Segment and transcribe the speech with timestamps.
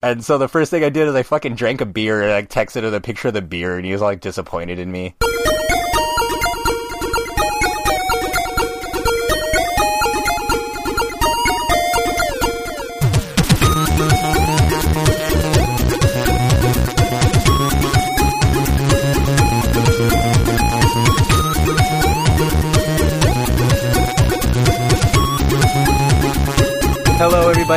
[0.00, 2.42] And so the first thing I did is I fucking drank a beer and I
[2.42, 5.16] texted him the picture of the beer and he was like disappointed in me.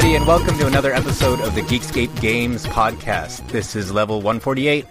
[0.02, 3.48] Everybody, and welcome to another episode of the Geekscape Games podcast.
[3.50, 4.88] This is level 148.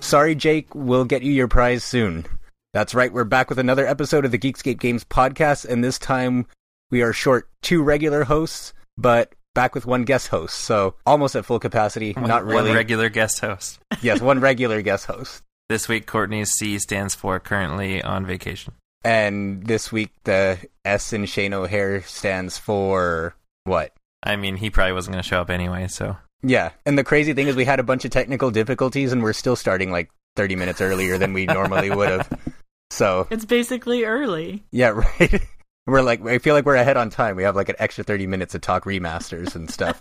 [0.00, 2.24] Sorry, Jake, we'll get you your prize soon.
[2.72, 6.46] That's right, we're back with another episode of the Geekscape Games podcast, and this time
[6.90, 11.44] we are short two regular hosts, but back with one guest host, so almost at
[11.44, 12.14] full capacity.
[12.16, 12.70] Not really.
[12.70, 13.78] One regular guest host.
[14.00, 15.42] yes, one regular guest host.
[15.68, 18.72] This week, Courtney's C stands for currently on vacation.
[19.04, 23.92] And this week, the S in Shane O'Hare stands for what?
[24.22, 26.16] I mean, he probably wasn't going to show up anyway, so.
[26.42, 29.32] Yeah, and the crazy thing is, we had a bunch of technical difficulties, and we're
[29.32, 32.28] still starting like 30 minutes earlier than we normally would have.
[32.90, 34.62] So It's basically early.
[34.70, 34.88] yeah,
[35.20, 35.42] right.
[35.88, 37.34] We're like, I feel like we're ahead on time.
[37.34, 40.00] We have like an extra 30 minutes to talk remasters and stuff.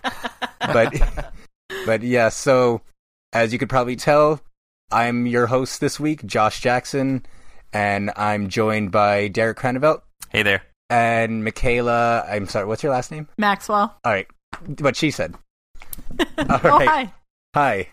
[0.60, 0.94] but,
[1.88, 2.30] but yeah.
[2.30, 2.82] So
[3.34, 4.40] as you could probably tell,
[4.92, 7.26] I'm your host this week, Josh Jackson,
[7.74, 10.62] and I'm joined by Derek Kraneveldt Hey there.
[10.90, 12.26] And Michaela.
[12.28, 13.28] I'm sorry, what's your last name?
[13.38, 13.96] Maxwell.
[14.04, 14.28] All right,
[14.80, 15.36] what she said.
[16.20, 16.64] All oh, right.
[16.64, 17.14] Oh, hi.
[17.54, 17.88] Hi.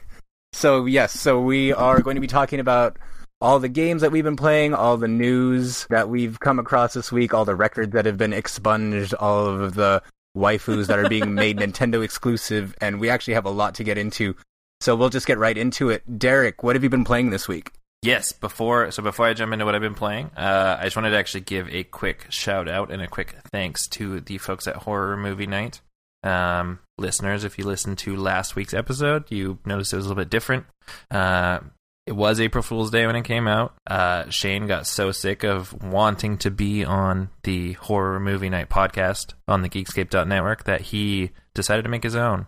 [0.52, 2.98] So, yes, so we are going to be talking about
[3.40, 7.10] all the games that we've been playing, all the news that we've come across this
[7.10, 10.02] week, all the records that have been expunged, all of the
[10.36, 13.98] waifus that are being made Nintendo exclusive, and we actually have a lot to get
[13.98, 14.36] into.
[14.80, 16.18] So we'll just get right into it.
[16.18, 17.72] Derek, what have you been playing this week?
[18.02, 21.10] Yes, before so before I jump into what I've been playing, uh, I just wanted
[21.10, 24.74] to actually give a quick shout out and a quick thanks to the folks at
[24.74, 25.80] Horror Movie Night.
[26.24, 30.20] Um, listeners, if you listened to last week's episode, you noticed it was a little
[30.20, 30.66] bit different.
[31.12, 31.60] Uh,
[32.04, 33.74] it was April Fool's Day when it came out.
[33.86, 39.34] Uh, Shane got so sick of wanting to be on the Horror Movie Night podcast
[39.46, 42.46] on the Geekscape.network that he decided to make his own.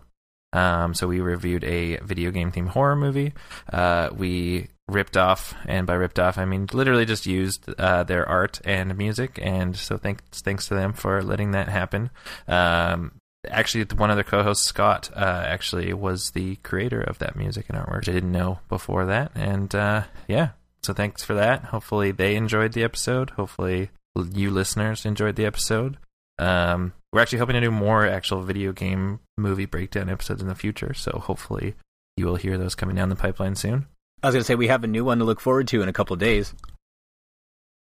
[0.51, 3.33] Um, so we reviewed a video game themed horror movie.
[3.71, 8.27] Uh, we ripped off, and by ripped off, I mean literally just used uh, their
[8.27, 9.39] art and music.
[9.41, 12.09] And so thanks thanks to them for letting that happen.
[12.47, 13.13] Um,
[13.49, 17.77] actually, one of their co-hosts, Scott, uh, actually was the creator of that music and
[17.77, 18.07] artwork.
[18.07, 20.49] I didn't know before that, and uh, yeah.
[20.83, 21.65] So thanks for that.
[21.65, 23.31] Hopefully they enjoyed the episode.
[23.31, 25.97] Hopefully you listeners enjoyed the episode.
[26.37, 30.53] Um, we're actually hoping to do more actual video game movie breakdown episodes in the
[30.53, 31.73] future, so hopefully
[32.17, 33.87] you will hear those coming down the pipeline soon.
[34.23, 35.89] I was going to say we have a new one to look forward to in
[35.89, 36.53] a couple of days.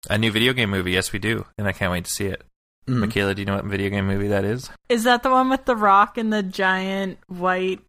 [0.09, 2.43] A new video game movie, yes, we do, and I can't wait to see it.
[2.87, 2.99] Mhm.
[2.99, 4.69] Michaela, do you know what video game movie that is?
[4.89, 7.79] Is that the one with the rock and the giant white,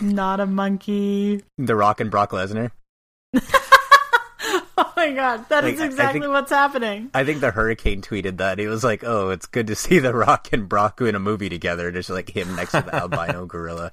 [0.00, 1.42] not a monkey?
[1.58, 2.70] The Rock and Brock Lesnar.
[3.34, 7.10] oh my god, that is Like, I- I exactly think- what's happening.
[7.14, 8.60] I think the Hurricane tweeted that.
[8.60, 11.48] He was like, "Oh, it's good to see The Rock and Brock in a movie
[11.48, 13.90] together." Just like him next to the albino gorilla.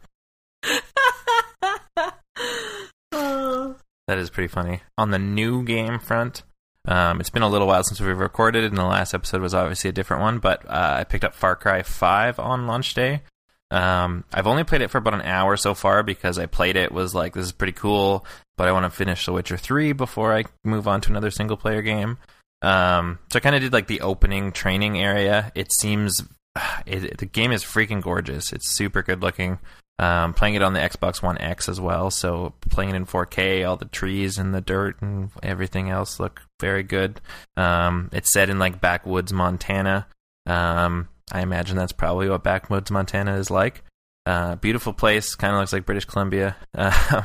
[3.13, 3.75] oh.
[4.07, 4.81] That is pretty funny.
[4.97, 6.43] On the new game front,
[6.87, 9.89] um, it's been a little while since we've recorded, and the last episode was obviously
[9.89, 10.39] a different one.
[10.39, 13.21] But uh, I picked up Far Cry Five on launch day.
[13.69, 16.93] Um, I've only played it for about an hour so far because I played it
[16.93, 18.25] was like this is pretty cool,
[18.55, 21.57] but I want to finish The Witcher Three before I move on to another single
[21.57, 22.17] player game.
[22.61, 25.51] Um, so I kind of did like the opening training area.
[25.53, 26.21] It seems
[26.85, 28.53] it, the game is freaking gorgeous.
[28.53, 29.59] It's super good looking.
[29.99, 33.67] Um, playing it on the Xbox One X as well, so playing it in 4K,
[33.67, 37.19] all the trees and the dirt and everything else look very good.
[37.55, 40.05] Um, it's set in like backwoods Montana.
[40.45, 43.83] Um, I imagine that's probably what backwoods Montana is like.
[44.27, 46.55] Uh, beautiful place, kind of looks like British Columbia.
[46.75, 47.23] Uh,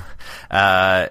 [0.50, 1.08] uh,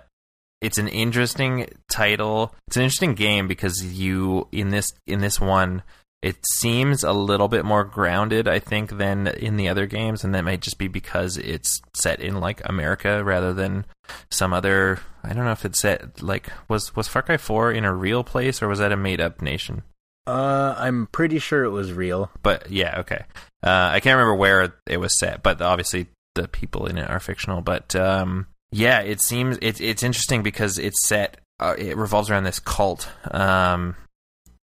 [0.61, 2.55] it's an interesting title.
[2.67, 5.81] It's an interesting game because you in this in this one
[6.21, 10.35] it seems a little bit more grounded, I think, than in the other games, and
[10.35, 13.85] that might just be because it's set in like America rather than
[14.29, 14.99] some other.
[15.23, 18.23] I don't know if it's set like was was Far Cry Four in a real
[18.23, 19.81] place or was that a made up nation?
[20.27, 22.29] Uh, I'm pretty sure it was real.
[22.43, 23.23] But yeah, okay.
[23.63, 27.19] Uh, I can't remember where it was set, but obviously the people in it are
[27.19, 27.61] fictional.
[27.61, 31.37] But um, yeah, it seems it's it's interesting because it's set.
[31.59, 33.95] Uh, it revolves around this cult um,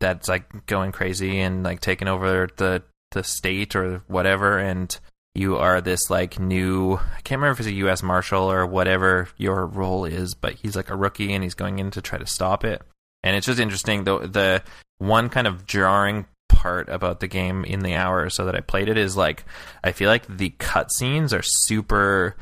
[0.00, 2.82] that's like going crazy and like taking over the
[3.12, 4.98] the state or whatever, and
[5.34, 6.94] you are this like new.
[6.94, 8.02] I can't remember if it's a U.S.
[8.02, 11.90] Marshal or whatever your role is, but he's like a rookie and he's going in
[11.92, 12.82] to try to stop it.
[13.22, 14.04] And it's just interesting.
[14.04, 14.62] The the
[14.98, 18.88] one kind of jarring part about the game in the hour so that I played
[18.88, 19.44] it is like
[19.84, 22.36] I feel like the cutscenes are super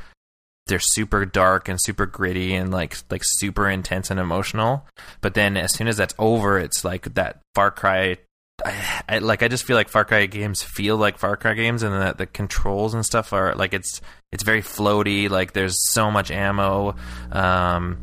[0.67, 4.85] they're super dark and super gritty and like like super intense and emotional.
[5.21, 8.17] But then as soon as that's over, it's like that Far Cry.
[8.63, 11.83] I, I, like I just feel like Far Cry games feel like Far Cry games,
[11.83, 14.01] and that the controls and stuff are like it's
[14.31, 15.29] it's very floaty.
[15.29, 16.95] Like there's so much ammo.
[17.31, 17.99] Um,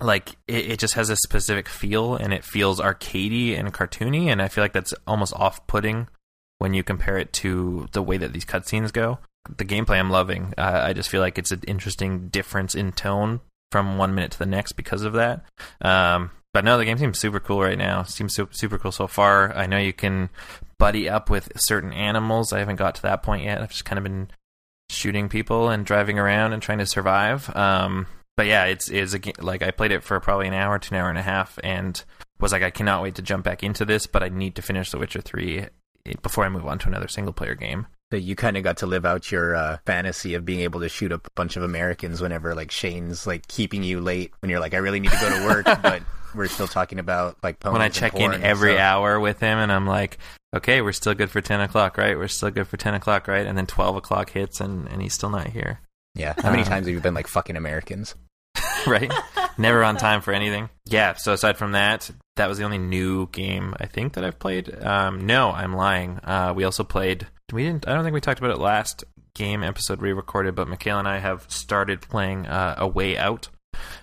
[0.00, 4.42] like it, it just has a specific feel, and it feels arcadey and cartoony, and
[4.42, 6.08] I feel like that's almost off-putting
[6.58, 9.18] when you compare it to the way that these cutscenes go
[9.56, 10.54] the gameplay I'm loving.
[10.56, 13.40] Uh, I just feel like it's an interesting difference in tone
[13.72, 15.44] from one minute to the next because of that.
[15.80, 18.02] Um, but no, the game seems super cool right now.
[18.04, 19.54] Seems super, super cool so far.
[19.54, 20.30] I know you can
[20.78, 22.52] buddy up with certain animals.
[22.52, 23.60] I haven't got to that point yet.
[23.60, 24.30] I've just kind of been
[24.88, 27.54] shooting people and driving around and trying to survive.
[27.54, 28.06] Um,
[28.36, 31.00] but yeah, it's is a like I played it for probably an hour to an
[31.00, 32.02] hour and a half, and
[32.38, 34.90] was like I cannot wait to jump back into this, but I need to finish
[34.90, 35.66] The Witcher three
[36.22, 37.86] before I move on to another single player game.
[38.10, 40.88] So you kind of got to live out your uh, fantasy of being able to
[40.88, 44.74] shoot a bunch of Americans whenever like Shane's like keeping you late when you're like
[44.74, 46.02] I really need to go to work, but
[46.34, 49.86] we're still talking about like when I check in every hour with him and I'm
[49.86, 50.18] like,
[50.54, 52.16] okay, we're still good for ten o'clock, right?
[52.16, 53.44] We're still good for ten o'clock, right?
[53.46, 55.80] And then twelve o'clock hits and and he's still not here.
[56.14, 56.34] Yeah.
[56.38, 58.14] How many uh, times have you been like fucking Americans?
[58.86, 59.12] right?
[59.58, 60.68] Never on time for anything.
[60.84, 61.14] Yeah.
[61.14, 64.74] So aside from that, that was the only new game I think that I've played.
[64.84, 66.20] Um, no, I'm lying.
[66.22, 67.26] Uh, we also played.
[67.52, 67.88] We didn't.
[67.88, 69.04] I don't think we talked about it last
[69.34, 73.48] game episode we recorded, but Mikhail and I have started playing uh, A Way Out,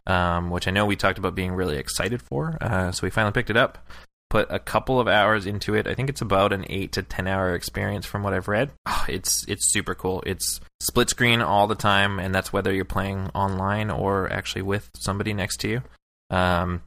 [0.08, 2.58] um, which I know we talked about being really excited for.
[2.62, 3.86] Uh, so we finally picked it up
[4.34, 5.86] put a couple of hours into it.
[5.86, 8.72] I think it's about an eight to ten hour experience from what I've read.
[8.88, 10.24] Oh, it's it's super cool.
[10.26, 14.90] It's split screen all the time, and that's whether you're playing online or actually with
[14.96, 15.84] somebody next to you.
[16.32, 16.82] Um,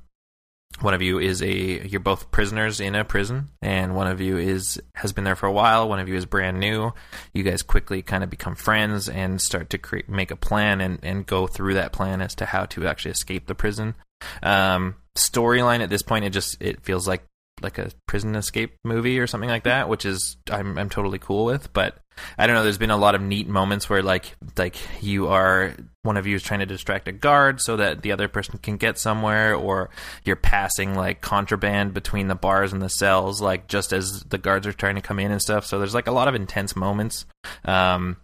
[0.81, 4.37] one of you is a you're both prisoners in a prison and one of you
[4.37, 6.92] is has been there for a while one of you is brand new
[7.32, 10.99] you guys quickly kind of become friends and start to create make a plan and
[11.02, 13.94] and go through that plan as to how to actually escape the prison
[14.42, 17.22] um, storyline at this point it just it feels like
[17.62, 21.44] like a prison escape movie or something like that, which is I'm I'm totally cool
[21.44, 21.73] with.
[21.73, 21.99] But
[22.38, 22.62] I don't know.
[22.62, 26.37] There's been a lot of neat moments where like like you are one of you
[26.37, 29.91] is trying to distract a guard so that the other person can get somewhere, or
[30.25, 34.67] you're passing like contraband between the bars and the cells, like just as the guards
[34.67, 35.67] are trying to come in and stuff.
[35.67, 37.26] So there's like a lot of intense moments.
[37.64, 38.19] Um,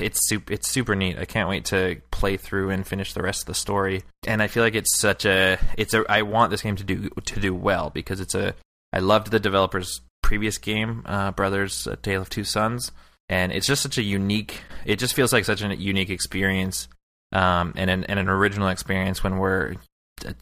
[0.00, 1.18] it's super it's super neat.
[1.18, 4.02] I can't wait to play through and finish the rest of the story.
[4.26, 7.10] And I feel like it's such a it's a I want this game to do
[7.10, 8.54] to do well because it's a
[8.92, 12.92] I loved the developer's previous game, uh, Brothers: A Tale of Two Sons,
[13.28, 14.62] and it's just such a unique.
[14.84, 16.88] It just feels like such a unique experience,
[17.32, 19.74] um, and an and an original experience when we're,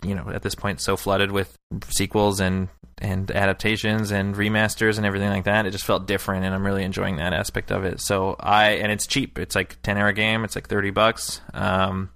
[0.02, 1.56] you know, at this point so flooded with
[1.88, 2.68] sequels and
[2.98, 5.66] and adaptations and remasters and everything like that.
[5.66, 8.00] It just felt different, and I'm really enjoying that aspect of it.
[8.00, 9.38] So I and it's cheap.
[9.38, 10.44] It's like ten hour game.
[10.44, 11.40] It's like thirty bucks.
[11.52, 12.10] Um,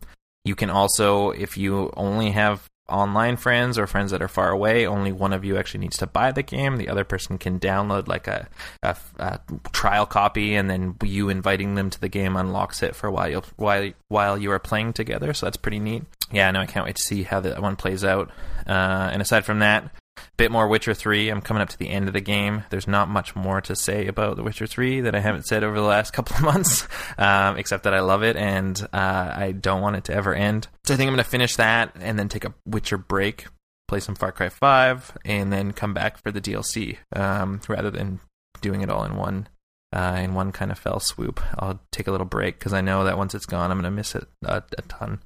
[0.44, 4.86] you can also, if you only have online friends or friends that are far away,
[4.86, 6.76] only one of you actually needs to buy the game.
[6.76, 8.48] The other person can download like a,
[8.82, 9.40] a, a
[9.72, 13.42] trial copy, and then you inviting them to the game unlocks it for while you
[13.56, 15.32] while while you are playing together.
[15.34, 16.04] So that's pretty neat.
[16.30, 18.30] Yeah, no, I can't wait to see how that one plays out.
[18.66, 19.90] Uh, and aside from that,
[20.36, 21.28] bit more Witcher 3.
[21.28, 22.64] I'm coming up to the end of the game.
[22.70, 25.76] There's not much more to say about The Witcher 3 that I haven't said over
[25.76, 26.86] the last couple of months,
[27.16, 30.68] um, except that I love it and uh, I don't want it to ever end.
[30.84, 33.46] So I think I'm going to finish that and then take a Witcher break,
[33.86, 38.20] play some Far Cry 5, and then come back for the DLC um, rather than
[38.60, 39.48] doing it all in one.
[39.90, 43.04] Uh, in one kind of fell swoop, I'll take a little break because I know
[43.04, 45.22] that once it's gone, I'm going to miss it a, a ton.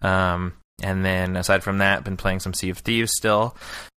[0.00, 3.56] Um, and then aside from that, been playing some Sea of Thieves still.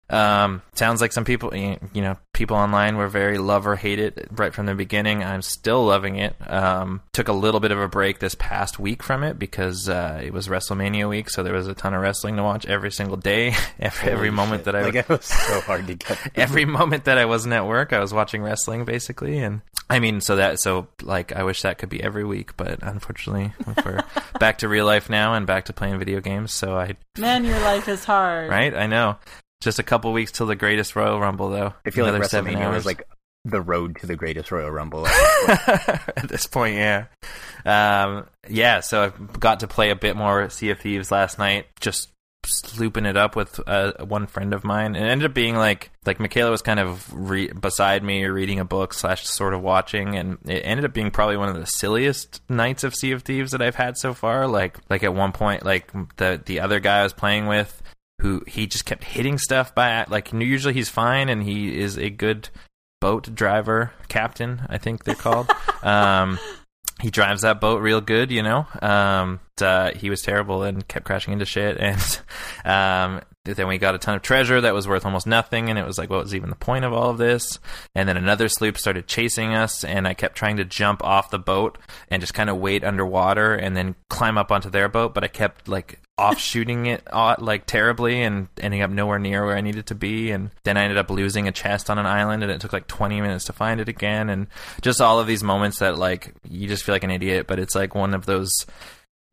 [0.09, 4.27] Um, sounds like some people, you know, people online were very love or hate it
[4.31, 5.23] right from the beginning.
[5.23, 6.35] I'm still loving it.
[6.49, 10.19] Um, took a little bit of a break this past week from it because uh,
[10.23, 13.17] it was WrestleMania week, so there was a ton of wrestling to watch every single
[13.17, 13.53] day.
[13.79, 14.65] every, every moment shit.
[14.65, 16.19] that I like it was so hard to get.
[16.35, 20.21] every moment that I wasn't at work, I was watching wrestling basically, and I mean,
[20.21, 24.03] so that so like I wish that could be every week, but unfortunately, we're
[24.39, 26.53] back to real life now and back to playing video games.
[26.53, 28.73] So I man, your life is hard, right?
[28.73, 29.17] I know.
[29.61, 31.73] Just a couple weeks till the greatest Royal Rumble, though.
[31.85, 33.03] I feel Another like WrestleMania was like
[33.45, 35.07] the road to the greatest Royal Rumble.
[35.47, 37.05] At this point, yeah,
[37.65, 38.79] um, yeah.
[38.79, 41.67] So I got to play a bit more Sea of Thieves last night.
[41.79, 42.09] Just
[42.77, 44.95] looping it up with uh, one friend of mine.
[44.95, 48.65] It ended up being like like Michaela was kind of re- beside me reading a
[48.65, 52.41] book slash sort of watching, and it ended up being probably one of the silliest
[52.49, 54.47] nights of Sea of Thieves that I've had so far.
[54.47, 57.81] Like like at one point, like the the other guy I was playing with
[58.19, 62.09] who he just kept hitting stuff by like usually he's fine and he is a
[62.09, 62.49] good
[63.01, 65.49] boat driver captain i think they're called
[65.83, 66.37] um,
[67.01, 68.67] he drives that boat real good, you know.
[68.81, 72.19] Um, uh, he was terrible and kept crashing into shit, and
[72.65, 73.21] um,
[73.55, 75.97] then we got a ton of treasure that was worth almost nothing, and it was
[75.97, 77.59] like, what was even the point of all of this?
[77.95, 81.39] And then another sloop started chasing us, and I kept trying to jump off the
[81.39, 81.77] boat
[82.09, 85.27] and just kind of wait underwater and then climb up onto their boat, but I
[85.27, 89.61] kept like off shooting it uh, like terribly and ending up nowhere near where I
[89.61, 90.31] needed to be.
[90.31, 92.87] And then I ended up losing a chest on an island, and it took like
[92.87, 94.29] 20 minutes to find it again.
[94.29, 94.47] And
[94.81, 97.75] just all of these moments that like you just feel like an idiot, but it's
[97.75, 98.65] like one of those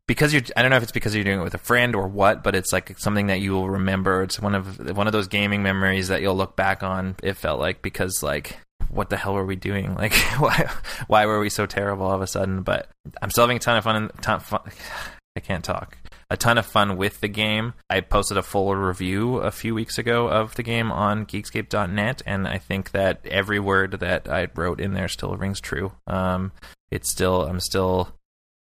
[0.07, 2.07] because you're I don't know if it's because you're doing it with a friend or
[2.07, 4.23] what, but it's like something that you will remember.
[4.23, 7.15] It's one of one of those gaming memories that you'll look back on.
[7.21, 8.57] It felt like because like
[8.89, 9.95] what the hell were we doing?
[9.97, 10.69] Like why
[11.07, 12.61] why were we so terrible all of a sudden?
[12.61, 12.89] But
[13.21, 14.09] I'm still having a ton of fun.
[14.21, 14.61] Ton fun
[15.35, 15.97] I can't talk.
[16.29, 17.73] A ton of fun with the game.
[17.89, 22.47] I posted a full review a few weeks ago of the game on Geekscape.net, and
[22.47, 25.93] I think that every word that I wrote in there still rings true.
[26.05, 26.51] Um,
[26.91, 28.16] it's still I'm still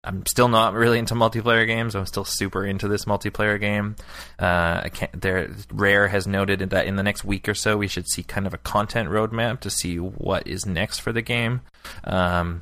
[0.06, 1.96] I'm still not really into multiplayer games.
[1.96, 3.96] I'm still super into this multiplayer game.
[4.40, 5.22] Uh, I can't.
[5.22, 8.46] There, Rare has noted that in the next week or so, we should see kind
[8.46, 11.62] of a content roadmap to see what is next for the game.
[12.04, 12.62] Um,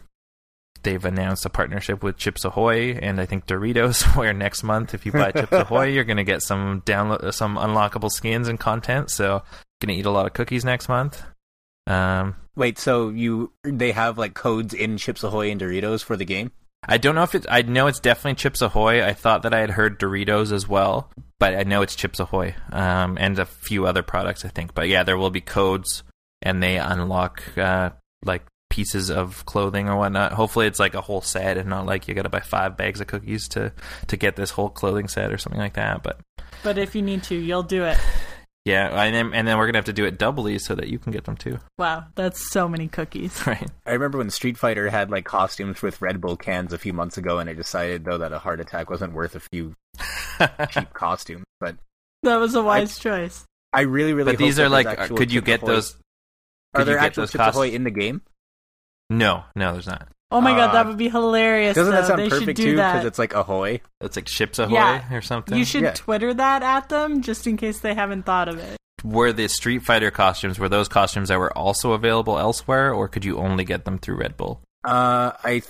[0.84, 5.06] they've announced a partnership with Chips Ahoy and I think Doritos, where next month, if
[5.06, 9.10] you buy Chips Ahoy, you're going to get some download, some unlockable skins and content.
[9.10, 9.44] So,
[9.82, 11.24] going to eat a lot of cookies next month.
[11.88, 16.26] Um, Wait, so you they have like codes in Chips Ahoy and Doritos for the
[16.26, 16.52] game?
[16.86, 17.48] I don't know if it's.
[17.50, 19.04] I know it's definitely Chips Ahoy.
[19.04, 21.10] I thought that I had heard Doritos as well,
[21.40, 24.44] but I know it's Chips Ahoy um, and a few other products.
[24.46, 26.04] I think, but yeah, there will be codes,
[26.42, 27.92] and they unlock uh,
[28.26, 30.34] like pieces of clothing or whatnot.
[30.34, 33.00] Hopefully, it's like a whole set, and not like you got to buy five bags
[33.00, 33.72] of cookies to
[34.08, 36.04] to get this whole clothing set or something like that.
[36.04, 36.20] But
[36.64, 37.98] But if you need to, you'll do it.
[38.66, 41.00] Yeah, and then and then we're gonna have to do it doubly so that you
[41.00, 43.42] can get them too, Wow, that's so many cookies.
[43.48, 43.70] right?
[43.86, 47.18] I remember when Street Fighter had like costumes with Red Bull cans a few months
[47.18, 49.74] ago, and I decided though that a heart attack wasn't worth a few
[50.70, 51.44] cheap costumes.
[51.60, 51.76] But
[52.24, 53.44] That was a wise choice.
[53.74, 54.34] I really, really.
[54.34, 55.98] but these are like, uh, could you get Ahoy- those?
[56.76, 58.22] Are there you get actual those Chips cost- in the game?
[59.10, 60.08] No, no, there's not.
[60.34, 61.76] Oh my god, Uh, that would be hilarious.
[61.76, 62.76] Doesn't that sound they perfect do too?
[62.76, 63.82] Because it's like Ahoy.
[64.02, 65.14] It's like ships Ahoy Yeah.
[65.14, 65.58] or something.
[65.58, 65.94] You should Yeah.
[65.94, 68.78] Twitter that at them just in case they haven't thought of it.
[69.04, 73.26] were the Street Fighter costumes were those costumes that were also available elsewhere, or could
[73.26, 74.62] you only get them through Red Bull?
[74.86, 75.62] Uh, I,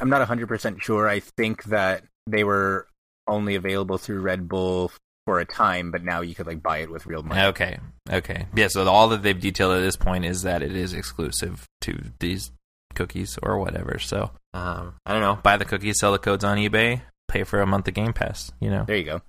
[0.00, 1.08] I'm not 100 percent sure.
[1.08, 2.86] I think that they were
[3.26, 4.92] only available through Red Bull
[5.26, 7.40] for a time, but now you could like buy it with real money.
[7.48, 7.78] Okay,
[8.10, 8.68] okay, yeah.
[8.68, 12.50] So all that they've detailed at this point is that it is exclusive to these
[12.94, 13.98] cookies or whatever.
[13.98, 15.36] So um, I don't know.
[15.42, 18.50] Buy the cookies, sell the codes on eBay, pay for a month of Game Pass.
[18.60, 18.84] You know.
[18.86, 19.20] There you go.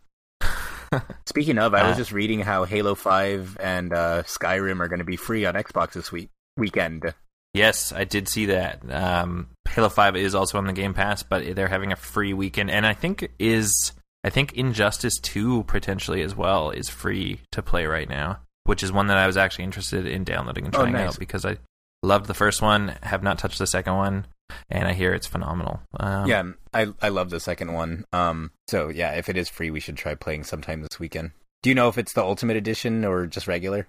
[1.26, 5.00] Speaking of, I was Uh, just reading how Halo 5 and uh, Skyrim are going
[5.00, 7.14] to be free on Xbox this week weekend.
[7.54, 8.82] Yes, I did see that.
[8.92, 12.72] Um, Halo Five is also on the Game Pass, but they're having a free weekend,
[12.72, 13.92] and I think is
[14.24, 18.92] I think Injustice Two potentially as well is free to play right now, which is
[18.92, 21.10] one that I was actually interested in downloading and Oh, trying nice.
[21.10, 21.58] out because I
[22.04, 24.26] loved the first one, have not touched the second one,
[24.70, 25.82] and I hear it's phenomenal.
[26.00, 26.44] Um, yeah,
[26.74, 28.06] I I love the second one.
[28.14, 31.32] Um, so yeah, if it is free, we should try playing sometime this weekend.
[31.64, 33.88] Do you know if it's the Ultimate Edition or just regular?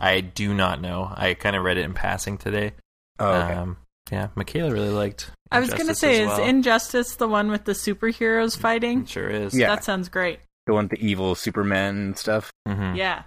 [0.00, 1.10] I do not know.
[1.14, 2.72] I kind of read it in passing today.
[3.18, 3.54] Oh, okay.
[3.54, 3.76] Um,
[4.10, 5.30] yeah, Michaela really liked.
[5.50, 6.46] I was gonna say, as is.
[6.48, 9.02] Injustice the one with the superheroes fighting?
[9.02, 9.54] It sure is.
[9.56, 9.68] Yeah.
[9.68, 10.40] That sounds great.
[10.66, 12.52] the one with the evil Superman stuff.
[12.66, 12.96] Mhm.
[12.96, 13.22] Yeah.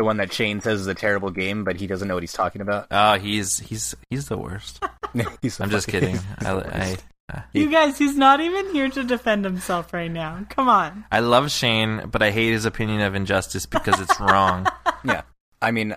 [0.00, 2.32] The one that Shane says is a terrible game, but he doesn't know what he's
[2.32, 2.86] talking about.
[2.90, 4.82] Oh, he's he's he's the worst.
[5.42, 6.20] He's I'm just fucking- kidding.
[6.38, 6.96] I, I,
[7.34, 10.46] uh, You guys, he's not even here to defend himself right now.
[10.48, 11.04] Come on.
[11.12, 14.66] I love Shane, but I hate his opinion of injustice because it's wrong.
[15.04, 15.22] yeah.
[15.60, 15.96] I mean,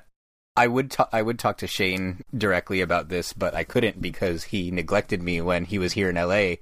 [0.57, 4.43] I would ta- I would talk to Shane directly about this, but I couldn't because
[4.43, 6.57] he neglected me when he was here in LA.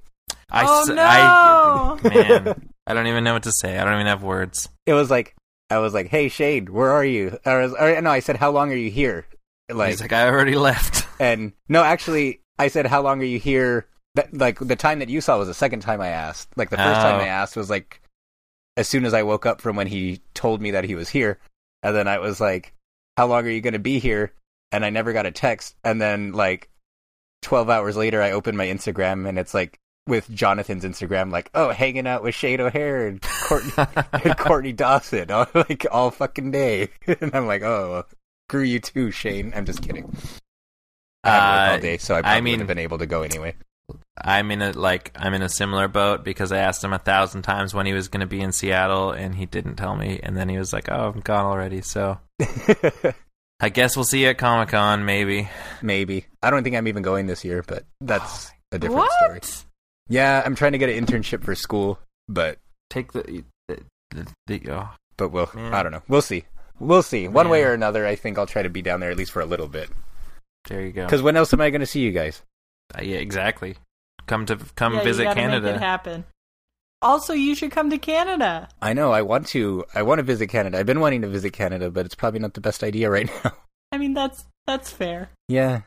[0.48, 1.02] I, oh s- no!
[1.02, 3.78] I- man, I don't even know what to say.
[3.78, 4.68] I don't even have words.
[4.86, 5.34] It was like
[5.72, 8.36] I was like, "Hey Shane, where are you?" Or, I was- or no, I said,
[8.36, 9.26] "How long are you here?"
[9.70, 11.06] Like, He's like, I already left.
[11.20, 15.08] and no, actually, I said, "How long are you here?" That, like the time that
[15.08, 16.50] you saw was the second time I asked.
[16.56, 17.24] Like the first time Oh.
[17.24, 18.02] I asked was like
[18.76, 21.38] as soon as I woke up from when he told me that he was here,
[21.82, 22.74] and then I was like,
[23.16, 24.32] "How long are you going to be here?"
[24.70, 25.76] And I never got a text.
[25.84, 26.68] And then like
[27.40, 31.70] twelve hours later, I opened my Instagram, and it's like with Jonathan's Instagram, like, "Oh,
[31.70, 33.72] hanging out with Shane O'Hare and Courtney,
[34.12, 38.04] and Courtney Dawson, all, like all fucking day." and I'm like, "Oh,
[38.48, 40.14] screw you too, Shane." I'm just kidding.
[41.24, 43.54] I Uh, all day, so I I mean- would have been able to go anyway.
[44.20, 47.42] I'm in a like I'm in a similar boat because I asked him a thousand
[47.42, 50.20] times when he was going to be in Seattle, and he didn't tell me.
[50.22, 52.18] And then he was like, "Oh, I'm gone already." So
[53.60, 55.48] I guess we'll see you at Comic Con, maybe.
[55.80, 56.26] Maybe.
[56.42, 59.12] I don't think I'm even going this year, but that's a different what?
[59.42, 59.64] story.
[60.12, 62.58] Yeah, I'm trying to get an internship for school, but
[62.90, 63.78] Take the the,
[64.10, 65.72] the, the oh, but we'll Man.
[65.72, 66.02] I don't know.
[66.08, 66.44] We'll see.
[66.78, 67.28] We'll see.
[67.28, 69.40] One way or another, I think I'll try to be down there at least for
[69.40, 69.88] a little bit.
[70.68, 71.06] there you go.
[71.06, 72.42] Because when else am I going to see you guys?
[72.94, 73.76] Uh, yeah, exactly.
[74.26, 75.78] Come to come yeah, visit you gotta Make it Canada.
[75.78, 76.24] happen.
[77.00, 78.68] Also, you should come to Canada.
[78.82, 79.10] I know.
[79.12, 79.84] I want to.
[79.94, 80.78] I want to visit Canada.
[80.78, 83.52] I've been wanting to visit Canada, but it's probably not the best idea right now.
[83.90, 85.30] I mean, that's that's fair.
[85.48, 85.80] yeah,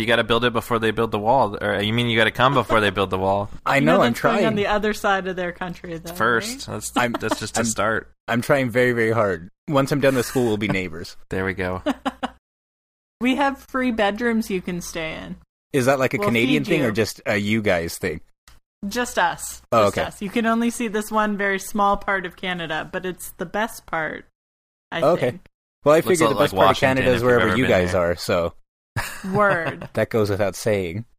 [0.00, 2.24] You got to build it before they build the wall, or you mean you got
[2.24, 4.00] to come before they build the wall I You know.
[4.02, 4.46] I'm trying.
[4.46, 6.12] on the other side of their country, though.
[6.14, 6.66] first?
[6.66, 6.74] right?
[6.74, 8.10] That's I'm- that's just a I'm- start.
[8.26, 9.48] I'm trying very, very hard.
[9.68, 11.16] Once I'm done with school, we'll be neighbors.
[11.30, 11.82] There we go.
[13.20, 15.36] We have free bedrooms you can stay in.
[15.74, 18.22] Is that like a We'll Canadian thing or just a you guys thing?
[18.88, 19.60] Just us.
[19.70, 20.06] Oh, Just okay.
[20.06, 20.22] us.
[20.22, 23.84] You can only see this one very small part of Canada, but it's the best
[23.84, 24.24] part.
[24.90, 25.30] I Okay.
[25.32, 25.42] think.
[25.84, 28.00] Well, I Looks figure the best like part of Canada is wherever you guys there.
[28.12, 28.54] are, so
[29.32, 29.88] Word.
[29.94, 31.04] that goes without saying.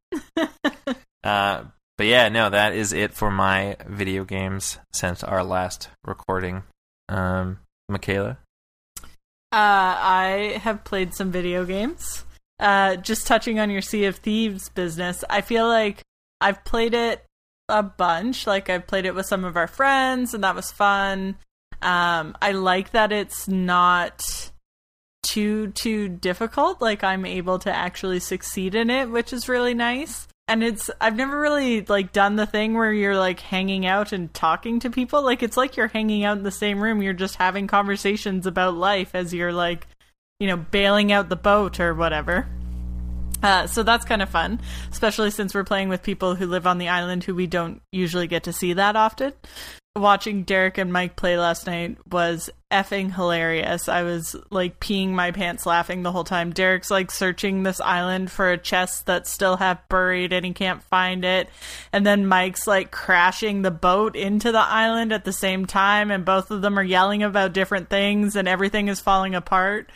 [1.24, 1.66] Uh,
[2.00, 6.64] but yeah, no, that is it for my video games since our last recording.
[7.10, 8.40] Um, Michaela,
[8.98, 9.06] Uh,
[9.52, 12.26] I have played some video games.
[12.60, 16.02] Uh, just touching on your Sea of Thieves business, I feel like
[16.40, 17.24] I've played it
[17.70, 18.48] a bunch.
[18.48, 21.36] Like I've played it with some of our friends, and that was fun.
[21.84, 24.51] Um, I like that it's not
[25.24, 26.82] too too difficult.
[26.82, 30.28] Like I'm able to actually succeed in it, which is really nice.
[30.48, 34.34] And it's I've never really like done the thing where you're like hanging out and
[34.34, 35.24] talking to people.
[35.24, 37.02] Like it's like you're hanging out in the same room.
[37.02, 39.88] You're just having conversations about life as you're like,
[40.40, 42.48] you know, bailing out the boat or whatever.
[43.44, 44.60] Uh, so that's kind of fun,
[44.92, 48.28] especially since we're playing with people who live on the island who we don't usually
[48.28, 49.34] get to see that often.
[49.96, 53.88] Watching Derek and Mike play last night was effing hilarious.
[53.88, 56.52] I was like peeing my pants laughing the whole time.
[56.52, 60.82] Derek's like searching this island for a chest that still have buried and he can't
[60.84, 61.50] find it.
[61.92, 66.26] And then Mike's like crashing the boat into the island at the same time and
[66.26, 69.92] both of them are yelling about different things and everything is falling apart.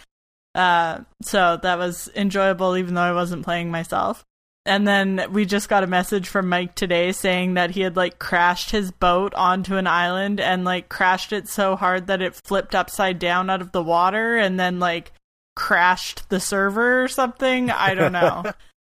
[0.54, 4.24] Uh, so that was enjoyable, even though I wasn't playing myself.
[4.66, 8.18] And then we just got a message from Mike today saying that he had like
[8.18, 12.74] crashed his boat onto an island and like crashed it so hard that it flipped
[12.74, 15.12] upside down out of the water and then like
[15.56, 17.70] crashed the server or something.
[17.70, 18.44] I don't know.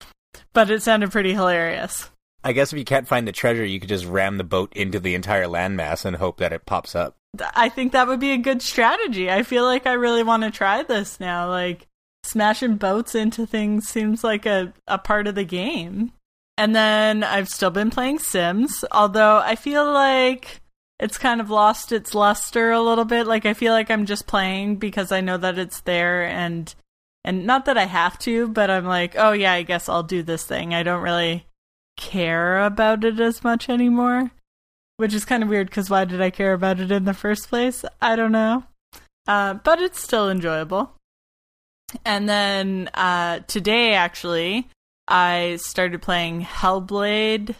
[0.54, 2.11] but it sounded pretty hilarious.
[2.42, 5.00] I guess if you can't find the treasure, you could just ram the boat into
[5.00, 7.16] the entire landmass and hope that it pops up.
[7.54, 9.31] I think that would be a good strategy.
[9.31, 11.50] I feel like I really want to try this now.
[11.50, 11.87] Like
[12.28, 16.12] smashing boats into things seems like a, a part of the game.
[16.56, 20.60] And then I've still been playing Sims, although I feel like
[20.98, 23.26] it's kind of lost its luster a little bit.
[23.26, 26.74] Like I feel like I'm just playing because I know that it's there and
[27.24, 30.22] and not that I have to, but I'm like, oh yeah, I guess I'll do
[30.22, 30.74] this thing.
[30.74, 31.46] I don't really
[31.96, 34.30] care about it as much anymore
[34.98, 37.48] which is kind of weird because why did I care about it in the first
[37.48, 37.84] place?
[38.02, 38.64] I don't know.
[39.26, 40.92] Uh, but it's still enjoyable.
[42.05, 44.68] And then uh, today, actually,
[45.07, 47.55] I started playing Hellblade,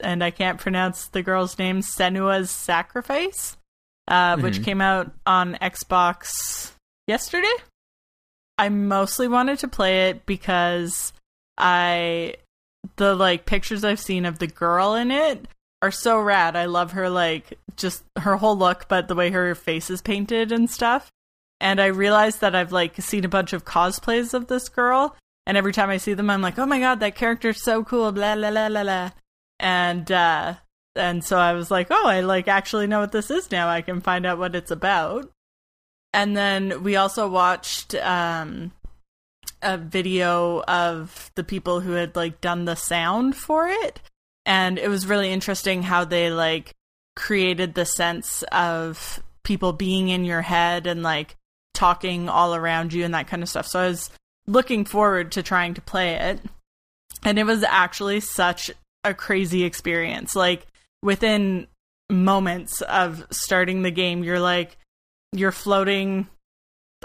[0.00, 3.56] and I can't pronounce the girl's name, Senua's Sacrifice,
[4.08, 4.64] uh, which Mhm.
[4.64, 6.72] came out on Xbox
[7.06, 7.54] yesterday.
[8.58, 11.12] I mostly wanted to play it because
[11.58, 12.36] I
[12.96, 15.48] the like pictures I've seen of the girl in it
[15.80, 16.54] are so rad.
[16.54, 20.52] I love her like just her whole look, but the way her face is painted
[20.52, 21.10] and stuff.
[21.60, 25.56] And I realized that I've like seen a bunch of cosplays of this girl, and
[25.56, 28.34] every time I see them, I'm like, oh my god, that character's so cool, blah
[28.34, 29.10] blah blah blah blah.
[29.60, 30.54] And uh,
[30.96, 33.68] and so I was like, oh, I like actually know what this is now.
[33.68, 35.30] I can find out what it's about.
[36.12, 38.72] And then we also watched um,
[39.62, 44.00] a video of the people who had like done the sound for it
[44.46, 46.74] and it was really interesting how they like
[47.16, 51.36] created the sense of people being in your head and like
[51.84, 53.66] talking all around you and that kind of stuff.
[53.66, 54.08] So I was
[54.46, 56.40] looking forward to trying to play it.
[57.22, 58.70] And it was actually such
[59.04, 60.34] a crazy experience.
[60.34, 60.66] Like
[61.02, 61.66] within
[62.08, 64.78] moments of starting the game, you're like
[65.32, 66.26] you're floating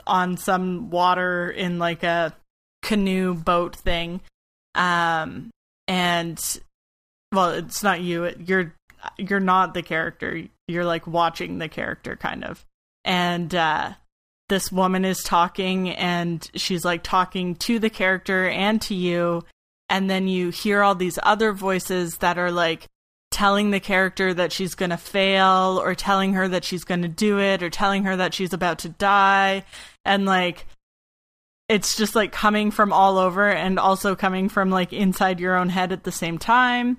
[0.08, 2.34] on some water in like a
[2.82, 4.22] canoe boat thing.
[4.76, 5.50] Um
[5.90, 6.40] and
[7.34, 8.74] well it's not you you're
[9.18, 12.66] you're not the character you're like watching the character kind of
[13.04, 13.94] and uh
[14.50, 19.44] this woman is talking and she's like talking to the character and to you
[19.90, 22.88] and then you hear all these other voices that are like
[23.32, 27.08] telling the character that she's going to fail or telling her that she's going to
[27.08, 29.64] do it or telling her that she's about to die.
[30.06, 30.66] And like
[31.68, 35.70] it's just like coming from all over and also coming from like inside your own
[35.70, 36.98] head at the same time.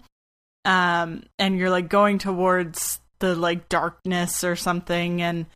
[0.65, 5.47] Um, and you're like going towards the like darkness or something, and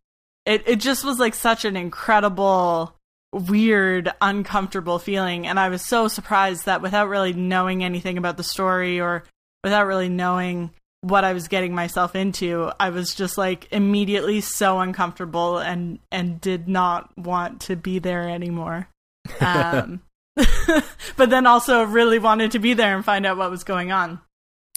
[0.46, 2.94] it it just was like such an incredible,
[3.32, 8.44] weird, uncomfortable feeling, and I was so surprised that without really knowing anything about the
[8.44, 9.24] story or
[9.62, 10.70] without really knowing
[11.04, 16.40] what I was getting myself into, I was just like immediately so uncomfortable and and
[16.40, 18.88] did not want to be there anymore.
[19.40, 20.02] Um,
[21.16, 24.20] but then also really wanted to be there and find out what was going on.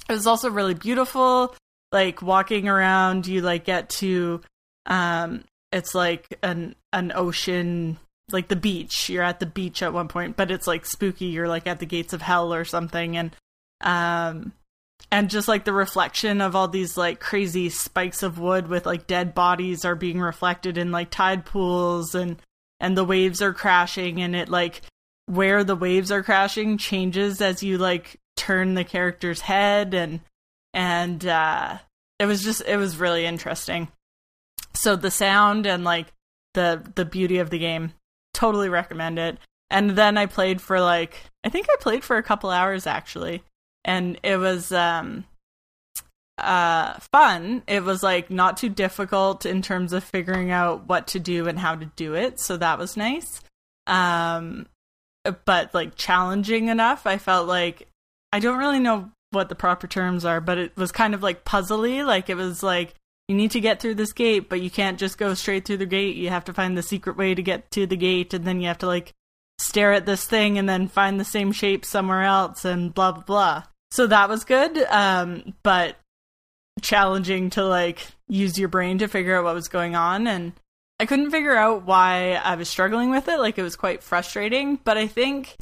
[0.07, 1.53] It was also really beautiful.
[1.91, 4.41] Like walking around, you like get to
[4.85, 7.97] um it's like an an ocean
[8.31, 9.09] like the beach.
[9.09, 11.25] You're at the beach at one point, but it's like spooky.
[11.25, 13.35] You're like at the gates of hell or something and
[13.81, 14.53] um
[15.11, 19.07] and just like the reflection of all these like crazy spikes of wood with like
[19.07, 22.41] dead bodies are being reflected in like tide pools and
[22.79, 24.81] and the waves are crashing and it like
[25.27, 30.19] where the waves are crashing changes as you like turn the character's head and
[30.73, 31.77] and uh
[32.19, 33.87] it was just it was really interesting
[34.77, 36.07] so the sound and like
[36.53, 37.93] the the beauty of the game
[38.33, 39.37] totally recommend it.
[39.69, 43.43] And then i played for like i think i played for a couple hours actually.
[43.83, 45.25] And it was um
[46.37, 47.63] uh fun.
[47.67, 51.57] It was like not too difficult in terms of figuring out what to do and
[51.57, 52.39] how to do it.
[52.39, 53.41] So that was nice.
[53.87, 54.67] Um
[55.45, 57.85] but like challenging enough i felt like
[58.31, 61.43] i don't really know what the proper terms are but it was kind of like
[61.43, 62.05] puzzly.
[62.05, 62.95] Like it was like
[63.27, 65.85] you need to get through this gate but you can't just go straight through the
[65.85, 66.15] gate.
[66.15, 68.67] You have to find the secret way to get to the gate and then you
[68.67, 69.13] have to like
[69.59, 73.23] stare at this thing and then find the same shape somewhere else and blah blah
[73.23, 73.63] blah.
[73.91, 75.97] So that was good um but
[76.81, 80.53] challenging to like use your brain to figure out what was going on and
[80.99, 83.39] I couldn't figure out why I was struggling with it.
[83.39, 85.57] Like it was quite frustrating but I think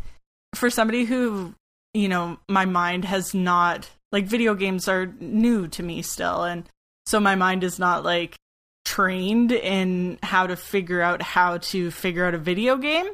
[0.53, 1.55] for somebody who
[1.95, 6.69] you know my mind has not like video games are new to me still and
[7.05, 8.35] so my mind is not like
[8.83, 13.07] trained in how to figure out how to figure out a video game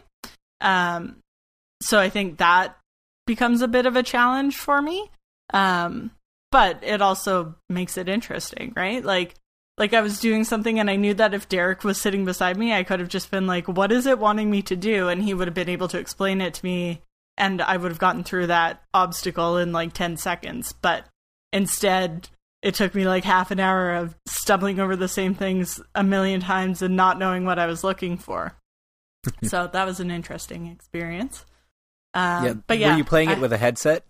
[0.59, 1.17] um
[1.81, 2.77] so I think that
[3.25, 5.09] becomes a bit of a challenge for me
[5.53, 6.11] um
[6.51, 9.03] but it also makes it interesting, right?
[9.03, 9.35] Like
[9.77, 12.73] like I was doing something and I knew that if Derek was sitting beside me,
[12.73, 15.33] I could have just been like, "What is it wanting me to do?" and he
[15.33, 17.01] would have been able to explain it to me
[17.37, 20.73] and I would have gotten through that obstacle in like 10 seconds.
[20.73, 21.05] But
[21.53, 22.29] instead,
[22.61, 26.41] it took me like half an hour of stumbling over the same things a million
[26.41, 28.55] times and not knowing what I was looking for.
[29.43, 31.45] so that was an interesting experience.
[32.13, 34.05] Um, yeah, but yeah, were you playing I- it with a headset?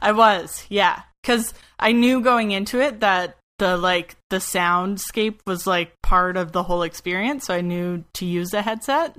[0.00, 5.66] I was, yeah, because I knew going into it that the like the soundscape was
[5.66, 9.16] like part of the whole experience, so I knew to use a headset,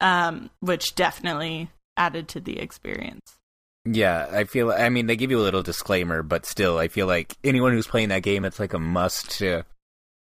[0.00, 3.38] um, which definitely added to the experience.
[3.84, 4.70] Yeah, I feel.
[4.70, 7.86] I mean, they give you a little disclaimer, but still, I feel like anyone who's
[7.86, 9.64] playing that game, it's like a must to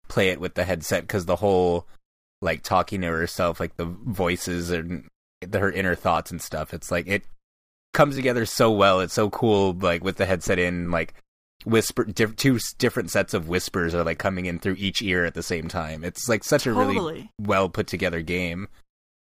[0.09, 1.87] play it with the headset because the whole
[2.43, 5.09] like talking to herself, like the voices and
[5.41, 6.75] the, her inner thoughts and stuff.
[6.75, 7.25] It's like it
[7.95, 9.01] comes together so well.
[9.01, 11.15] It's so cool, like with the headset in, like
[11.65, 15.35] whisper diff- two different sets of whispers are like coming in through each ear at
[15.35, 16.05] the same time.
[16.05, 18.69] It's like such a really well put together game.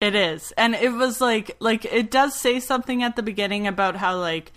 [0.00, 0.52] It is.
[0.56, 4.52] And it was like like it does say something at the beginning about how like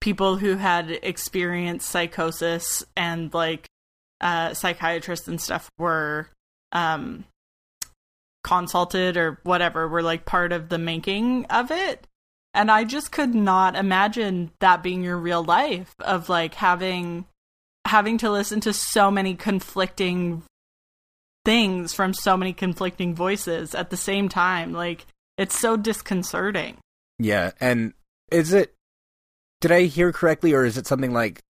[0.00, 3.68] people who had experienced psychosis and like
[4.20, 6.28] uh psychiatrists and stuff were
[6.72, 7.24] um
[8.42, 12.06] consulted or whatever were like part of the making of it.
[12.54, 17.26] And I just could not imagine that being your real life of like having
[17.84, 20.42] having to listen to so many conflicting
[21.48, 24.74] things from so many conflicting voices at the same time.
[24.74, 25.06] Like
[25.38, 26.76] it's so disconcerting.
[27.18, 27.94] Yeah, and
[28.30, 28.74] is it?
[29.62, 31.40] Did I hear correctly, or is it something like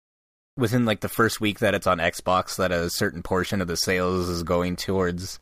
[0.56, 3.76] within like the first week that it's on Xbox that a certain portion of the
[3.76, 5.40] sales is going towards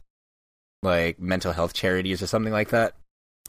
[0.82, 2.94] like mental health charities or something like that?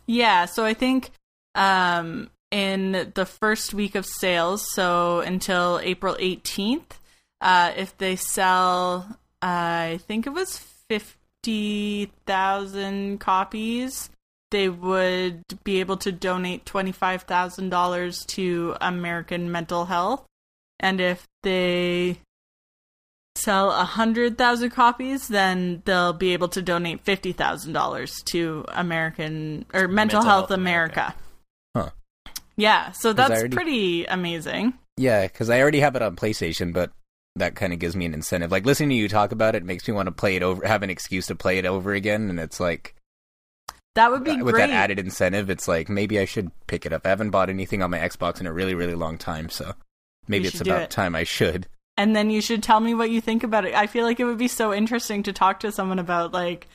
[0.07, 1.11] Yeah, so I think
[1.55, 6.99] um in the first week of sales, so until April 18th,
[7.39, 10.57] uh if they sell I think it was
[10.89, 14.09] 50,000 copies,
[14.51, 20.25] they would be able to donate $25,000 to American Mental Health.
[20.79, 22.19] And if they
[23.35, 30.23] sell 100,000 copies, then they'll be able to donate $50,000 to American or Mental, Mental
[30.23, 31.15] Health, Health America.
[31.75, 31.89] Huh.
[32.55, 34.73] Yeah, so that's already- pretty amazing.
[34.97, 36.91] Yeah, because I already have it on PlayStation, but
[37.39, 38.51] that kind of gives me an incentive.
[38.51, 40.83] Like listening to you talk about it makes me want to play it over, have
[40.83, 42.95] an excuse to play it over again, and it's like
[43.95, 44.67] That would be with great.
[44.67, 47.05] that added incentive, it's like maybe I should pick it up.
[47.05, 49.73] I haven't bought anything on my Xbox in a really, really long time, so
[50.27, 50.89] maybe it's about it.
[50.89, 51.67] time I should.
[51.97, 53.73] and then you should tell me what you think about it.
[53.73, 56.67] I feel like it would be so interesting to talk to someone about like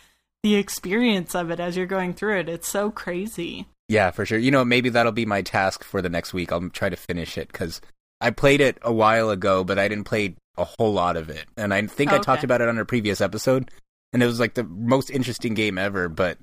[0.42, 2.48] the experience of it as you're going through it.
[2.48, 3.66] It's so crazy.
[3.88, 4.38] Yeah, for sure.
[4.38, 6.50] You know, maybe that'll be my task for the next week.
[6.50, 7.80] I'll try to finish it because
[8.20, 11.46] I played it a while ago, but I didn't play a whole lot of it.
[11.56, 12.24] And I think I oh, Okay.
[12.24, 13.70] talked about it on a previous episode,
[14.12, 16.08] and it was like the most interesting game ever.
[16.08, 16.38] But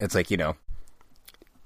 [0.00, 0.56] it's like you know,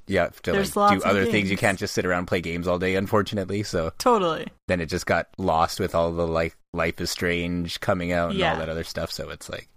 [0.06, 1.50] you have to like do other things.
[1.50, 3.62] You can't just sit around and play games all day, unfortunately.
[3.62, 4.48] So Totally.
[4.68, 8.38] then it just got lost with all the like Life is Strange coming out and
[8.38, 8.52] Yeah.
[8.52, 9.10] all that other stuff.
[9.12, 9.68] So it's like.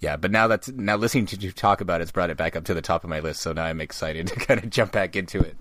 [0.00, 2.64] Yeah, but now that's now listening to you talk about it's brought it back up
[2.64, 3.40] to the top of my list.
[3.40, 5.56] So now I'm excited to kind of jump back into it.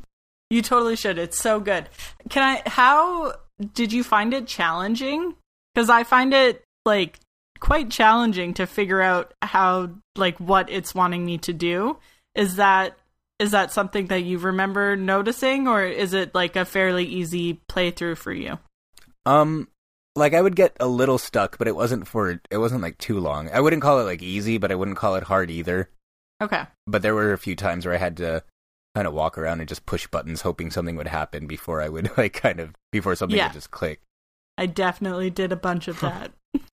[0.50, 1.18] You totally should.
[1.18, 1.88] It's so good.
[2.30, 3.36] Can I how
[3.74, 5.36] did you find it challenging?
[5.76, 7.20] Cuz I find it like
[7.60, 11.98] quite challenging to figure out how like what it's wanting me to do.
[12.36, 12.98] Is that
[13.40, 18.18] is that something that you remember noticing or is it like a fairly easy playthrough
[18.18, 18.60] for you?
[19.26, 19.68] Um,
[20.16, 23.20] like I would get a little stuck, but it wasn't for it wasn't like too
[23.20, 23.50] long.
[23.52, 25.90] I wouldn't call it like easy, but I wouldn't call it hard either.
[26.42, 26.64] Okay.
[26.86, 28.44] But there were a few times where I had to
[28.96, 32.12] kind of walk around and just push buttons, hoping something would happen before I would
[32.18, 33.48] like kind of before something Yeah.
[33.48, 34.02] would just click.
[34.58, 36.32] I definitely did a bunch of that.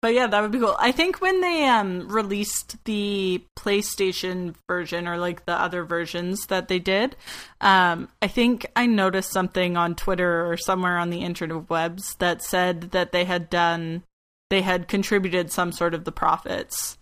[0.00, 0.76] but yeah, that would be cool.
[0.78, 6.68] I think when they um released the PlayStation version or like the other versions that
[6.68, 7.16] they did,
[7.60, 12.14] um I think I noticed something on Twitter or somewhere on the internet of webs
[12.16, 14.04] that said that they had done
[14.50, 16.96] they had contributed some sort of the profits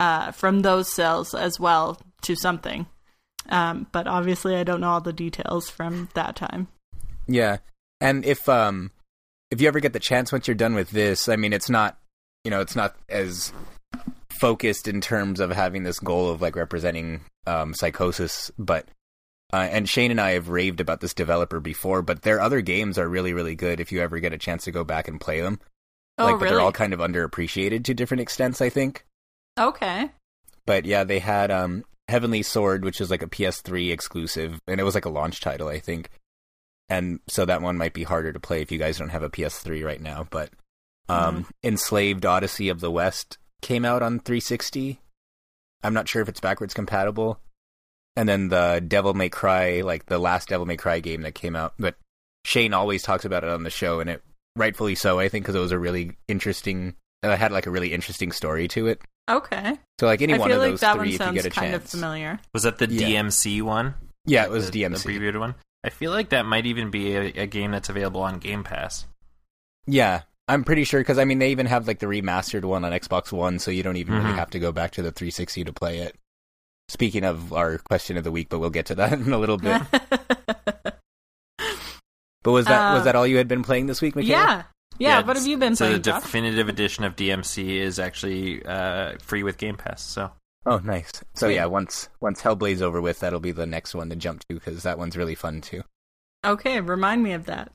[0.00, 2.86] uh from those sales as well to something.
[3.48, 6.68] Um but obviously I don't know all the details from that time.
[7.26, 7.58] Yeah,
[8.00, 8.90] and if um
[9.50, 11.98] if you ever get the chance once you're done with this, I mean, it's not
[12.44, 13.52] you know it's not as
[14.30, 18.86] focused in terms of having this goal of like representing um psychosis, but
[19.52, 22.98] uh, and Shane and I have raved about this developer before, but their other games
[22.98, 25.40] are really really good if you ever get a chance to go back and play
[25.40, 25.60] them.
[26.18, 29.04] Oh like, but they're all kind of underappreciated to different extents, I think.
[29.58, 30.10] okay.
[30.66, 34.84] But yeah, they had um Heavenly Sword, which is like a PS3 exclusive, and it
[34.84, 36.10] was like a launch title, I think.
[36.90, 39.30] And so that one might be harder to play if you guys don't have a
[39.30, 40.26] PS3 right now.
[40.28, 40.50] But
[41.08, 45.00] um, Enslaved Odyssey of the West came out on 360.
[45.82, 47.40] I'm not sure if it's backwards compatible.
[48.16, 51.54] And then the Devil May Cry, like the last Devil May Cry game that came
[51.56, 51.94] out, but
[52.44, 54.22] Shane always talks about it on the show, and it
[54.56, 56.96] rightfully so, I think, because it was a really interesting.
[57.22, 59.00] It had like a really interesting story to it.
[59.30, 59.78] Okay.
[60.00, 61.50] So like any I one of like those that three, one if you get a
[61.50, 62.40] kind of familiar.
[62.52, 63.22] Was that the Yeah.
[63.22, 63.94] DMC one?
[64.26, 65.02] Yeah, it was the, DMC.
[65.04, 65.54] The previewed one.
[65.84, 69.06] I feel like that might even be a, a game that's available on Game Pass.
[69.86, 72.92] Yeah, I'm pretty sure because I mean they even have like the remastered one on
[72.92, 74.36] Xbox One, so you don't even really Mhm.
[74.36, 76.16] have to go back to the 360 to play it.
[76.88, 79.56] Speaking of our question of the week, but we'll get to that in a little
[79.58, 79.80] bit.
[82.42, 84.32] But was that was Uh, that all you had been playing this week, Michaela?
[84.32, 84.62] yeah.
[84.98, 85.26] yeah.
[85.26, 85.98] What have you been so playing?
[85.98, 86.22] the Josh?
[86.22, 90.02] definitive edition of DMC is actually uh, free with Game Pass.
[90.02, 90.30] So
[90.66, 91.10] Oh, nice.
[91.34, 91.54] So Sweet.
[91.54, 94.82] yeah, once once Hellblade's over with, that'll be the next one to jump to because
[94.82, 95.82] that one's really fun too.
[96.44, 97.72] okay, remind me of that.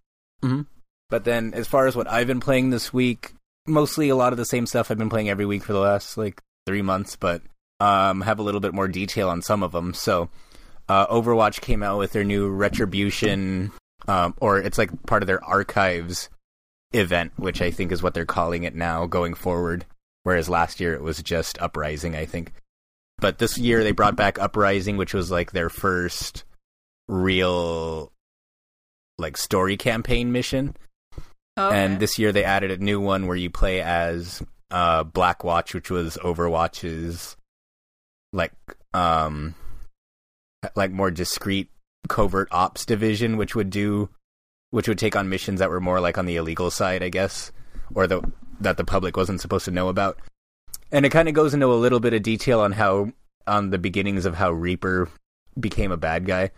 [1.10, 3.34] But then, as far as what I've been playing this week,
[3.66, 6.18] mostly a lot of the same stuff I've been playing every week for the last
[6.18, 7.42] like three months, but
[7.80, 9.94] um, have a little bit more detail on some of them.
[9.94, 10.30] So,
[10.88, 13.72] uh, Overwatch came out with their new Retribution,
[14.08, 16.30] um, or it's like part of their Archives
[16.94, 19.86] event, which I think is what they're calling it now going forward.
[20.24, 22.52] Whereas last year it was just Uprising, I think.
[23.18, 26.44] But this year they brought back Uprising, which was like their first
[27.08, 28.12] real
[29.18, 30.76] like story campaign mission.
[31.58, 31.84] Okay.
[31.84, 35.90] And this year they added a new one where you play as uh, Blackwatch, which
[35.90, 37.38] was Overwatch's
[38.34, 38.52] like
[38.94, 39.56] um
[40.76, 41.70] like more discreet
[42.10, 44.10] covert ops division, which would do
[44.72, 47.52] which would take on missions that were more like on the illegal side, I guess,
[47.94, 48.22] or the
[48.60, 50.20] that the public wasn't supposed to know about.
[50.92, 53.12] And it kind of goes into a little bit of detail on how
[53.48, 55.10] on the beginnings of how Reaper
[55.60, 56.52] became a bad guy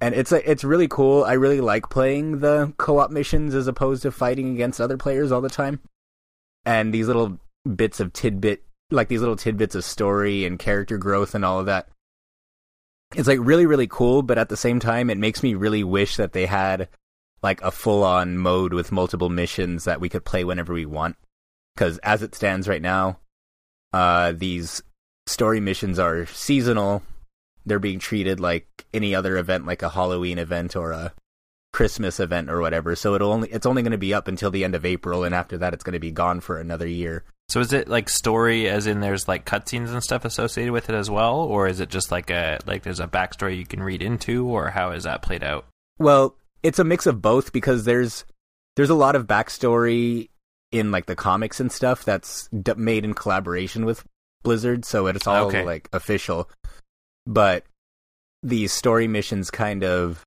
[0.00, 1.24] and it's a, it's really cool.
[1.24, 5.40] I really like playing the co-op missions as opposed to fighting against other players all
[5.40, 5.80] the time.
[6.64, 7.38] And these little
[7.74, 11.66] bits of tidbit, like these little tidbits of story and character growth and all of
[11.66, 11.88] that.
[13.16, 16.16] It's like really really cool, but at the same time, it makes me really wish
[16.16, 16.88] that they had
[17.42, 21.16] like a full-on mode with multiple missions that we could play whenever we want.
[21.74, 23.18] Because as it stands right now,
[23.92, 24.82] uh, these
[25.26, 27.02] story missions are seasonal
[27.68, 31.12] they're being treated like any other event like a Halloween event or a
[31.72, 32.96] Christmas event or whatever.
[32.96, 35.34] So it'll only it's only going to be up until the end of April and
[35.34, 37.24] after that it's going to be gone for another year.
[37.48, 40.94] So is it like story as in there's like cutscenes and stuff associated with it
[40.94, 44.02] as well, or is it just like a like there's a backstory you can read
[44.02, 45.64] into, or how is that played out?
[45.98, 48.24] Well, it's a mix of both because there's
[48.76, 50.28] there's a lot of backstory
[50.72, 54.04] in like the comics and stuff that's d- made in collaboration with
[54.42, 55.64] Blizzard, so it's all Okay.
[55.64, 56.48] like official.
[57.26, 57.64] But
[58.42, 60.24] these story missions kind of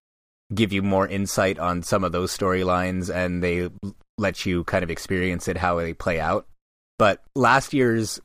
[0.54, 3.70] give you more insight on some of those storylines, and they
[4.18, 6.46] let you kind of experience it how they play out.
[7.00, 8.20] But last year's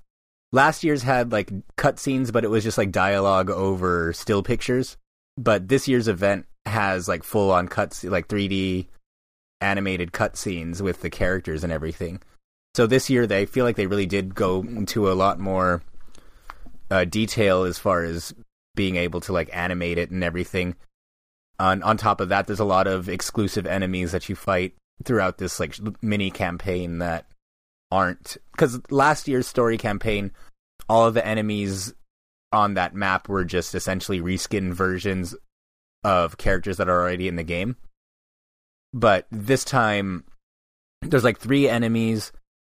[0.53, 4.97] last year's had like cutscenes, but it was just like dialogue over still pictures.
[5.39, 8.87] But this year's event has like full on cuts, like 3D
[9.61, 12.21] animated cutscenes with the characters and everything.
[12.75, 15.83] So this year, they feel like they really did go into a lot more
[16.91, 18.35] uh, detail as far as
[18.75, 20.77] being able to like animate it and everything.
[21.59, 25.39] On on top of that, there's a lot of exclusive enemies that you fight throughout
[25.39, 27.27] this like mini campaign that
[27.91, 30.33] aren't because last year's story campaign,
[30.89, 31.95] all of the enemies
[32.53, 35.35] on that map were just essentially reskin versions
[36.05, 37.77] of characters that are already in the game.
[38.97, 40.25] But this time,
[41.03, 42.33] there's like three enemies.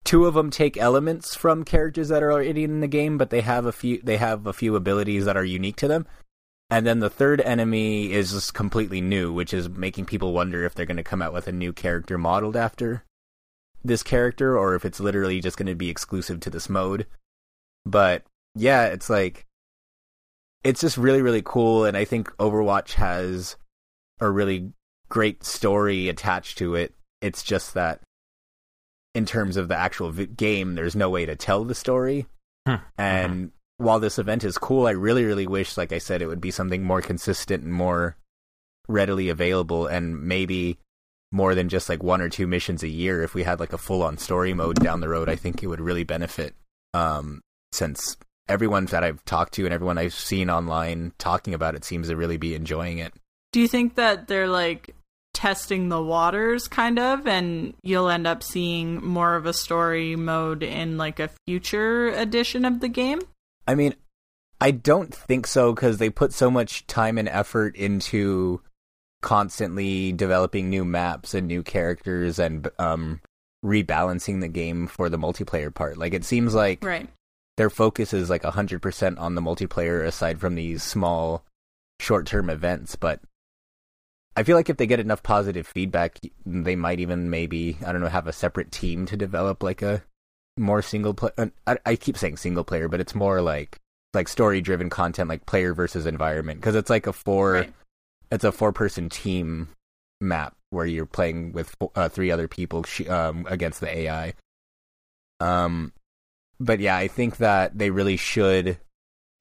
[0.03, 3.43] Two of them take elements from characters that are already in the game, but they
[3.43, 4.01] have a few.
[4.03, 6.07] They have a few abilities that are unique to them.
[6.71, 10.75] And then the third enemy is just completely new, which is making people wonder if
[10.75, 13.05] they're going to come out with a new character modeled after
[13.85, 17.07] this character, or if it's literally just going to be exclusive to this mode.
[17.85, 18.23] But
[18.55, 19.45] yeah, it's like
[20.65, 23.57] it's just really really cool, and I think Overwatch has
[24.19, 24.73] a really
[25.09, 26.95] great story attached to it.
[27.21, 28.01] It's just that
[29.15, 32.27] in terms of the actual vi- game, there's no way to tell the story.
[32.67, 32.77] Hmm.
[32.99, 36.41] And while this event is cool, I really, really wish, like I said, it would
[36.41, 38.17] be something more consistent and more
[38.89, 40.79] readily available, and maybe
[41.33, 43.23] more than just like one or two missions a year.
[43.23, 45.67] If we had like a full on story mode down the road, I think it
[45.67, 46.55] would really benefit.
[46.95, 47.41] Um,
[47.73, 48.17] since
[48.49, 52.17] everyone that I've talked to and everyone I've seen online talking about it seems to
[52.17, 53.13] really be enjoying it.
[53.53, 54.95] Do you think that they're like
[55.37, 60.63] testing the waters kind of and you'll end up seeing more of a story mode
[60.63, 63.21] in like a future edition of the game?
[63.69, 63.95] I mean,
[64.63, 68.63] I don't think so because they put so much time and effort into
[69.21, 73.21] constantly developing new maps and new characters and um,
[73.65, 75.99] rebalancing the game for the multiplayer part.
[75.99, 77.11] Like it seems like Right.
[77.59, 81.45] their focus is like 100% on the multiplayer aside from these small
[82.01, 83.21] short-term events, but
[84.37, 88.03] I feel like if they get enough positive feedback, they might even maybe, I don't
[88.03, 90.03] know, have a separate team to develop like a
[90.59, 91.31] more single play
[91.67, 93.79] I, I keep saying single player, but it's more like
[94.15, 97.73] like story-driven content like player versus environment because it's like a four Right.
[98.31, 99.69] it's a four-person team
[100.21, 104.35] map where you're playing with uh, three other people sh- um, against the AI.
[105.41, 105.93] Um,
[106.59, 108.79] but yeah, I think that they really should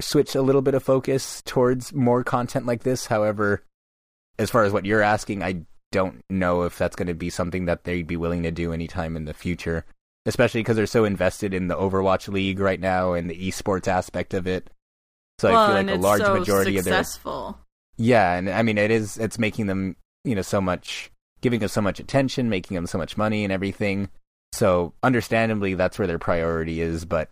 [0.01, 3.05] switch a little bit of focus towards more content like this.
[3.08, 3.63] However,
[4.38, 7.65] as far as what you're asking, I don't know if that's going to be something
[7.65, 9.86] that they'd be willing to do anytime in the future,
[10.26, 14.34] especially because they're so invested in the Overwatch League right now and the esports aspect
[14.34, 14.69] of it.
[15.39, 17.60] So well, I feel like a large so majority of their successful.
[17.98, 21.69] yeah, and I mean it is it's making them, you know, so much giving them
[21.69, 24.10] so much attention, making them so much money and everything.
[24.54, 27.30] So understandably that's where their priority is, but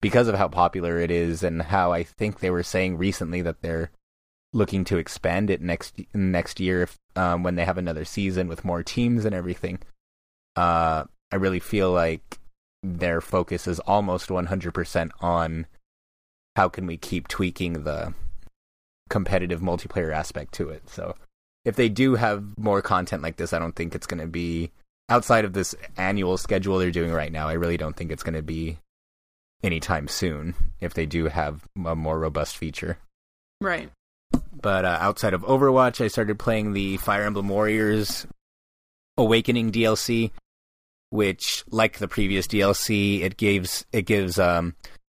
[0.00, 3.62] because of how popular it is and how I think they were saying recently that
[3.62, 3.90] they're
[4.56, 8.64] looking to expand it next next year if, um, when they have another season with
[8.64, 9.78] more teams and everything.
[10.56, 12.38] Uh, I really feel like
[12.82, 15.66] their focus is almost 100% on
[16.54, 18.14] how can we keep tweaking the
[19.10, 20.88] competitive multiplayer aspect to it.
[20.88, 21.14] So
[21.64, 24.70] if they do have more content like this, I don't think it's going to be
[25.08, 27.48] outside of this annual schedule they're doing right now.
[27.48, 28.78] I really don't think it's going to be
[29.62, 32.98] anytime soon if they do have a more robust feature.
[33.60, 33.90] Right.
[34.60, 38.26] But uh, outside of Overwatch, I started playing the Fire Emblem Warriors
[39.18, 40.30] Awakening DLC,
[41.10, 44.74] which, like the previous DLC, it gives it gives um,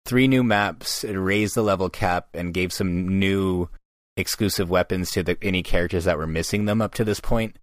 [0.07, 1.05] three new maps.
[1.05, 3.68] It raised the level cap and gave some new
[4.16, 7.58] exclusive weapons to the, any characters that were missing them up to this point.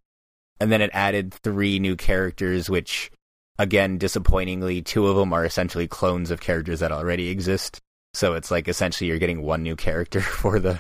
[0.60, 3.12] And then it added three new characters, which,
[3.58, 7.80] again, disappointingly, two of them are essentially clones of characters that already exist.
[8.14, 10.80] So it's like essentially you're getting one new character for the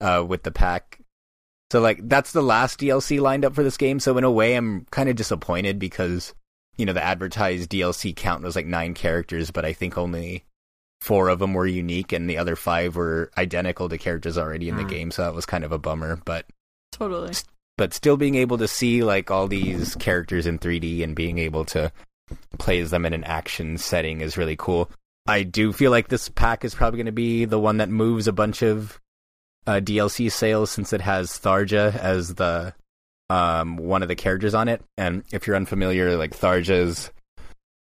[0.00, 1.00] uh, with the pack.
[1.70, 3.98] So like that's the last DLC lined up for this game.
[4.00, 6.32] So in a way, I'm kind of disappointed because
[6.76, 10.44] you know the advertised DLC count was like nine characters, but I think only
[11.00, 14.76] four of them were unique, and the other five were identical to characters already in
[14.76, 14.88] the Hmm.
[14.88, 15.10] game.
[15.10, 16.20] So that was kind of a bummer.
[16.24, 16.46] But
[16.92, 17.32] Totally.
[17.76, 21.64] but still being able to see like all these characters in 3D and being able
[21.66, 21.90] to
[22.58, 24.90] play as them in an action setting is really cool.
[25.26, 28.28] I do feel like this pack is probably going to be the one that moves
[28.28, 29.00] a bunch of
[29.66, 32.74] uh, DLC sales since it has Tharja as the
[33.28, 34.82] um, one of the characters on it.
[34.96, 37.10] And if you're unfamiliar, like Tharja's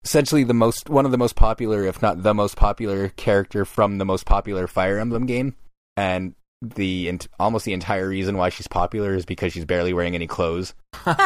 [0.03, 3.97] essentially the most one of the most popular, if not the most popular character from
[3.97, 5.55] the most popular Fire Emblem game.
[5.95, 10.27] And the almost the entire reason why she's popular is because she's barely wearing any
[10.27, 10.73] clothes.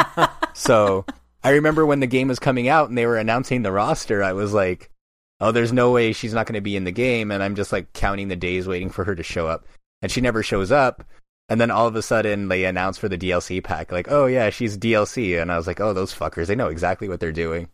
[0.54, 1.06] so
[1.44, 4.34] I remember when the game was coming out and they were announcing the roster, I
[4.34, 4.90] was like,
[5.40, 7.72] "Oh, there's no way she's not going to be in the game." And I'm just
[7.72, 9.66] like counting the days waiting for her to show up,
[10.02, 11.04] and she never shows up.
[11.50, 14.50] And then all of a sudden they announce for the DLC pack, like, "Oh yeah,
[14.50, 16.48] she's DLC," and I was like, "Oh, those fuckers!
[16.48, 17.68] They know exactly what they're doing."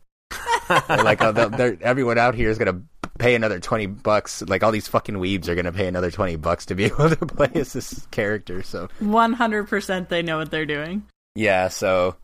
[0.67, 2.81] they're like, oh, they're, everyone out here is gonna
[3.17, 6.35] pay another 20 bucks like all these fucking weebs are going to pay another 20
[6.35, 10.65] bucks to be able to play as this character so 100% they know what they're
[10.65, 11.03] doing
[11.35, 12.15] yeah so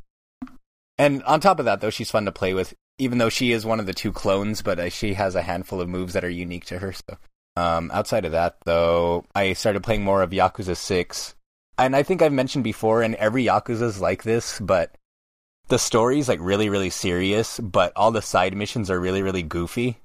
[0.97, 3.65] and on top of that though she's fun to play with even though she is
[3.65, 6.29] one of the two clones but uh, she has a handful of moves that are
[6.29, 7.17] unique to her so
[7.55, 11.35] um, outside of that though i started playing more of yakuza 6
[11.77, 14.95] and i think i've mentioned before and every yakuza is like this but
[15.67, 19.97] the story's like really really serious but all the side missions are really really goofy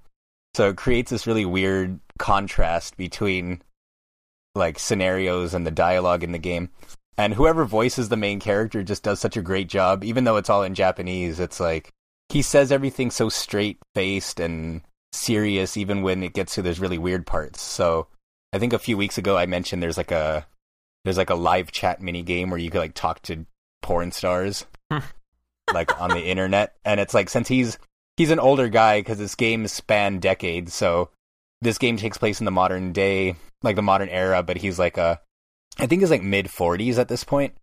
[0.55, 3.63] so it creates this really weird contrast between
[4.55, 6.71] like scenarios and the dialogue in the game.
[7.17, 10.51] And whoever voices the main character just does such a great job, even though it's
[10.51, 11.41] all in Japanese.
[11.41, 11.91] It's like
[12.29, 14.83] he says everything so straight faced and
[15.13, 17.61] serious, even when it gets to those really weird parts.
[17.61, 18.09] So
[18.53, 20.47] I think a few weeks ago I mentioned there's like a
[21.05, 23.47] there's like a live chat mini game where you could like talk to
[23.83, 24.67] porn stars
[25.73, 27.79] like on the internet and it's like since he's
[28.19, 30.75] he's an older guy because this game span decades.
[30.75, 31.09] So
[31.63, 34.99] this game takes place in the modern day, like the modern era, but he's like
[34.99, 35.21] a,
[35.79, 37.55] I think he's like mid 40s at this point.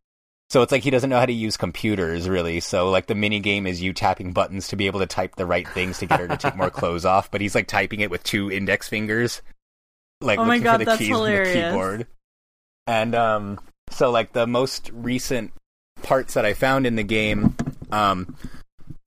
[0.50, 2.60] So it's like he doesn't know how to use computers really.
[2.60, 5.46] So like the mini game is you tapping buttons to be able to type the
[5.46, 8.12] right things to get her to take more clothes off, but he's like typing it
[8.12, 9.42] with two index fingers,
[10.22, 11.48] like oh looking God, for the keys hilarious.
[11.50, 12.08] on the keyboard.
[12.88, 15.52] And um, so like the most recent
[16.04, 17.56] parts that I found in the game,
[17.92, 18.36] um,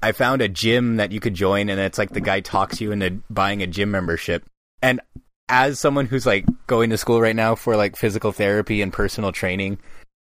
[0.03, 2.93] I found a gym that you could join, and it's like the guy talks you
[2.93, 4.45] into buying a gym membership.
[4.83, 5.01] And
[5.49, 9.33] as someone who's like going to school right now for like physical therapy and personal
[9.33, 9.79] training,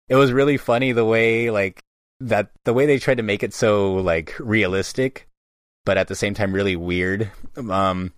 [0.09, 1.83] it was really funny the way like
[2.21, 5.29] that the way they tried to make it so like realistic,
[5.85, 7.31] but at the same time really weird.
[7.57, 8.13] Um,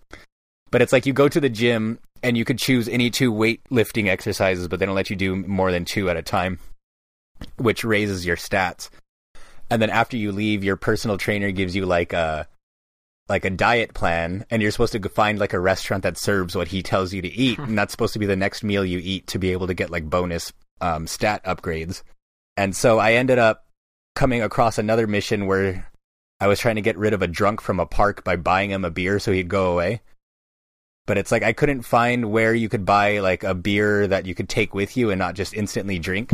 [0.71, 4.07] but it's like you go to the gym and you could choose any two weightlifting
[4.07, 6.59] exercises, but they don't let you do more than two at a time,
[7.57, 8.89] which raises your stats
[9.69, 12.47] and then after you leave, your personal trainer gives you like a
[13.29, 16.69] like a diet plan, and you're supposed to find like a restaurant that serves what
[16.69, 19.27] he tells you to eat, and that's supposed to be the next meal you eat
[19.27, 22.03] to be able to get like bonus um, stat upgrades.
[22.55, 23.65] And so I ended up
[24.15, 25.89] coming across another mission where
[26.39, 28.85] I was trying to get rid of a drunk from a park by buying him
[28.85, 30.01] a beer so he'd go away.
[31.05, 34.35] But it's like I couldn't find where you could buy like a beer that you
[34.35, 36.31] could take with you and not just instantly drink.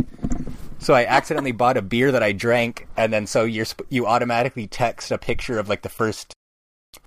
[0.78, 4.66] So I accidentally bought a beer that I drank, and then so you're you automatically
[4.66, 6.34] text a picture of like the first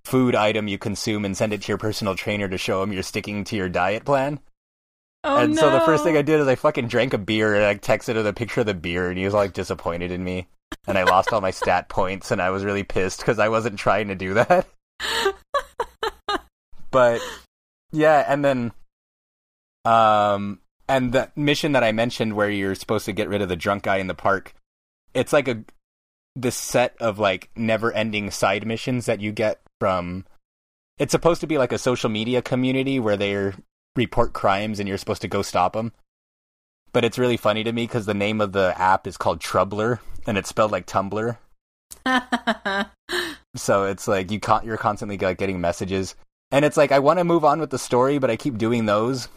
[0.03, 3.03] food item you consume and send it to your personal trainer to show him you're
[3.03, 4.39] sticking to your diet plan.
[5.23, 5.61] Oh, and no.
[5.61, 8.15] so the first thing I did is I fucking drank a beer and I texted
[8.15, 10.47] him a picture of the beer, and he was like disappointed in me,
[10.87, 13.79] and I lost all my stat points, and I was really pissed because I wasn't
[13.79, 14.67] trying to do that.
[16.91, 17.21] but
[17.91, 18.71] yeah, and then
[19.85, 20.59] um
[20.89, 23.83] and the mission that I mentioned where you're supposed to get rid of the drunk
[23.83, 24.53] guy in the park,
[25.13, 25.63] it's like a
[26.35, 30.25] this set of like never-ending side missions that you get from
[30.99, 33.51] it's supposed to be like a social media community where they
[33.97, 35.91] report crimes and you're supposed to go stop them.
[36.93, 39.99] But it's really funny to me because the name of the app is called Troublr
[40.25, 41.37] and it's spelled like Tumblr.
[43.55, 46.15] so it's like you con- you're constantly like getting messages
[46.51, 48.85] and it's like I want to move on with the story, but I keep doing
[48.85, 49.27] those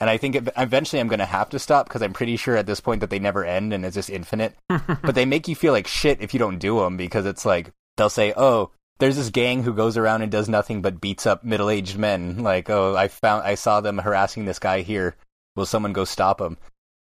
[0.00, 2.66] and I think eventually I'm going to have to stop because I'm pretty sure at
[2.66, 4.56] this point that they never end and it's just infinite.
[4.68, 7.70] but they make you feel like shit if you don't do them because it's like
[7.96, 8.70] they'll say, "Oh,
[9.00, 12.70] there's this gang who goes around and does nothing but beats up middle-aged men." Like,
[12.70, 15.16] "Oh, I found I saw them harassing this guy here.
[15.56, 16.56] Will someone go stop him?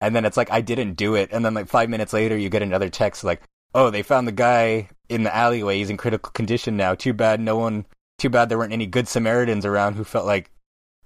[0.01, 2.49] And then it's like I didn't do it, and then like 5 minutes later you
[2.49, 3.43] get another text like,
[3.74, 5.78] "Oh, they found the guy in the alleyway.
[5.78, 6.95] He's in critical condition now.
[6.95, 7.86] Too bad no one
[8.18, 10.51] too bad there weren't any good Samaritans around who felt like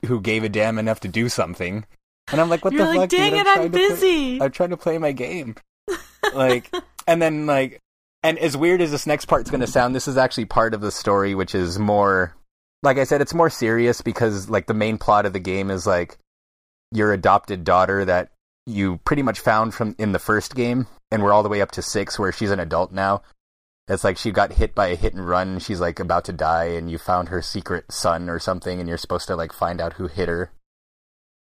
[0.04, 1.84] who gave a damn enough to do something.
[2.30, 2.86] And I'm like, what the fuck?
[2.86, 3.18] You're the like, fuck?
[3.18, 3.40] Dang dude?
[3.40, 4.36] it, I'm, I'm busy.
[4.36, 5.56] Play, I'm trying to play my game.
[6.34, 6.70] like,
[7.06, 7.80] and then like,
[8.26, 10.80] and as weird as this next part's going to sound, this is actually part of
[10.80, 12.34] the story, which is more,
[12.82, 15.86] like I said, it's more serious because like the main plot of the game is
[15.86, 16.18] like
[16.90, 18.30] your adopted daughter that
[18.66, 21.70] you pretty much found from in the first game, and we're all the way up
[21.72, 23.22] to six, where she's an adult now.
[23.86, 25.60] It's like she got hit by a hit and run.
[25.60, 28.98] She's like about to die, and you found her secret son or something, and you're
[28.98, 30.50] supposed to like find out who hit her.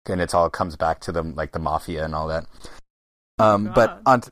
[0.06, 2.46] And it's all comes back to them like the mafia and all that.
[3.38, 4.30] Um, Oh, but on t-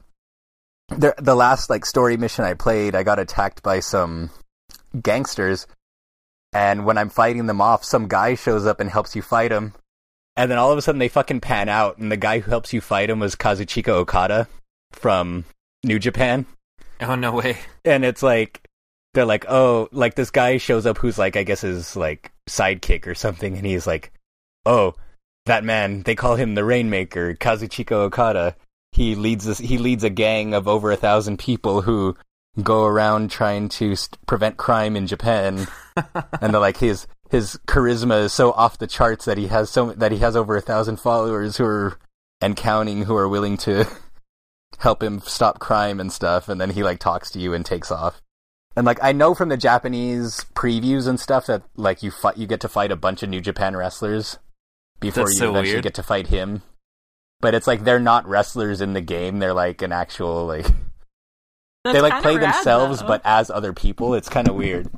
[0.88, 4.30] the the last like story mission I played, I got attacked by some
[5.00, 5.66] gangsters,
[6.52, 9.74] and when I'm fighting them off, some guy shows up and helps you fight him,
[10.36, 12.72] and then all of a sudden they fucking pan out, and the guy who helps
[12.72, 14.48] you fight him was Kazuchika Okada
[14.92, 15.44] from
[15.84, 16.46] New Japan,
[17.00, 17.58] Oh no way.
[17.84, 18.62] and it's like
[19.14, 23.06] they're like, oh, like this guy shows up who's like I guess his like sidekick
[23.06, 24.12] or something, and he's like,
[24.64, 24.94] oh,
[25.46, 28.56] that man, they call him the Rainmaker, Kazuchika Okada.
[28.98, 29.58] He leads this.
[29.58, 32.16] He leads a gang of over a thousand people who
[32.60, 38.24] go around trying to st- prevent crime in Japan, and they're like his his charisma
[38.24, 40.98] is so off the charts that he has so that he has over a thousand
[40.98, 41.98] followers who are
[42.40, 43.86] and counting who are willing to
[44.78, 46.48] help him stop crime and stuff.
[46.48, 48.20] And then he like talks to you and takes off.
[48.74, 52.48] And like I know from the Japanese previews and stuff that like you fight you
[52.48, 54.38] get to fight a bunch of New Japan wrestlers
[54.98, 55.84] before That's you so eventually weird.
[55.84, 56.62] get to fight him.
[57.40, 59.38] But it's like they're not wrestlers in the game.
[59.38, 60.66] They're like an actual like
[61.84, 63.06] That's they like play rad, themselves though.
[63.06, 64.14] but as other people.
[64.14, 64.90] It's kind of weird.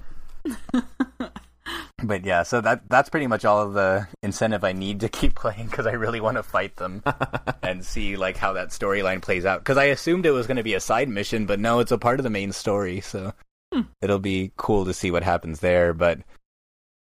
[2.02, 5.34] but yeah, so that that's pretty much all of the incentive I need to keep
[5.34, 7.02] playing because I really want to fight them
[7.62, 9.60] and see like how that storyline plays out.
[9.60, 11.98] Because I assumed it was going to be a side mission, but no, it's a
[11.98, 13.00] part of the main story.
[13.00, 13.32] So
[13.72, 13.82] Hmm.
[14.02, 15.92] it'll be cool to see what happens there.
[15.92, 16.18] But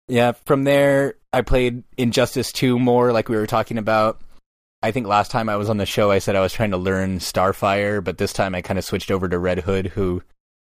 [0.08, 4.20] yeah, from there I played Injustice Two more, like we were talking about.
[4.82, 6.76] I think last time I was on the show, I said I was trying to
[6.76, 10.22] learn Starfire, but this time I kind of switched over to Red Hood, who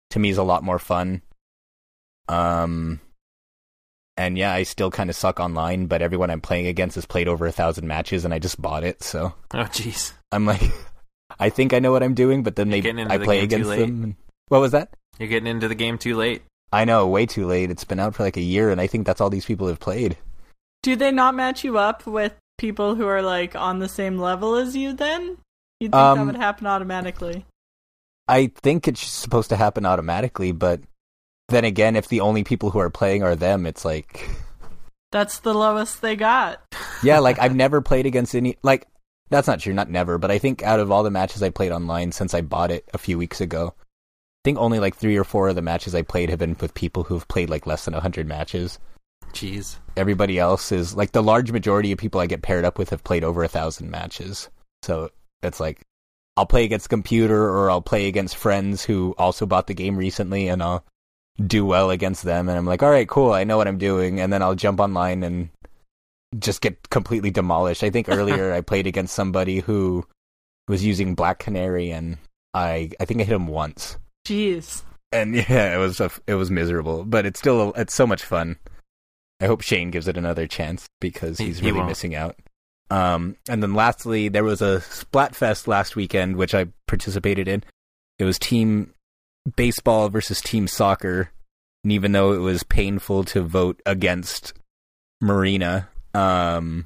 [0.10, 1.22] to me is a lot more fun.
[2.28, 3.00] Um,
[4.18, 7.28] and yeah, I still kind of suck online, but everyone I'm playing against has played
[7.28, 10.14] over a thousand matches, and I just bought it, so Oh jeez.
[10.32, 10.62] I'm like,
[11.40, 13.70] I think I know what I'm doing, but then You're they I the play against
[13.70, 13.80] late.
[13.80, 14.04] them.
[14.04, 14.16] and-
[14.50, 14.90] What was that?
[15.20, 16.42] You're getting into the game too late.
[16.74, 17.70] I know, way too late.
[17.72, 19.80] It's been out for like a year, and I think that's all these people have
[19.80, 20.18] played.
[20.84, 24.56] Do they not match you up with people who are like on the same level
[24.56, 24.94] as you?
[24.94, 25.38] Then
[25.80, 27.46] you'd think that Um, would happen automatically.
[28.28, 30.82] I think it's supposed to happen automatically, but
[31.50, 34.30] then again, if the only people who are playing are them, it's like,
[35.12, 36.62] That's the lowest they got.
[37.04, 38.88] yeah, like I've never played against any, like,
[39.30, 41.72] that's not true, not never, but I think out of all the matches I played
[41.72, 45.24] online since I bought it a few weeks ago, I think only like three or
[45.24, 47.94] four of the matches I played have been with people who've played like less than
[47.94, 48.80] 100 matches.
[49.34, 49.78] Jeez.
[49.98, 53.04] Everybody else is, like, the large majority of people I get paired up with have
[53.04, 54.50] played over a thousand matches.
[54.84, 55.10] So
[55.44, 55.82] it's like,
[56.38, 60.48] I'll play against computer or I'll play against friends who also bought the game recently
[60.48, 60.86] and I'll
[61.46, 64.20] do well against them and I'm like, all right, cool, I know what I'm doing.
[64.20, 65.50] And then I'll jump online and
[66.40, 67.84] just get completely demolished.
[67.84, 70.06] I think earlier I played against somebody who
[70.68, 72.18] was using Black Canary and
[72.54, 73.98] I, I think I hit him once.
[74.26, 74.84] Jeez.
[75.12, 78.58] And yeah, it was a, it was miserable, but it's still it's so much fun.
[79.42, 81.90] I hope Shane gives it another chance because He- he's he really won't.
[81.90, 82.38] missing out.
[82.92, 87.64] Um, and then lastly, there was a Splatfest last weekend which I participated in.
[88.20, 88.94] It was team
[89.56, 91.32] baseball versus team soccer,
[91.84, 94.54] and even though it was painful to vote against
[95.22, 96.86] Marina, um,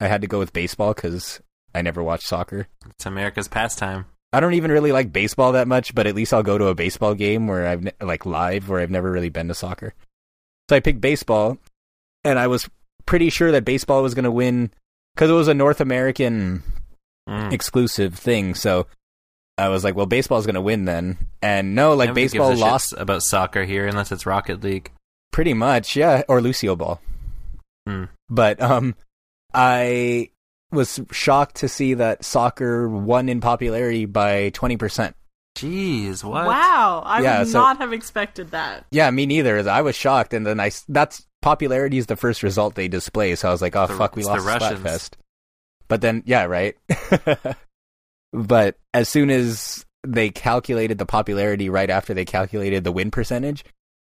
[0.00, 1.40] I had to go with baseball because
[1.74, 2.66] I never watched soccer.
[2.88, 4.06] It's America's pastime.
[4.32, 6.74] I don't even really like baseball that much, but at least I'll go to a
[6.74, 9.92] baseball game where I've ne- like live where I've never really been to soccer.
[10.70, 11.58] So I picked baseball,
[12.22, 12.70] and I was
[13.04, 14.70] pretty sure that baseball was going to win
[15.16, 16.62] because it was a North American
[17.28, 17.52] Mm.
[17.52, 18.54] exclusive thing.
[18.54, 18.86] So
[19.58, 21.18] I was like, well, baseball's going to win then.
[21.42, 24.92] And no, like Nobody baseball lost about soccer here unless it's Rocket League.
[25.32, 27.00] pretty much, yeah, or Lucio Ball.
[27.88, 28.04] Hmm.
[28.28, 28.94] But um,
[29.52, 30.30] I
[30.70, 35.16] was shocked to see that soccer won in popularity by twenty percent.
[35.56, 36.46] Jeez, what?
[36.46, 37.02] Wow.
[37.04, 38.86] I Yeah, would so- not have expected that.
[38.90, 39.68] Yeah, me neither.
[39.68, 43.34] I was shocked, and then I that's popularity is the first result they display.
[43.34, 44.80] So I was like, oh The- fuck, we lost the lost Russians.
[44.84, 45.10] Splatfest.
[45.88, 46.76] But then, yeah, right.
[48.32, 53.64] but as soon as they calculated the popularity, right after they calculated the win percentage,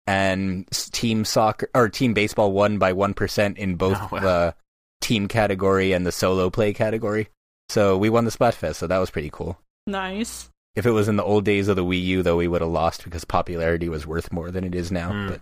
[0.08, 4.20] and team soccer or team baseball won by one percent in oh, both Oh, wow.
[4.20, 4.56] the
[5.02, 7.28] team category and the solo play category.
[7.70, 8.76] So we won the Splatfest.
[8.76, 9.60] So that was pretty cool.
[9.88, 10.50] Nice.
[10.76, 12.70] If it was in the old days of the Wii U, though, we would have
[12.70, 15.12] lost because popularity was worth more than it is now.
[15.12, 15.28] Hmm.
[15.30, 15.42] But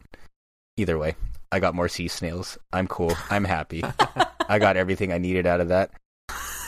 [0.78, 1.16] either way,
[1.52, 2.58] I got more sea snails.
[2.72, 3.14] I'm cool.
[3.30, 3.84] I'm happy.
[4.48, 5.92] I got everything I needed out of that.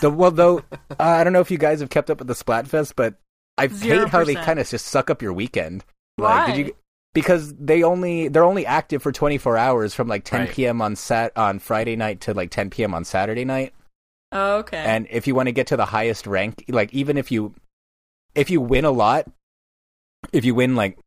[0.02, 2.34] The, well, though, uh, I don't know if you guys have kept up with the
[2.34, 3.16] Splatfest, but
[3.58, 5.86] I hate how they kind of just suck up your weekend.
[6.18, 6.48] Why?
[6.48, 6.76] did you?
[7.14, 10.50] Because they only they're only active for 24 hours from like 10 Right.
[10.50, 10.82] p.m.
[10.82, 12.94] on sat on Friday night to like 10 p.m.
[12.94, 13.74] on Saturday night.
[14.34, 14.78] Oh, okay.
[14.80, 17.54] And if you want to get to the highest rank, like even if you
[18.36, 19.26] if you win a lot,
[20.32, 21.00] if you win like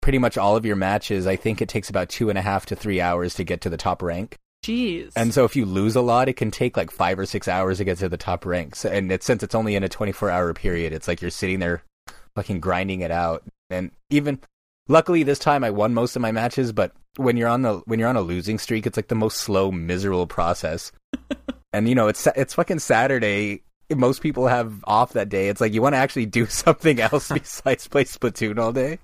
[0.00, 2.66] pretty much all of your matches, I think it takes about two and a half
[2.66, 4.36] to three hours to get to the top rank.
[4.64, 5.12] Jeez.
[5.16, 7.78] And so if you lose a lot, it can take like five or six hours
[7.78, 8.84] to get to the top ranks.
[8.84, 11.82] And it's, since it's only in a 24 hour period, it's like you're sitting there
[12.34, 13.42] fucking grinding it out.
[13.70, 14.40] And even
[14.88, 17.98] luckily this time I won most of my matches, but when you're on the when
[17.98, 20.92] you're on a losing streak, it's like the most slow, miserable process.
[21.72, 23.62] and you know, it's it's fucking Saturday.
[23.94, 25.48] Most people have off that day.
[25.48, 28.98] It's like you want to actually do something else besides play Splatoon all day.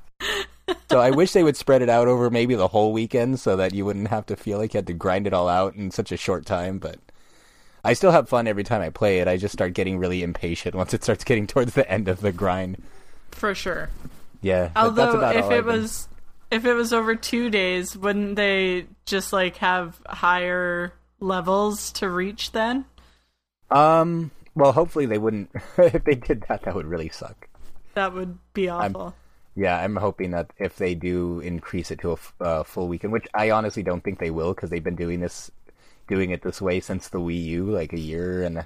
[0.90, 3.74] so I wish they would spread it out over maybe the whole weekend so that
[3.74, 6.12] you wouldn't have to feel like you had to grind it all out in such
[6.12, 6.78] a short time.
[6.78, 6.98] But
[7.84, 9.28] I still have fun every time I play it.
[9.28, 12.32] I just start getting really impatient once it starts getting towards the end of the
[12.32, 12.82] grind.
[13.30, 13.90] For sure.
[14.42, 14.70] Yeah.
[14.74, 16.08] Although if it was
[16.50, 22.52] if it was over 2 days, wouldn't they just like have higher levels to reach
[22.52, 22.84] then?
[23.70, 24.30] Um.
[24.56, 25.50] Well, hopefully they wouldn't.
[25.78, 27.48] if they did that, that would really suck.
[27.94, 29.14] That would be awful.
[29.54, 33.12] Yeah, I'm hoping that if they do increase it to a f- uh, full weekend,
[33.12, 35.50] which I honestly don't think they will, because they've been doing this,
[36.08, 38.64] doing it this way since the Wii U, like a year, and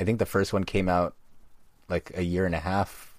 [0.00, 1.14] I think the first one came out
[1.88, 3.14] like a year and a half,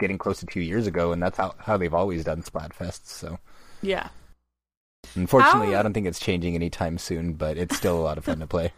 [0.00, 3.06] getting close to two years ago, and that's how how they've always done Splatfests.
[3.08, 3.38] So
[3.82, 4.08] yeah.
[5.14, 8.24] unfortunately, How- I don't think it's changing anytime soon, but it's still a lot of
[8.24, 8.72] fun to play.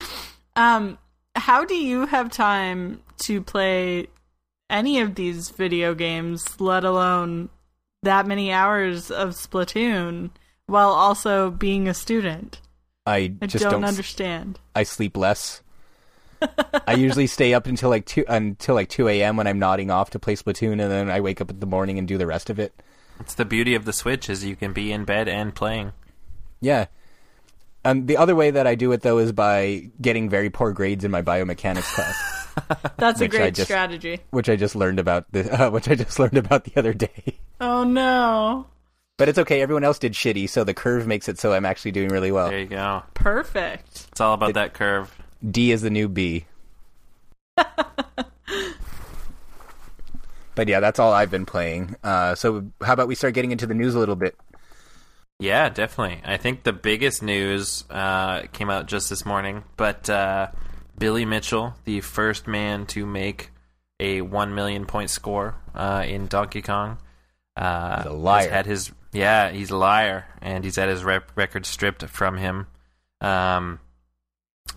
[0.58, 0.96] Um
[1.36, 4.08] how do you have time to play
[4.68, 7.48] any of these video games, let alone
[8.02, 10.30] that many hours of Splatoon
[10.66, 12.60] while also being a student?
[13.06, 13.84] I I just don't, don't.
[13.84, 14.58] understand.
[14.74, 15.62] I sleep less.
[16.86, 19.36] I usually stay up until like two until like two a.m.
[19.36, 21.98] when I'm nodding off to play Splatoon, and then I wake up in the morning
[21.98, 22.74] and do the rest of it.
[23.20, 25.92] It's the beauty of the Switch is you can be in bed and playing.
[26.60, 26.86] Yeah.
[27.86, 31.04] Um, the other way that I do it though is by getting very poor grades
[31.04, 32.48] in my biomechanics class,
[32.96, 34.20] That's a great just- strategy.
[34.30, 37.38] which I just learned about the uh, which I just learned about the other day.
[37.60, 38.66] Oh no.
[39.18, 39.62] But it's okay.
[39.62, 42.50] Everyone else did shitty, so the curve makes it so I'm actually doing really well.
[42.50, 43.02] There you go.
[43.14, 44.08] Perfect.
[44.10, 45.14] It's all about that curve.
[45.48, 46.44] D is the new B.
[47.56, 48.28] but
[50.68, 51.96] yeah, that's all I've been playing.
[52.02, 54.36] Uh, so how about we start getting into the news a little bit?
[55.38, 56.22] Yeah, definitely.
[56.24, 60.48] I think the biggest news uh, came out just this morning, but uh,
[60.98, 63.50] Billy Mitchell, the first man to make
[64.00, 66.98] a one million point score uh, in Donkey Kong,
[67.56, 68.50] uh, He's a liar.
[68.50, 72.66] had his yeah, he's a liar, and he's had his rep- record stripped from him.
[73.20, 73.80] Um,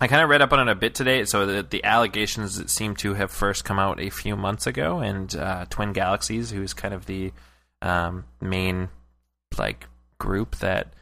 [0.00, 1.24] I kind of read up on it a bit today.
[1.24, 5.00] So the, the allegations that seem to have first come out a few months ago,
[5.00, 7.32] and uh, Twin Galaxies, who's kind of the
[7.82, 8.88] um, main
[9.58, 9.86] like
[10.20, 10.92] group that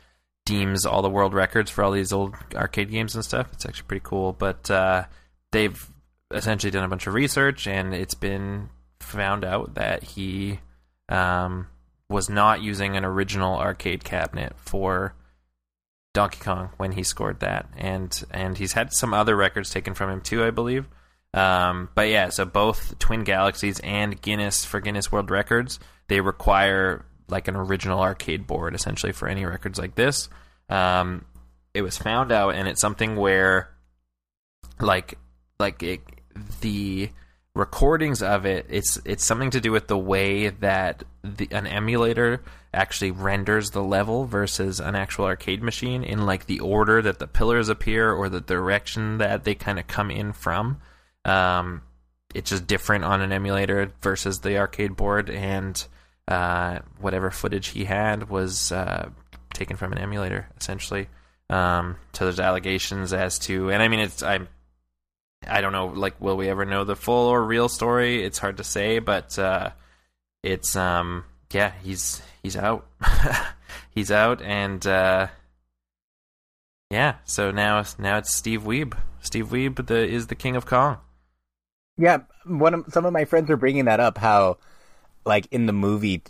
[0.46, 3.48] deems all the world records for all these old arcade games and stuff.
[3.52, 4.32] It's actually pretty cool.
[4.32, 5.04] But uh,
[5.52, 5.78] they've
[6.32, 10.60] essentially done a bunch of research, and it's been found out that he
[11.10, 11.66] um,
[12.08, 15.14] was not using an original arcade cabinet for
[16.14, 20.10] Donkey Kong when he scored that, and and he's had some other records taken from
[20.10, 20.88] him too, I believe.
[21.34, 27.04] Um, but yeah, so both Twin Galaxies and Guinness for Guinness World Records, they require
[27.29, 30.29] like an original arcade board essentially for any records like this.
[30.68, 31.24] Um,
[31.74, 33.70] it was found out, and it's something where,
[34.81, 35.18] like,
[35.61, 36.01] like it,
[36.61, 37.11] the
[37.55, 42.43] recordings of it, it's it's something to do with the way that the, an emulator
[42.72, 47.26] actually renders the level versus an actual arcade machine in like the order that the
[47.26, 50.79] pillars appear or the direction that they kind of come in from.
[51.24, 51.83] Um,
[52.35, 55.87] it's just different on an emulator versus the arcade board, and
[56.29, 59.09] uh, whatever footage he had was uh,
[59.55, 61.09] taken from an emulator, essentially.
[61.51, 64.49] Um, so there's allegations as to, and I mean, it's I'm,
[65.47, 68.22] I don't know, like, will we ever know the full or real story?
[68.22, 69.70] It's hard to say, but uh,
[70.43, 72.87] it's um, yeah, he's he's out,
[73.91, 75.29] he's out, and uh,
[76.91, 77.14] yeah.
[77.24, 78.95] So now now it's Steve Weeb.
[79.20, 80.99] Steve Weeb the, is the king of Kong.
[81.97, 84.18] Yeah, one of some of my friends are bringing that up.
[84.18, 84.59] How,
[85.29, 86.22] like in the movie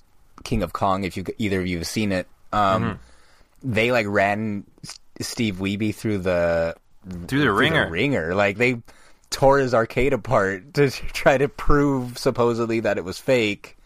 [0.45, 2.99] King of Kong, if you either of you have seen it, um,
[3.63, 4.65] they like ran
[5.21, 6.75] Steve Wiebe through the
[7.27, 7.89] Through the ringer.
[7.89, 8.35] ringer.
[8.35, 8.83] Like they
[9.31, 13.77] tore his arcade apart to try to prove supposedly that it was fake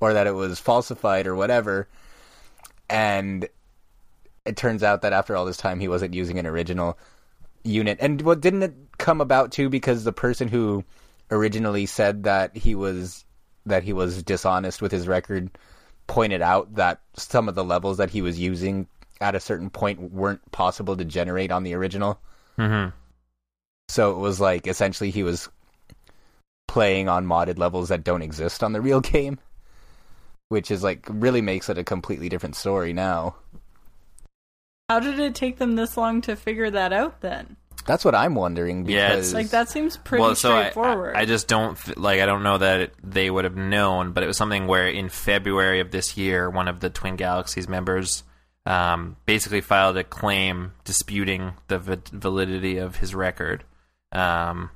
[0.00, 1.88] or that it was falsified or whatever.
[2.88, 3.48] And
[4.44, 6.96] it turns out that after all this time, he wasn't using an original
[7.64, 7.98] unit.
[8.00, 10.84] And what didn't it come about too because the person who
[11.30, 13.24] originally said that he was
[13.68, 15.50] that he was dishonest with his record
[16.06, 18.86] pointed out that some of the levels that he was using
[19.20, 22.20] at a certain point weren't possible to generate on the original.
[22.56, 22.90] Mm-hmm.
[23.88, 25.48] So it was like essentially he was
[26.66, 29.38] playing on modded levels that don't exist on the real game,
[30.48, 33.36] which is like really makes it a completely different story now.
[34.88, 37.56] How did it take them this long to figure that out then?
[37.86, 41.16] That's what I'm wondering Yeah, it's Like that seems pretty well, so I, straightforward.
[41.16, 42.20] I, I just don't th- like.
[42.20, 45.80] I don't know that they would have known, but it was something where in February
[45.80, 48.24] of this year, one of the Twin Galaxies members
[48.66, 53.64] um, basically filed a claim disputing the va- validity of his record.
[54.12, 54.70] Um,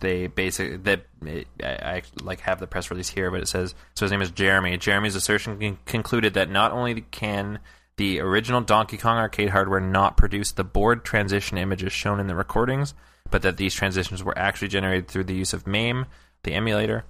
[0.00, 4.04] they basically that I, I like have the press release here, but it says so.
[4.04, 4.76] His name is Jeremy.
[4.76, 7.58] Jeremy's assertion con- concluded that not only can
[7.98, 12.34] the original Donkey Kong arcade hardware not produced the board transition images shown in the
[12.34, 12.94] recordings,
[13.30, 16.06] but that these transitions were actually generated through the use of MAME,
[16.44, 17.04] the emulator.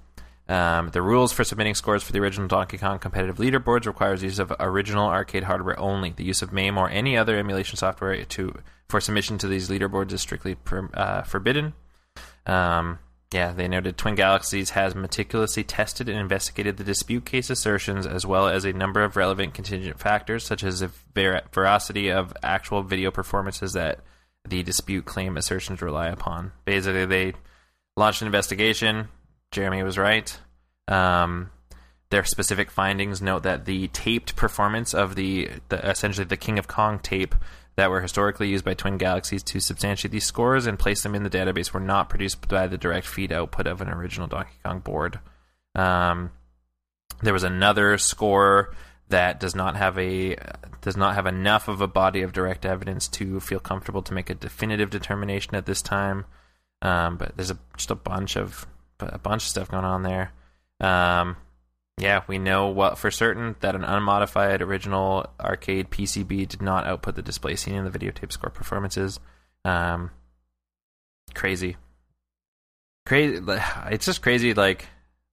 [0.48, 4.38] Um, the rules for submitting scores for the original Donkey Kong competitive leaderboards requires use
[4.38, 6.14] of original arcade hardware only.
[6.16, 8.54] The use of MAME or any other emulation software to
[8.88, 11.74] for submission to these leaderboards is strictly per, uh, forbidden.
[12.46, 12.98] Um,
[13.32, 18.24] yeah, they noted Twin Galaxies has meticulously tested and investigated the dispute case assertions as
[18.24, 22.82] well as a number of relevant contingent factors, such as the ver- veracity of actual
[22.82, 24.00] video performances that
[24.48, 26.52] the dispute claim assertions rely upon.
[26.64, 27.34] Basically, they
[27.96, 29.08] launched an investigation.
[29.50, 30.38] Jeremy was right.
[30.86, 31.50] Um,
[32.08, 36.66] their specific findings note that the taped performance of the, the essentially the King of
[36.66, 37.34] Kong tape
[37.78, 41.22] that were historically used by Twin Galaxies to substantiate these scores and place them in
[41.22, 44.80] the database were not produced by the direct feed output of an original Donkey Kong
[44.80, 45.20] board.
[45.76, 46.32] Um,
[47.22, 48.74] there was another score
[49.10, 50.36] that does not have a
[50.80, 54.28] does not have enough of a body of direct evidence to feel comfortable to make
[54.28, 56.24] a definitive determination at this time.
[56.82, 58.66] Um, but there's a, just a bunch of
[58.98, 60.32] a bunch of stuff going on there.
[60.80, 61.36] Um,
[61.98, 67.16] yeah, we know what for certain that an unmodified original arcade PCB did not output
[67.16, 69.20] the display seen in the videotape score performances.
[69.64, 70.10] Um,
[71.34, 71.76] crazy,
[73.06, 73.42] crazy.
[73.90, 74.54] It's just crazy.
[74.54, 74.86] Like,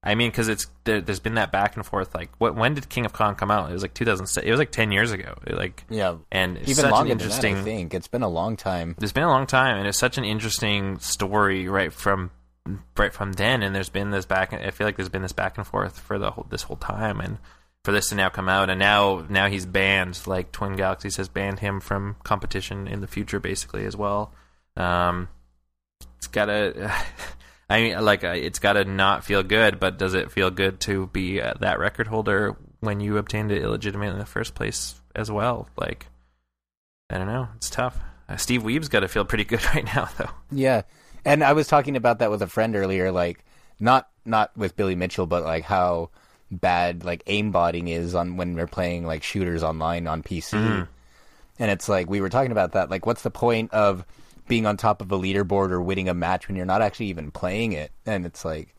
[0.03, 2.13] I mean, because it's there, there's been that back and forth.
[2.16, 3.70] Like, what when did King of Kong come out?
[3.70, 4.45] It was like 2006.
[4.45, 5.36] It was like 10 years ago.
[5.47, 7.55] Like, yeah, and even such longer an than interesting.
[7.55, 7.61] that.
[7.61, 8.95] I think it's been a long time.
[9.01, 12.32] It's been a long time, and it's such an interesting story right from
[12.97, 13.63] right from then.
[13.63, 14.53] And there's been this back.
[14.53, 17.20] I feel like there's been this back and forth for the whole, this whole time,
[17.20, 17.38] and
[17.84, 20.20] for this to now come out, and now now he's banned.
[20.26, 24.34] Like Twin Galaxies has banned him from competition in the future, basically as well.
[24.76, 25.30] Um,
[26.18, 26.91] it's gotta.
[27.70, 31.41] I mean, like it's gotta not feel good, but does it feel good to be
[31.41, 35.68] uh, that record holder when you obtained it illegitimately in the first place as well?
[35.76, 36.07] Like,
[37.09, 37.47] I don't know.
[37.55, 37.99] It's tough.
[38.30, 40.30] Uh, Steve Weeb's got to feel pretty good right now, though.
[40.51, 40.84] Yeah,
[41.26, 43.11] and I was talking about that with a friend earlier.
[43.11, 43.43] Like,
[43.80, 46.09] not not with Billy Mitchell, but like how
[46.51, 50.57] bad like aimbotting is on when we're playing like shooters online on PC.
[50.57, 50.88] Mhm.
[51.59, 52.89] And it's like we were talking about that.
[52.89, 54.05] Like, what's the point of
[54.47, 57.32] being on top of a leaderboard or winning a match when you're not actually even
[57.32, 57.91] playing it?
[58.05, 58.76] And it's like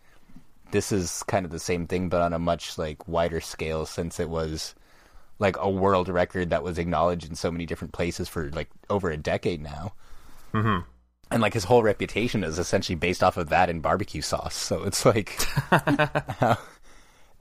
[0.72, 4.18] this is kind of the same thing, but on a much like wider scale, since
[4.20, 4.74] it was
[5.38, 9.10] like a world record that was acknowledged in so many different places for like over
[9.10, 9.92] a decade now.
[10.52, 10.84] Mhm.
[11.30, 14.54] And like his whole reputation is essentially based off of that and barbecue sauce.
[14.54, 15.44] So it's like,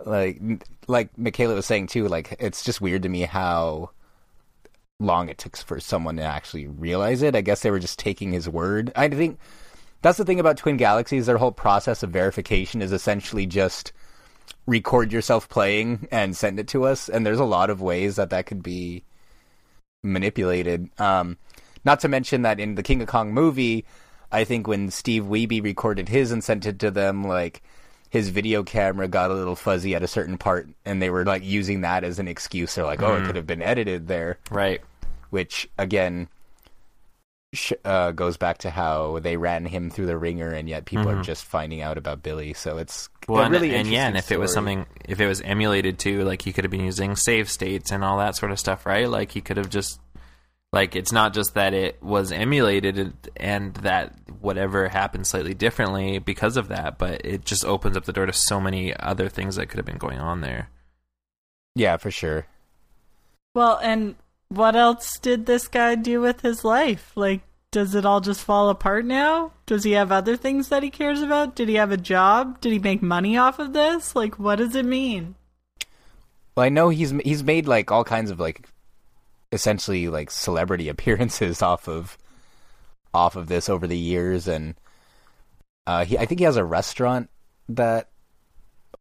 [0.06, 0.42] like,
[0.88, 2.08] like Michaela was saying too.
[2.08, 3.92] Like, it's just weird to me how
[5.00, 7.36] long it took for someone to actually realize it.
[7.36, 8.92] I guess they were just taking his word.
[8.96, 9.40] I think
[10.02, 11.26] that's the thing about Twin Galaxies.
[11.26, 13.92] Their whole process of verification is essentially just
[14.68, 17.10] record yourself playing and send it to us.
[17.10, 19.04] And there's a lot of ways that that could be
[20.04, 20.90] manipulated.
[21.00, 21.38] Um,
[21.86, 23.86] not to mention that in the King of Kong movie,
[24.32, 27.62] I think when Steve Wiebe recorded his and sent it to them, like
[28.10, 31.44] his video camera got a little fuzzy at a certain part, and they were like
[31.44, 32.76] using that as an excuse.
[32.76, 34.82] They're like, "Oh, it could have been edited there," Right.
[35.30, 36.28] which again
[37.54, 41.10] sh- uh, goes back to how they ran him through the ringer, and yet people
[41.10, 42.54] are just finding out about Billy.
[42.54, 45.28] So it's Well, and, really and yeah, and if interesting it was something, if it
[45.28, 48.52] was emulated too, like he could have been using save states and all that sort
[48.52, 49.10] of stuff, right?
[49.10, 50.00] Like he could have just,
[50.76, 56.58] like it's not just that it was emulated and that whatever happened slightly differently because
[56.58, 59.68] of that, but it just opens up the door to so many other things that
[59.68, 60.70] could have been going on there.
[61.76, 62.46] yeah, for sure.
[63.54, 64.16] Well, and
[64.50, 67.14] what else did this guy do with his life?
[67.16, 69.54] Like, does it all just fall apart now?
[69.66, 71.56] Does he have other things that he cares about?
[71.56, 72.60] Did he have a job?
[72.60, 74.14] Did he make money off of this?
[74.14, 75.36] Like, what does it mean?
[76.56, 78.68] Well, I know he's he's made like all kinds of like
[79.56, 82.18] essentially like celebrity appearances off of
[83.14, 84.76] off of this over the years, and
[85.88, 87.30] uh, he I think he has a restaurant
[87.70, 88.10] that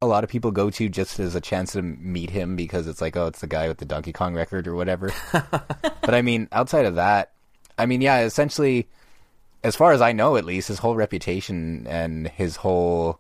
[0.00, 3.00] a lot of people go to just as a chance to meet him because it's
[3.00, 5.12] like oh it's the guy with the Donkey Kong record or whatever.
[5.32, 7.32] but I mean outside of that,
[7.78, 8.88] I mean yeah, essentially
[9.62, 13.18] as far as I know at least his whole reputation and his whole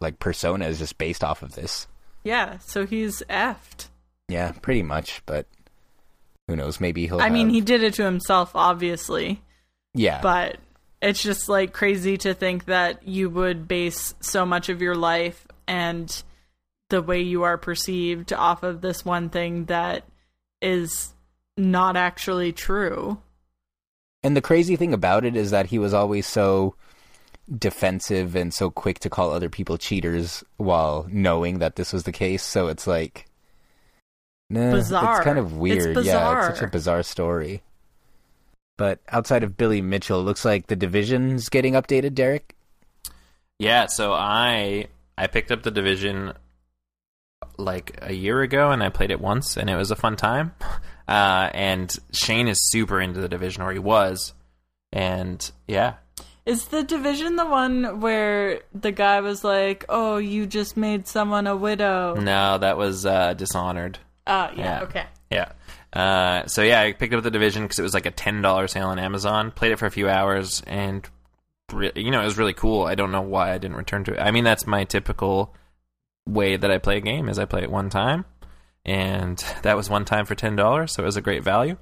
[0.00, 1.86] like persona is just based off of this.
[2.24, 3.88] Yeah, so he's effed.
[4.28, 5.46] Yeah, pretty much, but
[6.50, 6.80] who knows?
[6.80, 7.20] Maybe he'll.
[7.20, 9.40] I mean, he did it to himself, obviously.
[9.94, 10.20] Yeah.
[10.20, 10.58] But
[11.00, 15.46] it's just like crazy to think that you would base so much of your life
[15.68, 16.22] and
[16.88, 20.04] the way you are perceived off of this one thing that
[20.60, 21.14] is
[21.56, 23.18] not actually true.
[24.24, 26.74] And the crazy thing about it is that he was always so
[27.56, 32.12] defensive and so quick to call other people cheaters while knowing that this was the
[32.12, 32.42] case.
[32.42, 33.29] So it's like,
[34.50, 35.16] nah, Bizarre.
[35.16, 35.96] It's kind of weird.
[36.04, 36.68] Yeah, it's such a bizarre.
[36.68, 37.62] bizarre story.
[38.76, 42.14] But outside of Billy Mitchell, it looks like the division's getting updated.
[42.14, 42.54] Derek.
[43.58, 46.32] Yeah, so I I picked up the division
[47.58, 50.54] like a year ago and I played it once and it was a fun time.
[51.08, 54.32] Uh, and Shane is super into the division, or he was.
[54.92, 55.94] And yeah,
[56.46, 61.48] Is the division the one where the guy was like, "Oh, you just made someone
[61.48, 62.14] a widow"?
[62.14, 63.98] no, that was uh, Dishonored.
[64.30, 64.82] Uh, yeah, Yeah.
[64.84, 65.04] okay.
[65.30, 65.52] Yeah.
[65.92, 68.68] Uh, so yeah, I picked up the division because it was like a ten dollar
[68.68, 69.50] sale on Amazon.
[69.50, 71.08] Played it for a few hours, and
[71.72, 72.84] re- you know it was really cool.
[72.84, 74.20] I don't know why I didn't return to it.
[74.20, 75.54] I mean, that's my typical
[76.26, 78.24] way that I play a game: is I play it one time,
[78.84, 81.76] and that was one time for ten dollars, so it was a great value.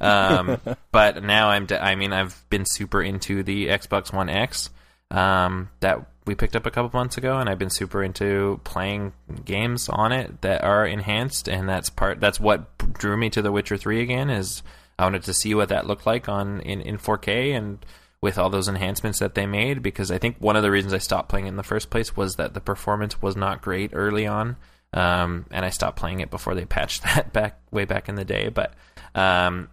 [0.00, 0.60] Um,
[0.92, 1.66] but now I'm.
[1.66, 4.70] D- I mean, I've been super into the Xbox One X
[5.12, 9.12] um, that we picked up a couple months ago, and I've been super into playing
[9.44, 12.20] games on it that are enhanced, and that's part.
[12.20, 14.30] That's what drew me to The Witcher Three again.
[14.30, 14.62] Is
[14.98, 17.84] I wanted to see what that looked like on in in 4K and
[18.22, 19.82] with all those enhancements that they made.
[19.82, 22.16] Because I think one of the reasons I stopped playing it in the first place
[22.16, 24.56] was that the performance was not great early on,
[24.94, 28.24] um, and I stopped playing it before they patched that back way back in the
[28.24, 28.48] day.
[28.48, 28.72] But
[29.14, 29.68] um,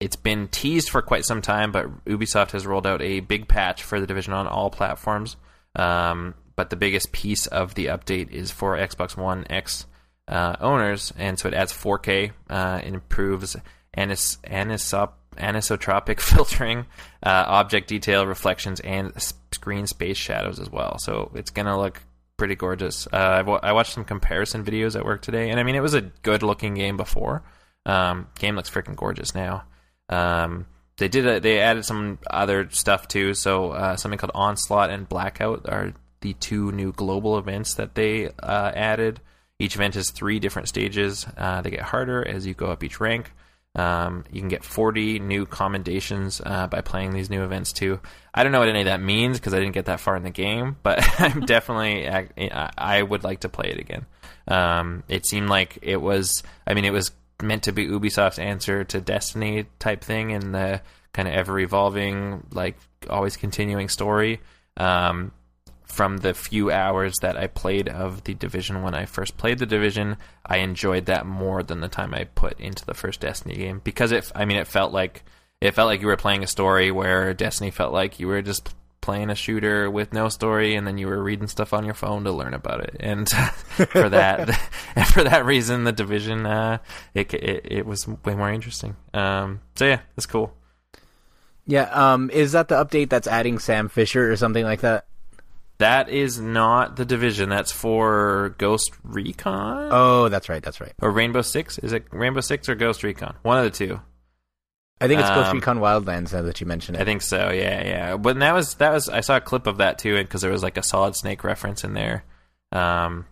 [0.00, 3.82] it's been teased for quite some time, but Ubisoft has rolled out a big patch
[3.82, 5.36] for the division on all platforms.
[5.76, 9.86] Um, but the biggest piece of the update is for Xbox One X
[10.26, 13.56] uh, owners, and so it adds 4K, uh, it improves
[13.94, 16.86] anis- anisop- anisotropic filtering,
[17.22, 19.12] uh, object detail, reflections, and
[19.52, 20.98] screen space shadows as well.
[20.98, 22.02] So it's gonna look
[22.36, 23.06] pretty gorgeous.
[23.06, 25.94] Uh, I've wa- watched some comparison videos at work today, and I mean it was
[25.94, 27.42] a good looking game before.
[27.84, 29.64] Um, game looks freaking gorgeous now.
[30.08, 30.66] Um,
[30.98, 33.34] they did a, they added some other stuff too.
[33.34, 38.30] So uh, something called Onslaught and Blackout are the two new global events that they
[38.42, 39.20] uh, added.
[39.58, 41.26] Each event has three different stages.
[41.36, 43.32] Uh, they get harder as you go up each rank.
[43.74, 48.00] Um, you can get 40 new commendations uh, by playing these new events too.
[48.34, 50.22] I don't know what any of that means because I didn't get that far in
[50.22, 54.06] the game, but I'm definitely I, I would like to play it again.
[54.48, 56.42] Um, it seemed like it was.
[56.66, 57.10] I mean, it was
[57.42, 60.80] meant to be Ubisoft's answer to Destiny type thing in the
[61.12, 62.76] kind of ever evolving, like
[63.08, 64.40] always continuing story.
[64.76, 65.32] Um,
[65.84, 69.66] from the few hours that I played of the division when I first played the
[69.66, 73.80] division, I enjoyed that more than the time I put into the first Destiny game
[73.82, 74.30] because it.
[74.34, 75.24] I mean, it felt like
[75.60, 78.74] it felt like you were playing a story where Destiny felt like you were just
[79.06, 82.24] playing a shooter with no story and then you were reading stuff on your phone
[82.24, 83.28] to learn about it and
[83.90, 84.50] for that
[85.14, 86.76] for that reason the division uh
[87.14, 90.52] it, it it was way more interesting um so yeah it's cool
[91.66, 91.88] Yeah.
[91.90, 92.30] Um.
[92.30, 95.06] Is that the update that's adding Sam Fisher or something like that?
[95.78, 100.62] that is not the division that's for ghost recon Oh, that's right.
[100.62, 100.92] That's right.
[101.02, 104.00] or rainbow six is it rainbow six or ghost recon one of the two
[105.00, 107.02] I think it's Ghost Um, Recon Wildlands now that you mentioned it.
[107.02, 107.50] I think so.
[107.52, 108.16] Yeah, yeah.
[108.16, 110.62] But that was that was I saw a clip of that too, because there was
[110.62, 112.24] like a Solid Snake reference in there.
[112.72, 113.26] Um,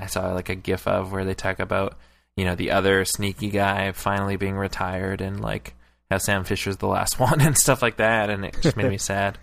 [0.00, 1.96] I saw like a GIF of where they talk about
[2.36, 5.74] you know the other sneaky guy finally being retired and like
[6.10, 8.98] how Sam Fisher's the last one and stuff like that, and it just made me
[9.12, 9.38] sad.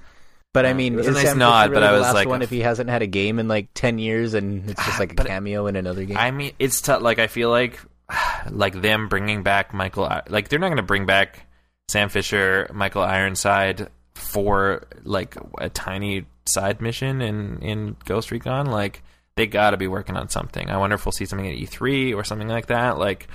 [0.53, 1.91] But I Uh, mean, it was a is nice Sam nod, Fisher but really I
[1.93, 4.35] the was last like- one if he hasn't had a game in like ten years
[4.35, 6.17] and it's just like a cameo in another game?
[6.17, 7.01] I mean, it's tough.
[7.01, 7.79] Like I feel like
[8.51, 10.07] like them bringing back Michael.
[10.29, 11.47] Like they're not going to bring back
[11.89, 18.67] Sam Fisher, Michael Ironside for like a tiny side mission in in Ghost Recon.
[18.67, 19.03] Like
[19.35, 20.69] they got to be working on something.
[20.69, 22.97] I wonder if we'll see something at E3 or something like that.
[22.97, 23.27] Like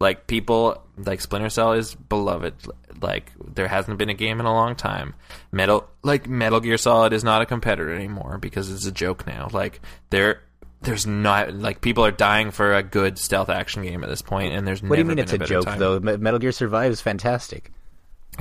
[0.00, 2.54] like people like Splinter Cell is beloved.
[3.00, 5.14] Like there hasn't been a game in a long time.
[5.52, 9.48] Metal like Metal Gear Solid is not a competitor anymore because it's a joke now.
[9.52, 9.80] Like
[10.10, 10.42] there
[10.82, 14.54] there's not like people are dying for a good stealth action game at this point,
[14.54, 15.78] and there's what do you mean it's a better joke time.
[15.78, 16.00] though?
[16.00, 17.70] Metal Gear Survive is fantastic.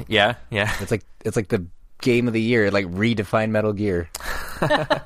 [0.08, 0.74] Yeah, yeah.
[0.82, 1.66] It's like it's like the
[2.02, 2.66] game of the year.
[2.66, 4.10] It, like redefine Metal Gear.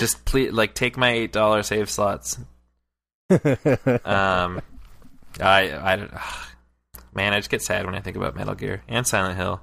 [0.00, 2.38] Just please, like, take my eight dollar save slots.
[3.30, 4.60] um,
[5.40, 6.12] I, I, don't-
[7.14, 9.60] man, I just get sad when I think about Metal Gear and Silent Hill.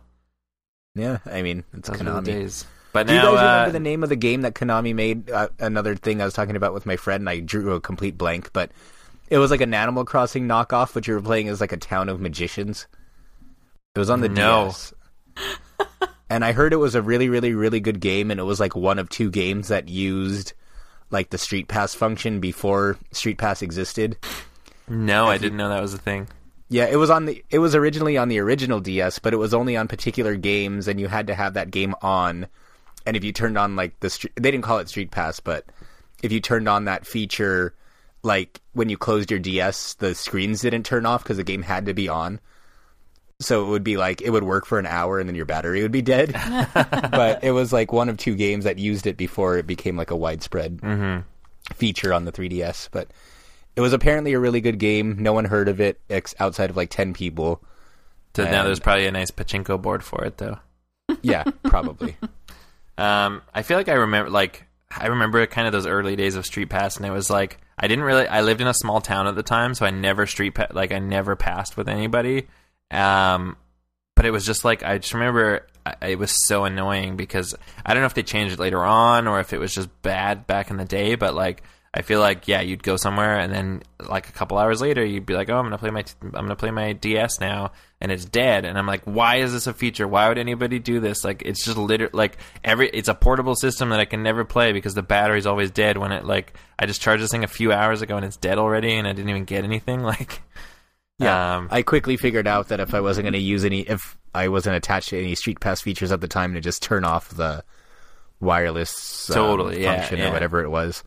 [0.93, 2.25] Yeah, I mean it's Those Konami.
[2.25, 2.65] days.
[2.93, 5.29] But Do you now, guys remember uh, the name of the game that Konami made?
[5.29, 8.17] Uh, another thing I was talking about with my friend, and I drew a complete
[8.17, 8.51] blank.
[8.53, 8.71] But
[9.29, 12.07] it was like an Animal Crossing knockoff, but you were playing as like a town
[12.09, 12.87] of magicians.
[13.95, 14.65] It was on the No.
[14.65, 14.93] DS.
[16.29, 18.75] and I heard it was a really, really, really good game, and it was like
[18.75, 20.53] one of two games that used
[21.11, 24.17] like the Street Pass function before Street Pass existed.
[24.87, 26.27] No, I didn't know that was a thing.
[26.67, 29.53] Yeah, it was on the it was originally on the original DS, but it was
[29.53, 32.47] only on particular games, and you had to have that game on.
[33.05, 35.65] And if you turned on like the street, they didn't call it Street Pass, but
[36.23, 37.75] if you turned on that feature,
[38.23, 41.85] like when you closed your DS, the screens didn't turn off because the game had
[41.85, 42.39] to be on.
[43.41, 45.81] So it would be like it would work for an hour and then your battery
[45.81, 46.31] would be dead.
[46.73, 50.11] but it was like one of two games that used it before it became like
[50.11, 50.79] a widespread
[51.73, 52.89] feature on the 3DS.
[52.91, 53.09] But
[53.75, 55.17] it was apparently a really good game.
[55.19, 57.61] No one heard of it ex- outside of like 10 people.
[58.35, 60.59] So now there's probably a nice pachinko board for it, though.
[61.21, 62.17] Yeah, probably.
[62.97, 66.45] Um, I feel like I remember, like, I remember kind of those early days of
[66.45, 68.25] Street Pass, and it was like I didn't really.
[68.25, 70.93] I lived in a small town at the time, so I never street pa- like
[70.93, 72.47] I never passed with anybody.
[72.91, 73.57] Um,
[74.15, 75.67] but it was just like I just remember
[76.01, 77.53] it was so annoying because
[77.85, 80.47] I don't know if they changed it later on or if it was just bad
[80.47, 81.15] back in the day.
[81.15, 81.63] But like
[81.93, 85.25] I feel like yeah, you'd go somewhere and then like a couple hours later you'd
[85.25, 87.71] be like, oh, I'm gonna play my I'm gonna play my DS now,
[88.01, 88.65] and it's dead.
[88.65, 90.07] And I'm like, why is this a feature?
[90.07, 91.23] Why would anybody do this?
[91.23, 94.71] Like it's just literally like every it's a portable system that I can never play
[94.71, 97.71] because the battery's always dead when it like I just charged this thing a few
[97.71, 100.41] hours ago and it's dead already and I didn't even get anything like.
[101.17, 104.17] Yeah, Um, I quickly figured out that if I wasn't going to use any, if
[104.33, 107.29] I wasn't attached to any Street Pass features at the time, to just turn off
[107.29, 107.63] the
[108.41, 110.29] wireless um, Totally, yeah, function yeah.
[110.29, 111.03] or whatever it was.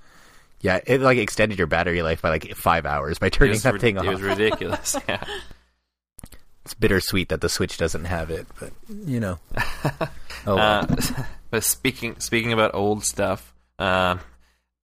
[0.60, 3.96] Yeah, it like extended your battery life by like five hours by turning that thing
[3.96, 4.96] it was ridiculous.
[5.08, 5.22] yeah.
[6.64, 8.72] It's bittersweet that the Switch doesn't have it, but
[9.06, 9.38] you know.
[9.84, 10.08] oh,
[10.46, 10.58] well.
[10.58, 10.96] Uh,
[11.50, 14.20] but speaking speaking about old stuff, um,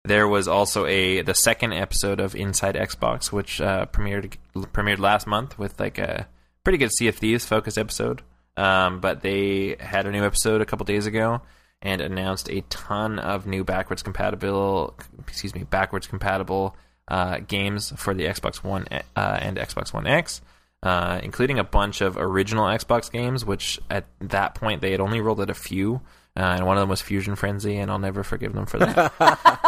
[0.03, 5.27] there was also a the second episode of Inside Xbox, which uh, premiered premiered last
[5.27, 6.27] month with like a
[6.63, 8.21] pretty good Sea of Thieves focused episode.
[8.57, 11.41] Um, but they had a new episode a couple days ago
[11.81, 16.75] and announced a ton of new backwards compatible, excuse me, backwards compatible
[17.07, 18.99] uh, games for the Xbox One uh,
[19.41, 20.41] and Xbox One X.
[20.81, 25.19] Uh, including a bunch of original Xbox games, which at that point they had only
[25.19, 25.99] rolled out a few,
[26.39, 29.13] uh, and one of them was Fusion Frenzy, and I'll never forgive them for that.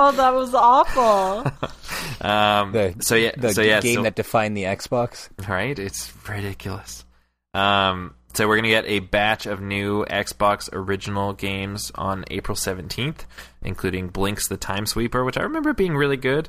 [0.00, 1.40] Oh, that was awful.
[2.20, 5.28] um, the so yeah, the so yeah, game so, that defined the Xbox.
[5.48, 5.76] right?
[5.78, 7.04] It's ridiculous.
[7.54, 13.26] Um, so we're gonna get a batch of new Xbox original games on April seventeenth,
[13.62, 16.48] including Blinx the Time Sweeper, which I remember being really good.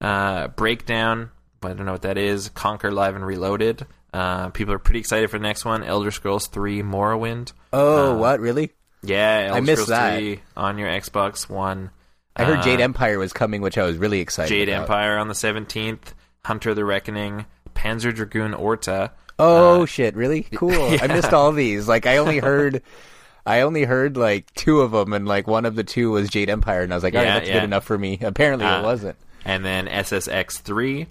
[0.00, 1.30] Uh, Breakdown,
[1.62, 2.48] I don't know what that is.
[2.50, 3.86] Conker Live and Reloaded.
[4.12, 5.82] Uh, people are pretty excited for the next one.
[5.82, 7.52] Elder Scrolls Three Morrowind.
[7.72, 8.72] Oh, Uh, what really?
[9.04, 10.18] Yeah, Elder missed Scrolls that.
[10.18, 11.90] 3 on your Xbox One.
[12.36, 14.48] I heard Uh, Jade Empire was coming, which I was really excited.
[14.48, 14.82] Jade about.
[14.82, 16.14] Empire on the seventeenth.
[16.44, 17.46] Hunter the Reckoning.
[17.74, 19.12] Panzer Dragoon Orta.
[19.38, 20.14] Oh Uh, shit!
[20.16, 20.72] Really cool.
[21.00, 21.86] I missed all these.
[21.88, 22.82] Like I only heard,
[23.46, 26.50] I only heard like two of them, and like one of the two was Jade
[26.50, 27.54] Empire, and I was like, all right, Yeah, that's yeah.
[27.54, 28.18] good enough for me.
[28.22, 29.16] Apparently, Uh, it wasn't.
[29.44, 31.06] and then SSX three,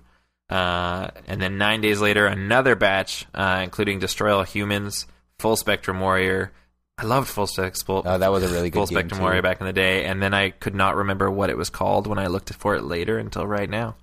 [0.49, 5.05] uh, and then nine days later another batch, uh, including Destroy All Humans,
[5.39, 6.51] Full Spectrum Warrior.
[6.97, 8.03] I loved Full Spectrum.
[8.05, 9.21] Oh, that was a really good Full game, Spectrum.
[9.21, 12.05] Warrior back in the day, and then I could not remember what it was called
[12.07, 13.95] when I looked for it later until right now.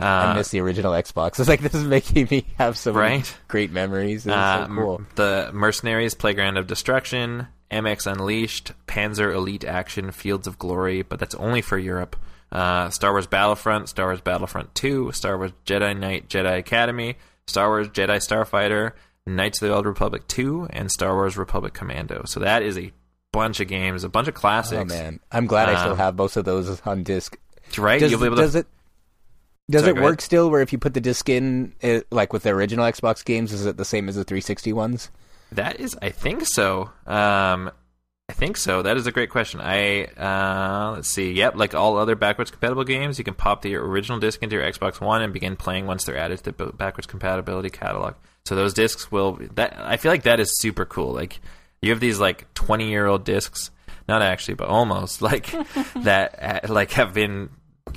[0.00, 1.38] Uh, I missed the original Xbox.
[1.38, 3.36] It's like this is making me have some Right?
[3.48, 4.26] great memories.
[4.26, 5.02] Uh, so cool.
[5.16, 11.34] The Mercenaries Playground of Destruction, MX Unleashed, Panzer Elite Action, Fields of Glory, but that's
[11.34, 12.16] only for Europe.
[12.50, 17.16] Uh, Star Wars Battlefront, Star Wars Battlefront 2, Star Wars Jedi Knight Jedi Academy,
[17.46, 18.92] Star Wars Jedi Starfighter,
[19.36, 22.22] Knights of the Old Republic 2, and Star Wars Republic Commando.
[22.26, 22.92] So that is a
[23.32, 24.80] bunch of games, a bunch of classics.
[24.80, 27.38] Oh man, I'm glad I still Um, have most of those on disc.
[27.78, 28.00] Right?
[28.00, 28.66] Does, You'll be able does it?
[29.70, 30.20] Does Sorry, it work ahead.
[30.22, 30.50] still?
[30.50, 33.66] Where if you put the disc in, it, like with the original Xbox games, is
[33.66, 35.10] it the same as the 360 ones?
[35.52, 36.90] That is, I think so.
[37.06, 37.70] Um,
[38.28, 38.82] I think so.
[38.82, 39.60] That is a great question.
[39.60, 41.32] I uh, let's see.
[41.32, 44.64] Yep, like all other backwards compatible games, you can pop the original disc into your
[44.64, 48.14] Xbox One and begin playing once they're added to the backwards compatibility catalog.
[48.46, 49.38] So those discs will.
[49.54, 51.12] That I feel like that is super cool.
[51.12, 51.40] Like
[51.82, 53.70] you have these like twenty year old discs,
[54.08, 55.46] not actually, but almost like
[55.96, 56.64] that.
[56.64, 57.50] uh, Like have been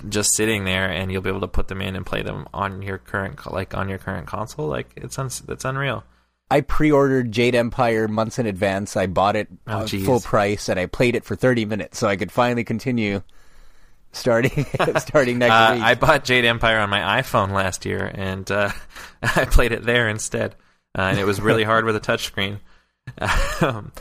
[0.09, 2.81] just sitting there, and you'll be able to put them in and play them on
[2.81, 4.67] your current like on your current console.
[4.67, 6.03] Like it's un- that's unreal.
[6.51, 8.95] I pre-ordered Jade Empire months in advance.
[8.95, 12.15] I bought it Oh, full price, and I played it for 30 minutes, so I
[12.15, 13.23] could finally continue
[14.13, 14.65] starting
[14.97, 15.83] starting next Uh, week.
[15.83, 18.69] I bought Jade Empire on my iPhone last year, and uh,
[19.21, 20.55] I played it there instead,
[20.97, 22.59] uh, and it was really hard with a touchscreen.
[23.61, 23.91] Um,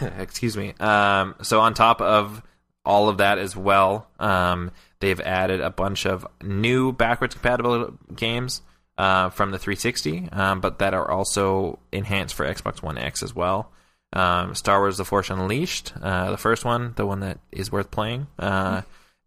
[0.18, 0.74] excuse me.
[0.80, 2.42] Um, so on top of
[2.84, 4.70] all of that as well, um,
[5.00, 8.62] they've added a bunch of new backwards compatible games
[8.98, 13.34] uh, from the 360, um, but that are also enhanced for Xbox One X as
[13.34, 13.70] well.
[14.12, 17.90] Um, Star Wars: The Force Unleashed, uh, the first one, the one that is worth
[17.90, 18.26] playing.
[18.38, 18.82] Uh,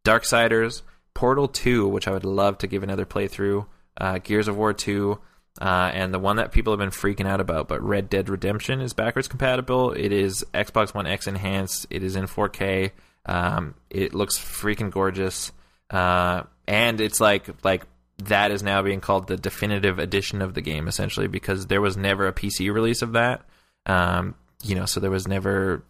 [0.06, 0.82] Darksiders,
[1.14, 3.66] Portal Two, which I would love to give another playthrough.
[3.96, 5.20] Uh, Gears of War Two,
[5.62, 8.82] uh, and the one that people have been freaking out about, but Red Dead Redemption
[8.82, 9.92] is backwards compatible.
[9.92, 11.88] It is Xbox One X enhanced.
[11.90, 12.92] It is in 4K.
[13.26, 15.52] Um, it looks freaking gorgeous,
[15.92, 17.84] uh, and it's like like
[18.18, 21.96] that is now being called the definitive edition of the game, essentially, because there was
[21.96, 23.44] never a PC release of that.
[23.86, 25.84] Um, you know, so there was never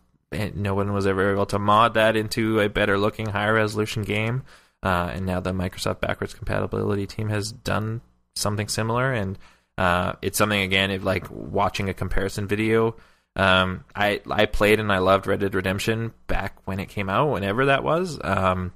[0.55, 4.43] no one was ever able to mod that into a better looking, higher resolution game.
[4.81, 8.01] Uh, and now the Microsoft backwards compatibility team has done
[8.35, 9.37] something similar, and
[9.77, 12.95] uh, it's something again, if like watching a comparison video.
[13.35, 17.31] Um, I I played and I loved Red Dead Redemption back when it came out,
[17.31, 18.19] whenever that was.
[18.23, 18.73] Um,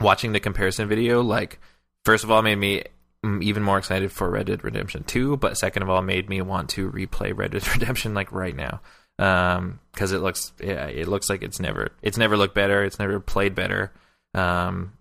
[0.00, 1.58] watching the comparison video, like
[2.04, 2.84] first of all, made me
[3.24, 6.70] even more excited for Red Dead Redemption 2, but second of all, made me want
[6.70, 8.80] to replay Red Dead Redemption like right now.
[9.18, 12.84] Um, cause it looks, yeah, it looks like it's never, it's never looked better.
[12.84, 13.92] It's never played better.
[14.34, 14.92] Um,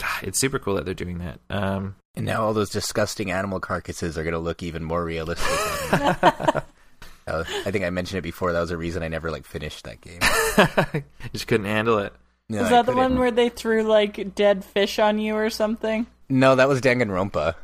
[0.22, 1.40] it's super cool that they're doing that.
[1.50, 5.46] Um, and now all those disgusting animal carcasses are going to look even more realistic.
[5.92, 6.62] uh,
[7.26, 8.52] I think I mentioned it before.
[8.52, 10.18] That was a reason I never like finished that game.
[10.22, 12.12] I just couldn't handle it.
[12.48, 16.06] No, Is that the one where they threw like dead fish on you or something?
[16.30, 17.54] No, that was Danganronpa.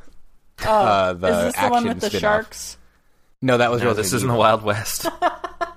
[0.65, 2.21] Oh, uh, the is this the one with the spin-off.
[2.21, 2.79] sharks?
[3.43, 5.07] No, that was no, this is in the Wild West.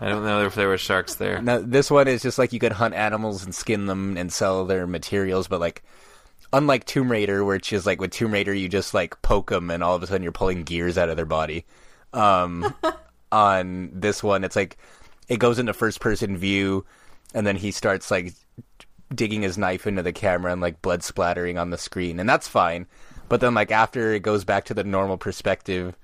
[0.00, 1.42] I don't know if there were sharks there.
[1.42, 4.64] No, this one is just like you could hunt animals and skin them and sell
[4.64, 5.82] their materials, but like
[6.52, 9.82] unlike Tomb Raider, which is like with Tomb Raider, you just like poke them and
[9.82, 11.64] all of a sudden you're pulling gears out of their body.
[12.12, 12.74] Um,
[13.32, 14.76] on this one, it's like
[15.28, 16.86] it goes into first person view,
[17.34, 18.34] and then he starts like
[19.14, 22.48] digging his knife into the camera and like blood splattering on the screen, and that's
[22.48, 22.86] fine.
[23.28, 25.94] But then like after it goes back to the normal perspective,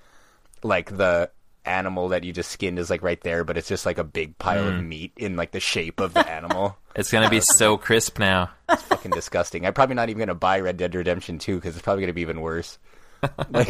[0.63, 1.31] like the
[1.67, 4.39] animal that you just skinned is like right there, but it's just like a big
[4.39, 4.79] pile mm.
[4.79, 6.77] of meat in like the shape of the animal.
[6.95, 8.51] it's gonna be so crisp now.
[8.69, 9.67] It's fucking disgusting.
[9.67, 12.23] I'm probably not even gonna buy Red Dead Redemption 2 because it's probably gonna be
[12.23, 12.79] even worse.
[13.51, 13.69] Like,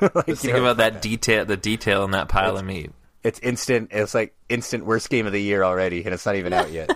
[0.00, 2.92] like think know, about that detail, the detail in that pile of meat.
[3.22, 3.90] It's instant.
[3.92, 6.90] It's like instant worst game of the year already, and it's not even out yet.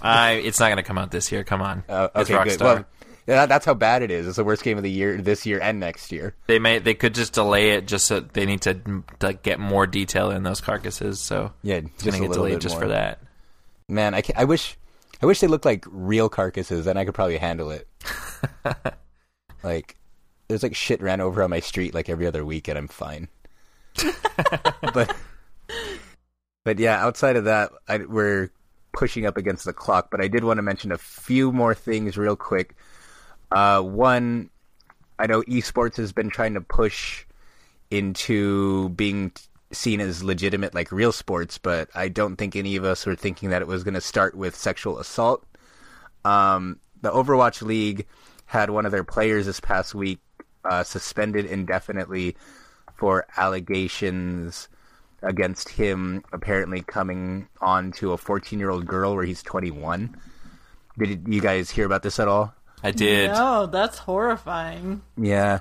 [0.00, 1.42] I, it's not gonna come out this year.
[1.42, 1.82] Come on.
[1.88, 2.60] Uh, okay, good.
[2.60, 2.84] Well,
[3.26, 4.26] yeah, that's how bad it is.
[4.26, 6.34] It's the worst game of the year this year and next year.
[6.46, 9.86] They may they could just delay it just so they need to, to get more
[9.86, 11.20] detail in those carcasses.
[11.20, 12.82] So yeah, it's just a little bit just more.
[12.82, 13.20] for that.
[13.88, 14.76] Man, I, I wish
[15.22, 17.88] I wish they looked like real carcasses, then I could probably handle it.
[19.62, 19.96] like
[20.48, 23.28] there's like shit ran over on my street like every other week, and I'm fine.
[24.94, 25.16] but
[26.64, 28.50] but yeah, outside of that, I, we're
[28.92, 30.10] pushing up against the clock.
[30.10, 32.74] But I did want to mention a few more things real quick.
[33.50, 34.50] Uh, one,
[35.18, 37.24] I know esports has been trying to push
[37.90, 39.32] into being
[39.72, 43.50] seen as legitimate, like real sports, but I don't think any of us were thinking
[43.50, 45.44] that it was going to start with sexual assault.
[46.24, 48.06] Um, the Overwatch League
[48.46, 50.20] had one of their players this past week
[50.64, 52.36] uh, suspended indefinitely
[52.94, 54.68] for allegations
[55.22, 60.16] against him apparently coming on to a 14 year old girl where he's 21.
[60.98, 62.55] Did you guys hear about this at all?
[62.82, 63.30] I did.
[63.32, 65.02] No, that's horrifying.
[65.16, 65.60] Yeah.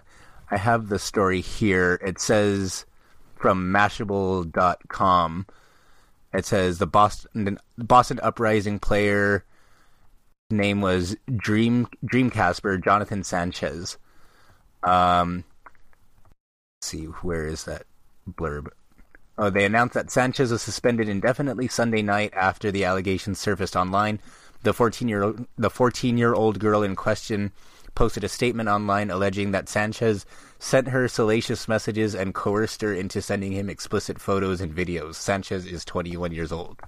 [0.51, 1.99] I have the story here.
[2.05, 2.85] It says
[3.35, 5.47] from Mashable.com.
[6.33, 9.45] It says the Boston Boston Uprising player
[10.51, 13.97] name was Dream DreamKazper Jonathan Sanchez.
[14.83, 15.43] Um,
[16.81, 17.83] see where is that
[18.29, 18.67] blurb?
[19.37, 24.19] Oh, they announced that Sanchez was suspended indefinitely Sunday night after the allegations surfaced online.
[24.65, 27.51] The 14 year old the 14 year old girl in question
[27.93, 30.25] posted a statement online alleging that Sanchez
[30.57, 35.13] sent her salacious messages and coerced her into sending him explicit photos and videos.
[35.15, 36.81] Sanchez is 21 years old.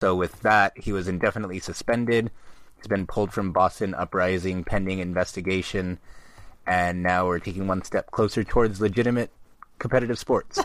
[0.00, 2.30] So with that, he was indefinitely suspended.
[2.76, 5.98] He's been pulled from Boston Uprising pending investigation,
[6.66, 9.30] and now we're taking one step closer towards legitimate
[9.78, 10.58] competitive sports.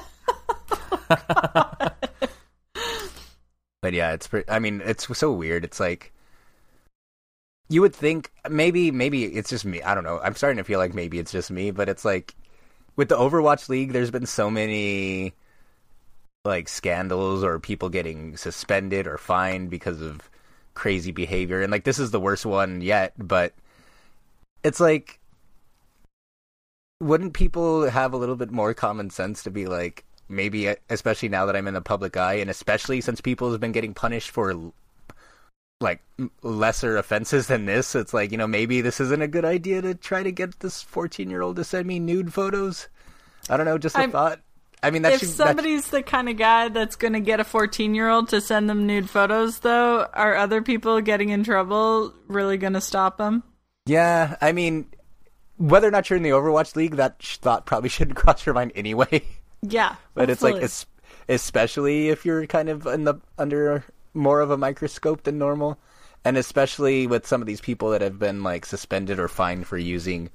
[3.84, 5.66] But yeah, it's I mean, it's so weird.
[5.66, 6.14] It's like
[7.68, 9.82] you would think maybe maybe it's just me.
[9.82, 10.22] I don't know.
[10.24, 12.34] I'm starting to feel like maybe it's just me, but it's like
[12.96, 15.34] with the Overwatch League, there's been so many
[16.46, 20.30] like scandals or people getting suspended or fined because of
[20.76, 23.14] crazy behavior, and like this is the worst one yet.
[23.18, 23.54] But
[24.64, 25.20] it's like,
[27.02, 31.30] wouldn't people have a little bit more common sense to be like, maybe uh, especially
[31.30, 34.32] now that I'm in the public eye, and especially since people have been getting punished
[34.32, 34.72] for
[35.82, 36.02] like
[36.42, 39.94] lesser offenses than this, it's like you know maybe this isn't a good idea to
[39.96, 42.88] try to get this 14 year old to send me nude photos.
[43.50, 44.40] I don't know, just a I'm, thought.
[44.82, 47.40] I mean, that if should, that- somebody's the kind of guy that's going to get
[47.40, 51.44] a 14 year old to send them nude photos, though, are other people getting in
[51.44, 53.44] trouble really going to stop them?
[53.86, 54.86] yeah, I mean,
[55.58, 58.56] whether or not you're in the Overwatch League, that sh- thought probably shouldn't cross your
[58.56, 59.24] mind anyway.
[59.64, 59.96] Yeah.
[60.14, 60.62] but it's like,
[61.30, 63.84] especially if you're kind of in the under
[64.14, 65.80] more of a microscope than normal,
[66.26, 69.78] and especially with some of these people that have been like suspended or fined for
[69.78, 70.30] using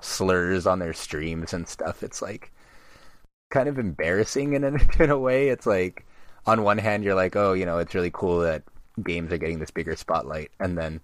[0.00, 2.02] slurs on their streams and stuff.
[2.02, 2.52] It's like
[3.50, 5.48] kind of embarrassing in a, in a way.
[5.48, 6.06] It's like
[6.46, 8.62] on one hand you're like, oh, you know, it's really cool that
[9.02, 11.00] games are getting this bigger spotlight, and then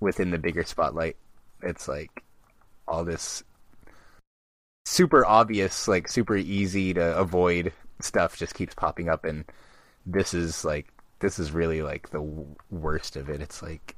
[0.00, 1.16] within the bigger spotlight,
[1.62, 2.22] it's like
[2.86, 3.42] all this
[4.84, 9.44] super obvious, like super easy to avoid stuff just keeps popping up, and
[10.06, 10.88] this is like
[11.20, 13.40] this is really like the w- worst of it.
[13.40, 13.96] It's like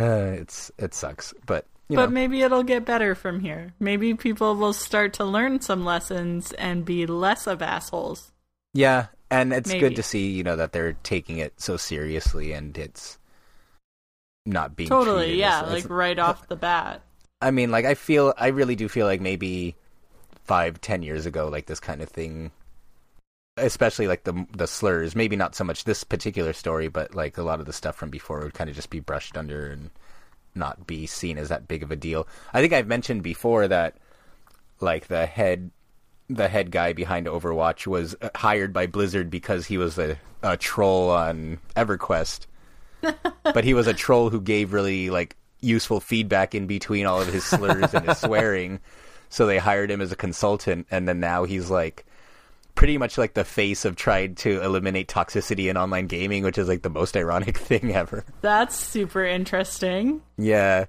[0.00, 3.72] uh, it's it sucks, but you but know, maybe it'll get better from here.
[3.80, 8.32] Maybe people will start to learn some lessons and be less of assholes.
[8.74, 9.80] yeah, and it's Maybe.
[9.80, 13.18] good to see you know that they're taking it so seriously and it's
[14.44, 17.02] not being Totally, yeah, as- like right off the bat.
[17.42, 19.74] I mean, like I feel, I really do feel like maybe
[20.44, 22.52] five, ten years ago, like this kind of thing,
[23.56, 25.16] especially like the the slurs.
[25.16, 28.10] Maybe not so much this particular story, but like a lot of the stuff from
[28.10, 29.90] before would kind of just be brushed under and
[30.54, 32.28] not be seen as that big of a deal.
[32.54, 33.96] I think I've mentioned before that
[34.80, 35.72] like the head
[36.30, 40.56] the head guy behind Overwatch was uh, hired by Blizzard because he was a, a
[40.56, 42.46] troll on EverQuest.
[43.42, 47.28] but he was a troll who gave really like useful feedback in between all of
[47.28, 48.80] his slurs and his swearing.
[49.28, 52.04] So they hired him as a consultant and then now he's like
[52.74, 56.68] pretty much like the face of tried to eliminate toxicity in online gaming, which is
[56.68, 58.24] like the most ironic thing ever.
[58.40, 60.22] That's super interesting.
[60.38, 60.86] Yeah,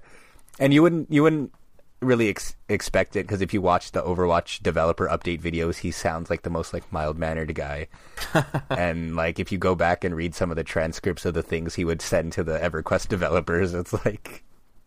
[0.58, 1.52] and you wouldn't you wouldn't
[2.00, 6.30] really ex- expect it because if you watch the Overwatch developer update videos, he sounds
[6.30, 7.88] like the most like mild mannered guy.
[8.70, 11.74] and like if you go back and read some of the transcripts of the things
[11.74, 14.44] he would send to the EverQuest developers, it's like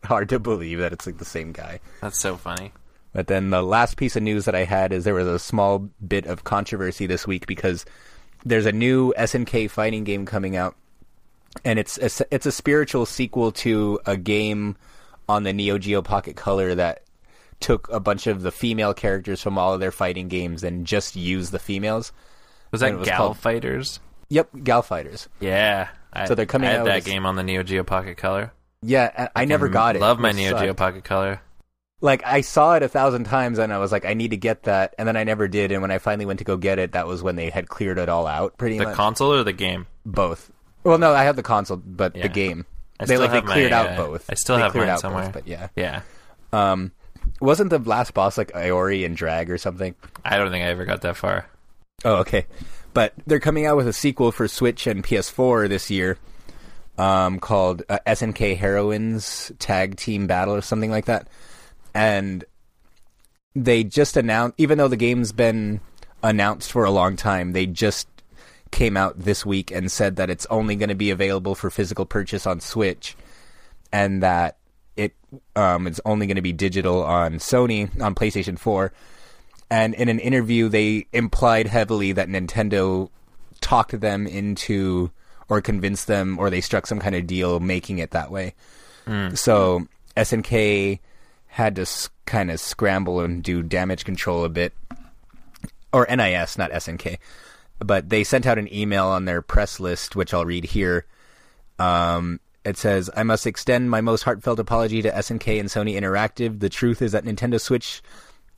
[0.07, 1.79] hard to believe that it's like the same guy.
[2.01, 2.71] That's so funny.
[3.13, 5.89] But then the last piece of news that I had is there was a small
[6.05, 7.85] bit of controversy this week because
[8.45, 10.75] there's a new SNK fighting game coming out,
[11.65, 14.75] and it's a, it's a spiritual sequel to a game
[15.27, 17.03] on the Neo Geo Pocket Color that
[17.59, 21.15] took a bunch of the female characters from all of their fighting games and just
[21.15, 22.11] used the females.
[22.71, 23.99] Was that was Gal called- Fighters?
[24.29, 25.27] Yep, Gal Fighters.
[25.39, 25.87] Yeah.
[26.13, 28.51] I, So they're coming I had out that game on the Neo Geo Pocket Color.
[28.81, 30.01] Yeah, I, I never got it.
[30.01, 30.63] Love my Neo sucked.
[30.63, 31.41] Geo Pocket Color.
[32.01, 34.63] like I saw it a thousand times and I was like, I need to get
[34.63, 35.71] that, and then I never did.
[35.71, 37.97] And when I finally went to go get it, that was when they had cleared
[37.97, 38.85] it all out, pretty much.
[38.85, 38.95] The much.
[38.97, 39.87] console or the game?
[40.05, 40.51] both.
[40.83, 42.23] Well, no, I have the console, but Yeah.
[42.23, 42.65] the game.
[42.99, 44.29] I they like they have my, cleared out uh, both.
[44.29, 45.23] I still They have cleared mine out somewhere.
[45.25, 46.01] Both, but yeah, Yeah.
[46.53, 46.91] um,
[47.41, 49.95] wasn't the last boss like Iori and Drag or something?
[50.23, 51.47] I don't think I ever got that far.
[52.05, 52.45] Oh, okay.
[52.93, 56.17] But they're coming out with a sequel for Switch and PS4 this year,
[56.97, 61.27] um, called uh, SNK Heroines Tag Team Battle or something like that.
[61.93, 62.43] And
[63.55, 65.81] they just announced, even though the game's been
[66.23, 68.07] announced for a long time, they just
[68.71, 72.05] came out this week and said that it's only going to be available for physical
[72.05, 73.15] purchase on Switch,
[73.91, 74.57] and that
[74.95, 75.15] it
[75.55, 78.91] um, it's only going to be digital on Sony on PlayStation 4
[79.69, 83.09] and in an interview they implied heavily that Nintendo
[83.61, 85.11] talked them into
[85.49, 88.53] or convinced them or they struck some kind of deal making it that way.
[89.35, 89.87] So
[90.17, 90.99] SNK
[91.47, 94.73] had to s- kind of scramble and do damage control a bit
[95.93, 97.17] or NIS, not SNK.
[97.79, 101.05] But they sent out an email on their press list, which I'll read here.
[101.79, 106.59] Um, it says, I must extend my most heartfelt apology to SNK and Sony Interactive.
[106.59, 108.01] The truth is that Nintendo Switch,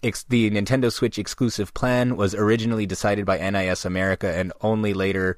[0.02, 5.38] ex- the Nintendo Switch exclusive plan was originally decided by NIS America and only later,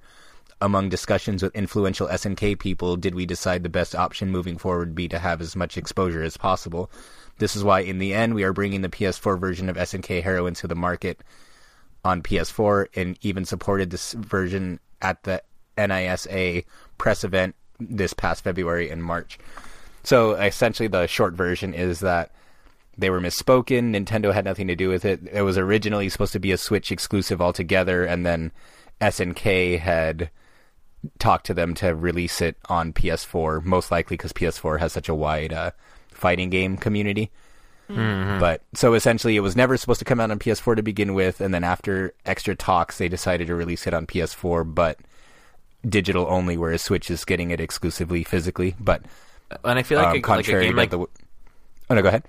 [0.61, 5.07] among discussions with influential SNK people, did we decide the best option moving forward be
[5.07, 6.91] to have as much exposure as possible.
[7.39, 10.59] This is why, in the end, we are bringing the PS4 version of SNK Heroines
[10.59, 11.21] to the market
[12.05, 15.41] on PS4 and even supported this version at the
[15.77, 16.63] NISA
[16.97, 19.39] press event this past February and March.
[20.03, 22.31] So essentially, the short version is that
[22.97, 23.95] they were misspoken.
[23.95, 25.21] Nintendo had nothing to do with it.
[25.31, 28.51] It was originally supposed to be a Switch exclusive altogether, and then
[28.99, 30.29] SNK had
[31.19, 35.15] talked to them to release it on PS4, most likely because PS4 has such a
[35.15, 35.71] wide uh,
[36.11, 37.31] fighting game community.
[38.39, 41.41] But so essentially, it was never supposed to come out on PS4 to begin with,
[41.41, 44.97] and then after extra talks, they decided to release it on PS4, but
[45.87, 48.75] digital only, whereas Switch is getting it exclusively physically.
[48.79, 49.01] But
[49.65, 51.09] And I feel like, um, a, like a contrary game like the, oh
[51.89, 52.23] no, go ahead.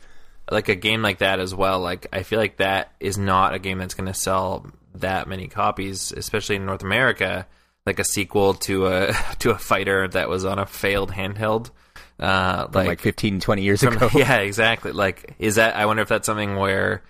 [0.51, 1.79] like a game like that as well.
[1.79, 4.67] Like I feel like that is not a game that's going to sell
[4.97, 7.47] that many copies, especially in North America.
[7.87, 11.71] Like a sequel to a to a fighter that was on a failed handheld.
[12.21, 14.09] Uh, From like, 15, 20 years from- ago.
[14.15, 14.93] yeah, exactly.
[14.93, 15.75] Like, is that?
[15.75, 17.03] I wonder if that's something where,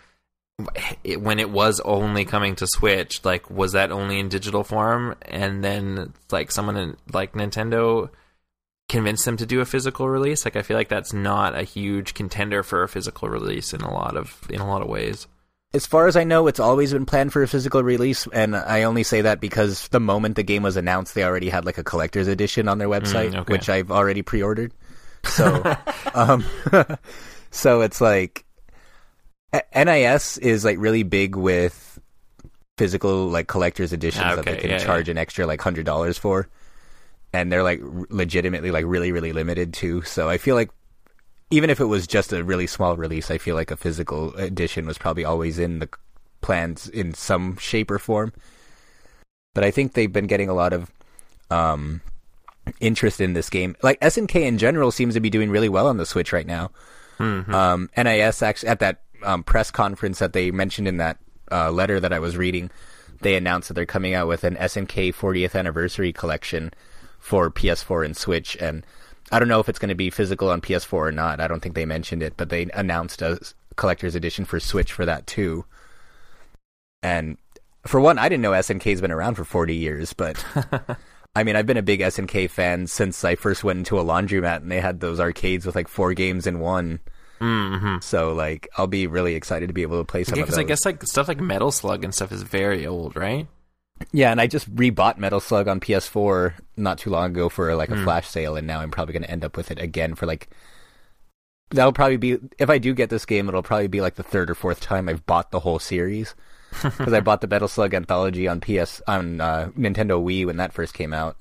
[1.04, 5.14] it, when it was only coming to Switch, like, was that only in digital form,
[5.22, 8.08] and then like someone in, like Nintendo
[8.88, 10.46] convinced them to do a physical release?
[10.46, 13.92] Like, I feel like that's not a huge contender for a physical release in a
[13.92, 15.26] lot of in a lot of ways.
[15.74, 18.82] As far as I know, it's always been planned for a physical release, and I
[18.82, 21.84] only say that because the moment the game was announced, they already had like a
[21.84, 23.52] collector's edition on their website, Mm, okay.
[23.52, 24.72] which I've already pre-ordered.
[25.24, 25.62] So,
[26.14, 26.44] um,
[27.50, 28.44] so it's like
[29.74, 31.98] NIS is like really big with
[32.76, 36.48] physical like collector's editions that they can yeah, charge an extra like hundred dollars for,
[37.32, 37.80] and they're like
[38.10, 40.02] legitimately like really really limited too.
[40.02, 40.70] So I feel like
[41.52, 44.86] even if it was just a really small release, I feel like a physical edition
[44.86, 45.88] was probably always in the
[46.40, 48.32] plans in some shape or form.
[49.54, 50.90] But I think they've been getting a lot of
[51.50, 52.00] um,
[52.80, 53.76] interest in this game.
[53.82, 56.70] Like SNK in general seems to be doing really well on the Switch right now.
[57.18, 57.52] Mhm.
[57.52, 61.18] Um, NIS actually at that um, press conference that they mentioned in that
[61.50, 62.70] uh, letter that I was reading,
[63.20, 66.72] they announced that they're coming out with an SNK 40th anniversary collection
[67.18, 68.56] for PS4 and Switch.
[68.56, 68.86] And
[69.32, 71.40] I don't know if it's going to be physical on PS4 or not.
[71.40, 73.40] I don't think they mentioned it, but they announced a
[73.76, 75.64] collector's edition for Switch for that too.
[77.02, 77.38] And
[77.86, 80.44] for one, I didn't know SNK's been around for 40 years, but
[81.34, 84.58] I mean, I've been a big SNK fan since I first went into a laundromat
[84.58, 87.00] and they had those arcades with like four games in one.
[87.40, 87.96] Mm-hmm.
[88.00, 90.56] So like, I'll be really excited to be able to play some Yeah, of because
[90.56, 90.64] those.
[90.64, 93.48] I guess like stuff like Metal Slug and stuff is very old, right?
[94.12, 97.90] Yeah, and I just rebought Metal Slug on PS4 not too long ago for like
[97.90, 98.04] a Hmm.
[98.04, 100.48] flash sale, and now I'm probably going to end up with it again for like.
[101.70, 104.50] That'll probably be if I do get this game, it'll probably be like the third
[104.50, 106.34] or fourth time I've bought the whole series
[106.82, 110.72] because I bought the Metal Slug anthology on PS on uh, Nintendo Wii when that
[110.74, 111.36] first came out,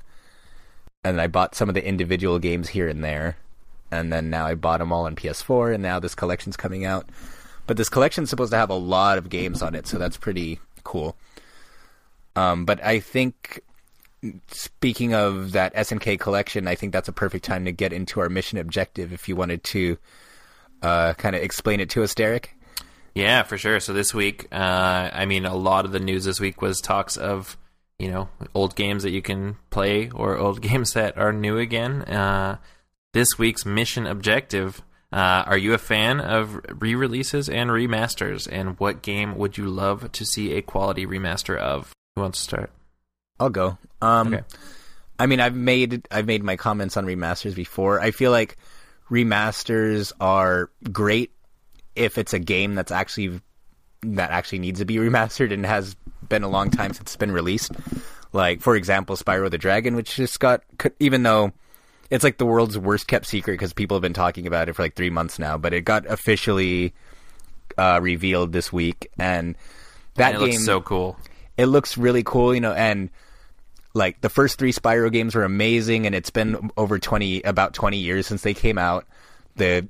[1.03, 3.37] and I bought some of the individual games here and there,
[3.91, 7.09] and then now I bought them all on PS4, and now this collection's coming out.
[7.67, 10.59] But this collection's supposed to have a lot of games on it, so that's pretty
[10.83, 11.15] cool.
[12.35, 13.61] Um, but I think,
[14.47, 18.29] speaking of that SNK collection, I think that's a perfect time to get into our
[18.29, 19.11] mission objective.
[19.13, 19.97] If you wanted to
[20.81, 22.55] uh, kind of explain it to us, Derek.
[23.13, 23.79] Yeah, for sure.
[23.79, 27.17] So this week, uh, I mean, a lot of the news this week was talks
[27.17, 27.57] of,
[27.99, 32.03] you know, old games that you can play or old games that are new again.
[32.03, 32.57] Uh,
[33.13, 34.81] this week's mission objective.
[35.11, 38.47] Uh, are you a fan of re-releases and remasters?
[38.49, 41.93] And what game would you love to see a quality remaster of?
[42.15, 42.71] Who wants to start?
[43.39, 43.77] I'll go.
[44.01, 44.43] Um, Okay.
[45.19, 47.99] I mean, I've made I've made my comments on remasters before.
[47.99, 48.57] I feel like
[49.09, 51.31] remasters are great
[51.95, 53.39] if it's a game that's actually
[54.03, 55.95] that actually needs to be remastered and has
[56.27, 57.71] been a long time since it's been released.
[58.33, 60.63] Like for example, Spyro the Dragon, which just got
[60.99, 61.51] even though
[62.09, 64.81] it's like the world's worst kept secret because people have been talking about it for
[64.81, 66.93] like three months now, but it got officially
[67.77, 69.55] uh, revealed this week, and
[70.15, 71.17] that And game looks so cool.
[71.61, 73.09] It looks really cool, you know, and
[73.93, 77.97] like the first three Spyro games were amazing, and it's been over twenty, about twenty
[77.97, 79.05] years since they came out.
[79.55, 79.87] The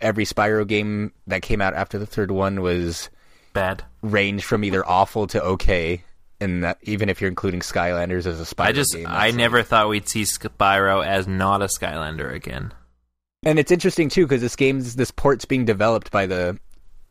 [0.00, 3.08] every Spyro game that came out after the third one was
[3.52, 3.82] Bad.
[4.02, 6.04] ranged from either awful to okay,
[6.40, 9.62] and that, even if you're including Skylanders as a Spyro I just, game, I never
[9.62, 12.72] thought we'd see Spyro as not a Skylander again.
[13.44, 16.58] And it's interesting too because this game's this port's being developed by the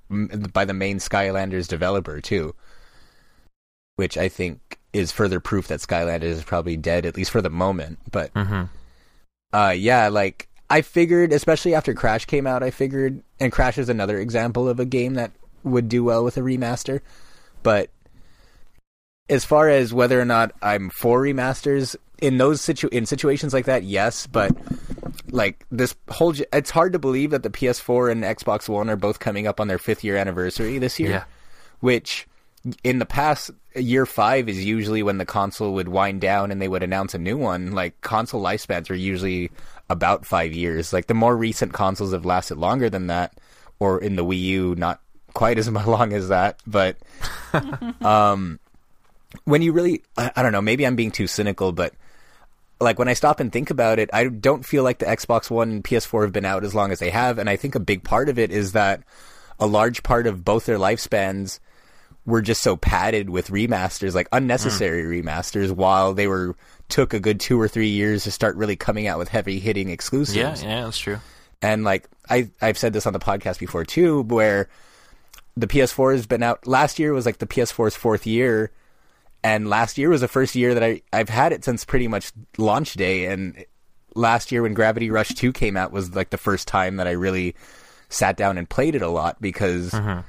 [0.09, 2.53] by the main Skylanders developer too,
[3.95, 7.49] which I think is further proof that Skylanders is probably dead at least for the
[7.49, 7.99] moment.
[8.11, 8.63] But hmm
[9.53, 13.87] uh, yeah, like I figured, especially after Crash came out, I figured, and Crash is
[13.87, 15.31] another example of a game that
[15.63, 16.99] would do well with a remaster.
[17.63, 17.89] But
[19.29, 23.65] as far as whether or not I'm for remasters in those situ in situations like
[23.65, 24.27] that, yes.
[24.27, 24.51] But
[25.31, 29.19] like this whole, it's hard to believe that the PS4 and Xbox One are both
[29.19, 31.23] coming up on their fifth year anniversary this year Yeah.
[31.79, 32.27] which
[32.83, 36.67] in the past year five is usually when the console would wind down and they
[36.67, 37.71] would announce a new one.
[37.71, 39.51] Like console lifespans are usually
[39.89, 40.91] about five years.
[40.91, 43.37] Like the more recent consoles have lasted longer than that
[43.79, 45.01] or in the wii u not
[45.33, 46.97] quite as long as that but
[48.01, 48.59] um
[49.43, 51.93] when you really I, I don't know maybe i'm being too cynical but
[52.79, 55.69] like when I stop and think about it, I don't feel like the Xbox One
[55.71, 58.03] and PS4 have been out as long as they have, and I think a big
[58.03, 59.01] part of it is that
[59.61, 61.59] a large part of both their lifespans
[62.25, 65.27] were just so padded with remasters, like unnecessary hmm.
[65.27, 66.55] remasters, while they were
[66.89, 69.89] took a good two or three years to start really coming out with heavy hitting
[69.89, 70.63] exclusives.
[70.63, 71.19] Yeah, yeah, that's true.
[71.61, 74.69] And like I I've said this on the podcast before too, where
[75.57, 76.67] the PS4 has been out.
[76.67, 78.71] Last year was like the PS4's fourth year,
[79.43, 82.31] and last year was the first year that I I've had it since pretty much
[82.57, 83.25] launch day.
[83.25, 83.65] And
[84.15, 87.11] last year when Gravity Rush Two came out was like the first time that I
[87.11, 87.55] really
[88.09, 89.91] sat down and played it a lot because.
[89.91, 90.21] Mm-hmm.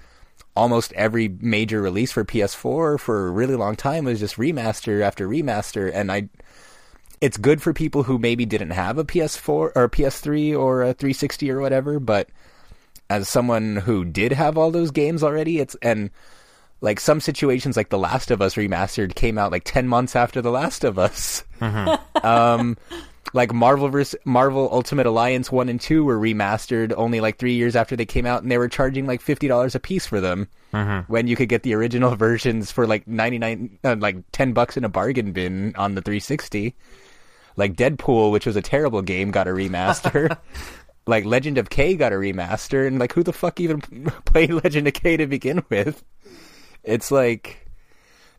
[0.57, 5.29] Almost every major release for PS4 for a really long time was just remaster after
[5.29, 6.29] remaster, and I
[7.21, 10.93] it's good for people who maybe didn't have a PS4 or a PS3 or a
[10.95, 12.29] 360 or whatever, but
[13.09, 16.11] as someone who did have all those games already, it's and
[16.81, 20.43] like some situations like The Last of Us remastered came out like 10 months after
[20.43, 21.45] The Last of Us.
[21.61, 22.77] um
[23.33, 24.19] like Marvel vs.
[24.25, 28.27] Marvel Ultimate Alliance 1 and 2 were remastered only like 3 years after they came
[28.27, 30.49] out and they were charging like $50 a piece for them.
[31.09, 34.85] When you could get the original versions for like 99 uh, like 10 bucks in
[34.85, 36.75] a bargain bin on the 360
[37.57, 40.37] like Deadpool, which was a terrible game, got a remaster.
[41.07, 43.81] like Legend of Kay got a remaster, and like who the fuck even
[44.25, 46.05] played Legend of Kay to begin with?
[46.85, 47.66] It's like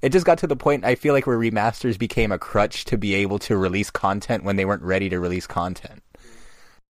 [0.01, 2.97] it just got to the point I feel like where remasters became a crutch to
[2.97, 6.03] be able to release content when they weren't ready to release content.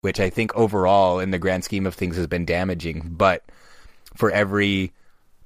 [0.02, 3.14] Which I think overall in the grand scheme of things has been damaging.
[3.18, 3.44] But
[4.15, 4.94] for every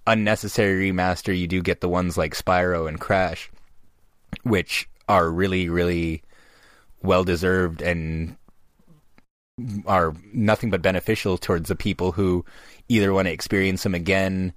[0.06, 3.52] unnecessary remaster you do get the ones like Spyro and Crash,
[4.44, 6.24] which are really, really
[7.02, 8.36] well deserved and
[9.86, 12.46] are nothing but beneficial towards the people who
[12.88, 14.54] either want to experience them again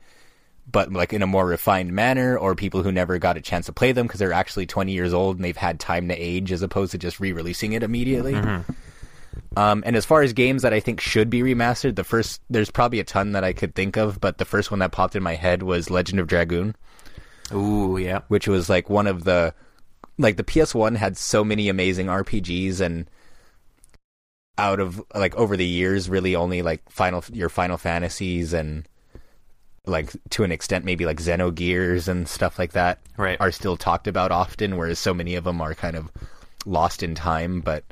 [0.70, 3.72] but like in a more refined manner or people who never got a chance to
[3.72, 6.62] play them because they're actually 20 years old and they've had time to age as
[6.62, 8.34] opposed to just re-releasing it immediately.
[9.56, 12.70] Um, and as far as games that i think should be remastered the first there's
[12.70, 15.22] probably a ton that i could think of but the first one that popped in
[15.22, 16.74] my head was legend of dragoon.
[17.52, 18.20] Ooh, yeah.
[18.28, 19.54] which was like one of the
[20.18, 23.08] like the PS1 had so many amazing RPGs and
[24.58, 28.86] out of like over the years really only like final your Final Fantasies and
[29.86, 33.36] like to an extent maybe like Xenogears and stuff like that Right.
[33.40, 36.10] are still talked about often whereas so many of them are kind of
[36.64, 37.82] lost in time but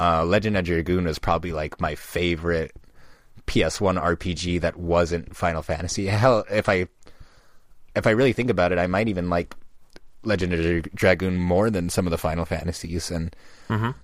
[0.00, 2.72] uh, Legend of Dragoon was probably like my favorite
[3.46, 6.06] PS1 RPG that wasn't Final Fantasy.
[6.06, 6.86] Hell, if I
[7.94, 9.54] if I really think about it, I might even like
[10.24, 13.36] Legend of Dra- Dragoon more than some of the Final Fantasies, and
[13.68, 13.94] Mhm.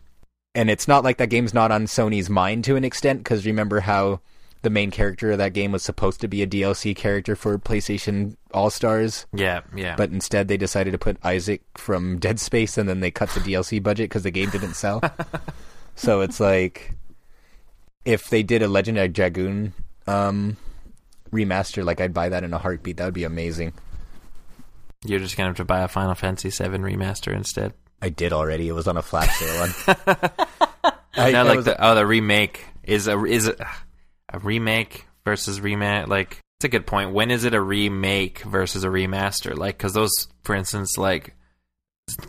[0.55, 3.81] and it's not like that game's not on Sony's mind to an extent because remember
[3.81, 4.21] how
[4.67, 8.35] the main character of that game was supposed to be a DLC character for PlayStation
[8.53, 9.95] All Stars, Yeah, yeah.
[9.95, 13.39] but instead they decided to put Isaac from Dead Space, and then they cut the
[13.39, 15.01] DLC budget because the game didn't sell.
[15.95, 16.95] so it's like
[18.05, 19.73] if they did a Legend of Dragoon
[20.09, 20.57] um,
[21.31, 22.97] remaster, like I'd buy that in a heartbeat.
[22.97, 23.73] That would be amazing.
[25.05, 27.73] You're just gonna have to buy a Final Fantasy VII remaster instead.
[28.03, 28.67] I did already.
[28.67, 29.63] It was on a flash sale.
[29.63, 30.17] On.
[31.15, 33.55] I, no, like was- the oh, the remake is a is a,
[34.37, 36.09] a remake versus remake.
[36.09, 37.13] Like it's a good point.
[37.13, 39.57] When is it a remake versus a remaster?
[39.57, 40.13] Like because those,
[40.45, 41.35] for instance, like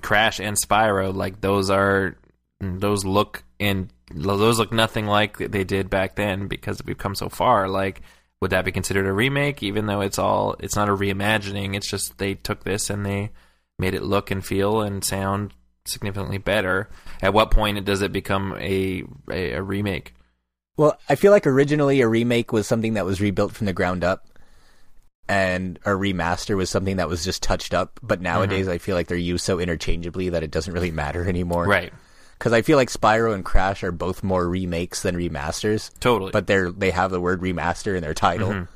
[0.01, 2.17] Crash and Spyro, like those are
[2.59, 7.29] those look and those look nothing like they did back then because we've come so
[7.29, 7.67] far.
[7.67, 8.01] Like
[8.41, 9.63] would that be considered a remake?
[9.63, 11.75] Even though it's all it's not a reimagining.
[11.75, 13.31] It's just they took this and they
[13.79, 15.53] made it look and feel and sound
[15.85, 16.89] significantly better.
[17.21, 20.13] At what point does it become a a, a remake?
[20.77, 24.03] Well, I feel like originally a remake was something that was rebuilt from the ground
[24.03, 24.27] up,
[25.27, 27.99] and a remaster was something that was just touched up.
[28.03, 31.65] But nowadays, I feel like they're used so interchangeably that it doesn't really matter anymore.
[31.65, 31.91] Right.
[32.37, 36.29] Because I feel like Spyro and Crash are both more remakes than remasters, Totally.
[36.31, 38.67] but they're they have the word remaster in their title, Mhm.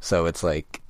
[0.00, 0.80] so it's like,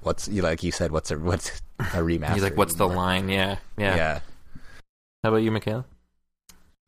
[0.00, 2.32] what's you like you said, what's a what's a remaster?
[2.34, 3.94] He's like, "What's the line?" Yeah, yeah.
[3.96, 4.20] Yeah.
[5.22, 5.84] How about you, Michaela?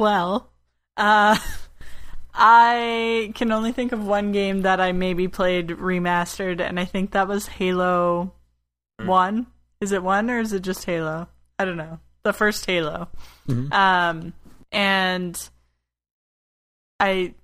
[0.01, 0.49] Well,
[0.97, 1.37] uh,
[2.41, 7.11] I can only think of one game that I maybe played remastered, and I think
[7.11, 8.33] that was Halo
[9.01, 9.07] Hmm.
[9.07, 9.47] 1.
[9.81, 11.29] Is it 1 or is it just Halo?
[11.59, 11.99] I don't know.
[12.23, 13.09] The first Halo.
[13.49, 13.73] Mhm.
[13.73, 14.33] Um,
[14.73, 15.51] and
[17.01, 17.35] I.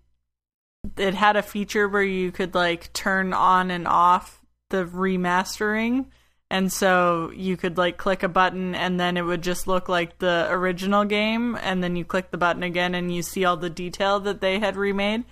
[0.99, 6.07] It had a feature where you could like turn on and off the remastering.
[6.51, 10.19] And so you could like click a button and then it would just look like
[10.19, 13.71] the original game and then you click the button again and you see all the
[13.71, 15.25] detail that they had remade.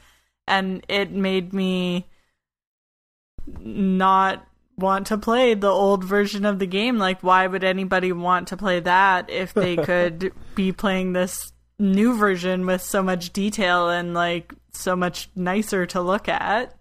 [0.48, 2.06] And it made me
[3.46, 6.98] not want to play the old version of the game.
[6.98, 12.16] Like why would anybody want to play that if they could be playing this new
[12.16, 16.74] version with so much detail and like so much nicer to look at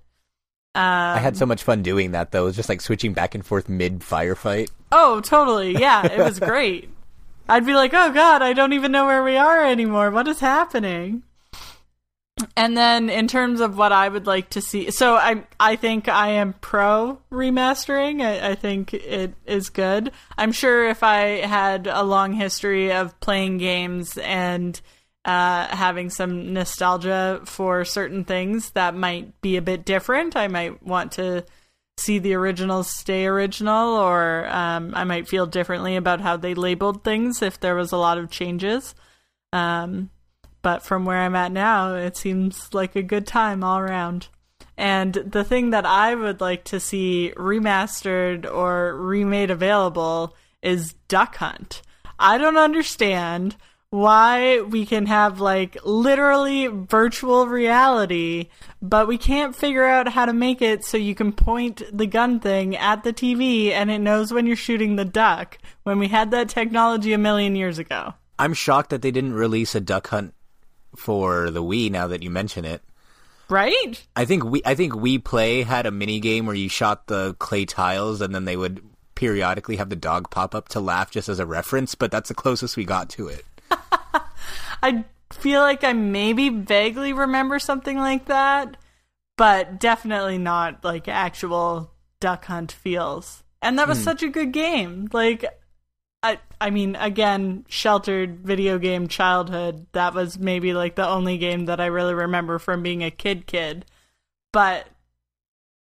[0.73, 2.43] um, I had so much fun doing that though.
[2.43, 4.69] It was just like switching back and forth mid firefight.
[4.91, 5.77] Oh, totally.
[5.77, 6.89] Yeah, it was great.
[7.49, 10.11] I'd be like, "Oh god, I don't even know where we are anymore.
[10.11, 11.23] What is happening?"
[12.55, 16.07] And then in terms of what I would like to see, so I I think
[16.07, 18.21] I am pro remastering.
[18.21, 20.11] I, I think it is good.
[20.37, 24.79] I'm sure if I had a long history of playing games and
[25.25, 30.35] uh, having some nostalgia for certain things, that might be a bit different.
[30.35, 31.45] I might want to
[31.97, 37.03] see the originals stay original, or um, I might feel differently about how they labeled
[37.03, 38.95] things if there was a lot of changes.
[39.53, 40.09] Um,
[40.61, 44.27] but from where I'm at now, it seems like a good time all around.
[44.77, 51.37] And the thing that I would like to see remastered or remade available is Duck
[51.37, 51.81] Hunt.
[52.17, 53.55] I don't understand
[53.91, 58.47] why we can have like literally virtual reality,
[58.81, 62.39] but we can't figure out how to make it so you can point the gun
[62.39, 66.31] thing at the TV and it knows when you're shooting the duck when we had
[66.31, 68.13] that technology a million years ago.
[68.39, 70.33] I'm shocked that they didn't release a Duck Hunt
[70.95, 71.91] for the Wii.
[71.91, 72.81] Now that you mention it,
[73.49, 74.07] Right?
[74.15, 77.35] I think we I think Wii Play had a mini game where you shot the
[77.37, 78.81] clay tiles and then they would
[79.13, 81.93] periodically have the dog pop up to laugh just as a reference.
[81.93, 83.43] But that's the closest we got to it.
[84.81, 88.77] I feel like I maybe vaguely remember something like that,
[89.37, 93.43] but definitely not like actual duck hunt feels.
[93.61, 94.03] And that was Hmm.
[94.03, 95.09] such a good game.
[95.13, 95.45] Like
[96.23, 101.65] I I mean again, sheltered video game childhood, that was maybe like the only game
[101.65, 103.85] that I really remember from being a kid kid.
[104.51, 104.87] But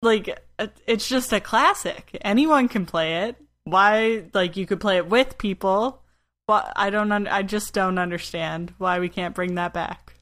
[0.02, 0.38] like
[0.86, 2.16] it's just a classic.
[2.22, 3.36] Anyone can play it.
[3.64, 6.01] Why like you could play it with people.
[6.52, 7.10] Well, I don't.
[7.10, 10.14] Un- I just don't understand why we can't bring that back.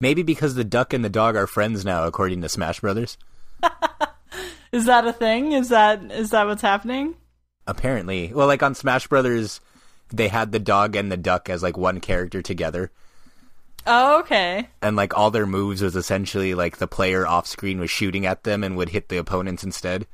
[0.00, 3.18] Maybe because the duck and the dog are friends now, according to Smash Brothers.
[4.72, 5.52] Is that a thing?
[5.52, 7.16] Is that is that what's happening?
[7.66, 9.60] Apparently, well, like on Smash Brothers,
[10.12, 12.90] they had the dog and the duck as like one character together,
[13.86, 14.68] Oh, okay.
[14.80, 18.44] and like all their moves was essentially like the player off screen was shooting at
[18.44, 20.06] them and would hit the opponents instead.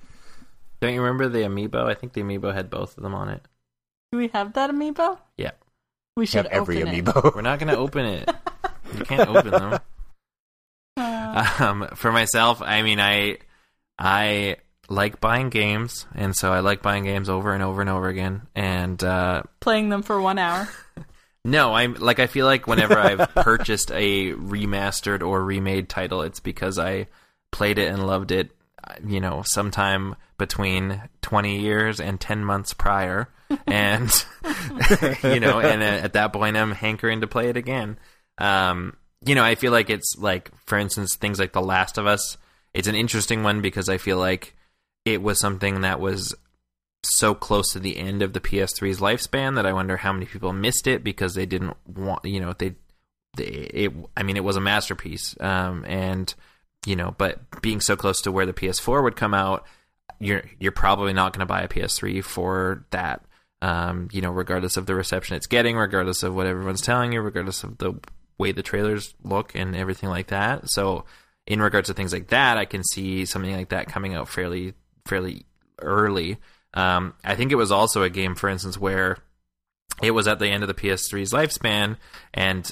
[0.80, 1.84] Don't you remember the amiibo?
[1.88, 3.42] I think the amiibo had both of them on it.
[4.12, 5.18] Do we have that amiibo?
[5.36, 5.50] Yeah.
[6.16, 7.04] We You should have every open it.
[7.04, 7.34] amiibo.
[7.34, 8.30] We're not going to open it.
[8.96, 9.72] You can't open them.
[10.96, 13.38] Uh, Um, for myself, I mean, I
[13.98, 14.56] I
[14.88, 18.42] like buying games, and so I like buying games over and over and over again.
[18.54, 20.68] And uh, playing them for one hour.
[21.44, 26.40] no, I'm like I feel like whenever I've purchased a remastered or remade title, it's
[26.40, 27.06] because I
[27.52, 28.50] played it and loved it.
[28.82, 33.28] uh, You know, sometime between twenty years and ten months prior,
[33.66, 34.10] and
[35.22, 37.98] you know, and at that point, I'm hankering to play it again.
[38.38, 42.06] Um, you know, I feel like it's like, for instance, things like The Last of
[42.06, 42.36] Us.
[42.74, 44.54] It's an interesting one because I feel like
[45.04, 46.34] it was something that was
[47.02, 50.52] so close to the end of the PS3's lifespan that I wonder how many people
[50.52, 52.74] missed it because they didn't want, you know, they,
[53.36, 53.92] they it.
[54.16, 56.32] I mean, it was a masterpiece, um, and
[56.86, 59.64] you know, but being so close to where the PS4 would come out,
[60.18, 63.24] you're you're probably not going to buy a PS3 for that.
[63.60, 67.20] Um, you know, regardless of the reception it's getting, regardless of what everyone's telling you,
[67.20, 67.94] regardless of the
[68.38, 70.70] way the trailers look and everything like that.
[70.70, 71.04] So,
[71.46, 74.74] in regards to things like that, I can see something like that coming out fairly
[75.06, 75.46] fairly
[75.80, 76.38] early.
[76.74, 79.18] Um, I think it was also a game, for instance, where
[80.02, 81.96] it was at the end of the PS3's lifespan,
[82.32, 82.70] and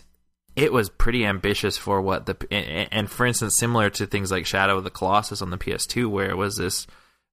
[0.55, 4.79] it was pretty ambitious for what the and, for instance, similar to things like Shadow
[4.79, 6.87] of the Colossus on the PS2, where it was this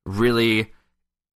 [0.06, 0.74] really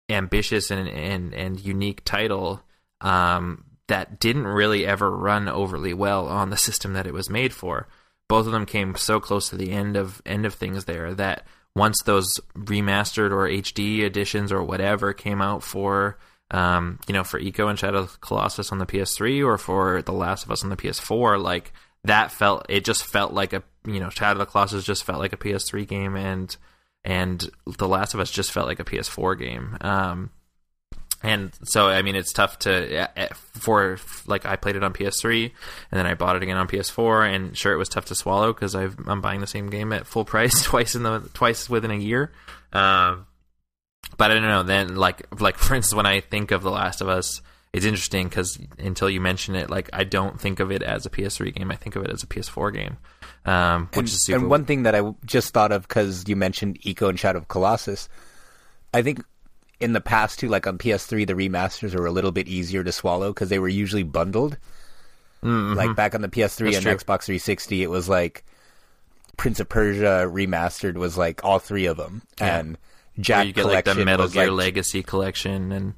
[0.10, 2.62] ambitious and and, and unique title
[3.02, 7.54] um, that didn't really ever run overly well on the system that it was made
[7.54, 7.88] for.
[8.28, 11.46] Both of them came so close to the end of end of things there that
[11.76, 16.18] once those remastered or HD editions or whatever came out for
[16.52, 20.46] um, you know for Ico and Shadow Colossus on the PS3 or for The Last
[20.46, 21.74] of Us on the PS4, like
[22.04, 25.20] that felt it just felt like a you know Shadow of the Colossus just felt
[25.20, 26.56] like a PS3 game and
[27.06, 29.78] and The Last of Us just felt like a PS4 game.
[29.80, 30.32] Um,
[31.24, 35.44] and so I mean it's tough to uh, for like I played it on PS3
[35.46, 38.54] and then I bought it again on PS4 and sure it was tough to swallow
[38.54, 41.96] because I'm buying the same game at full price twice in the twice within a
[41.96, 42.32] year.
[42.74, 43.26] Um,
[44.18, 44.64] but I don't know.
[44.64, 47.42] Then like like for instance when I think of The Last of Us,
[47.76, 51.10] it's interesting because until you mention it, like I don't think of it as a
[51.10, 51.72] PS3 game.
[51.72, 52.98] I think of it as a PS4 game,
[53.46, 54.40] um, which and, is super.
[54.40, 57.48] and one thing that I just thought of because you mentioned Ico and Shadow of
[57.48, 58.08] Colossus,
[58.94, 59.24] I think
[59.80, 62.92] in the past too, like on PS3, the remasters were a little bit easier to
[62.92, 64.58] swallow because they were usually bundled.
[65.44, 65.76] Mhm.
[65.76, 66.96] Like back on the PS3 That's and true.
[66.96, 68.44] Xbox 360, it was like
[69.38, 72.58] Prince of Persia remastered was like all three of them, Yeah.
[72.60, 72.78] and
[73.16, 75.94] Where Jack you get like the Metal Gear like Legacy collection and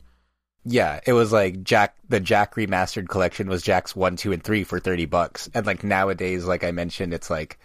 [0.70, 4.64] yeah, it was like Jack the Jack remastered collection was Jak's one, two, and three
[4.64, 7.58] for thirty bucks, and like nowadays, like I mentioned, it's like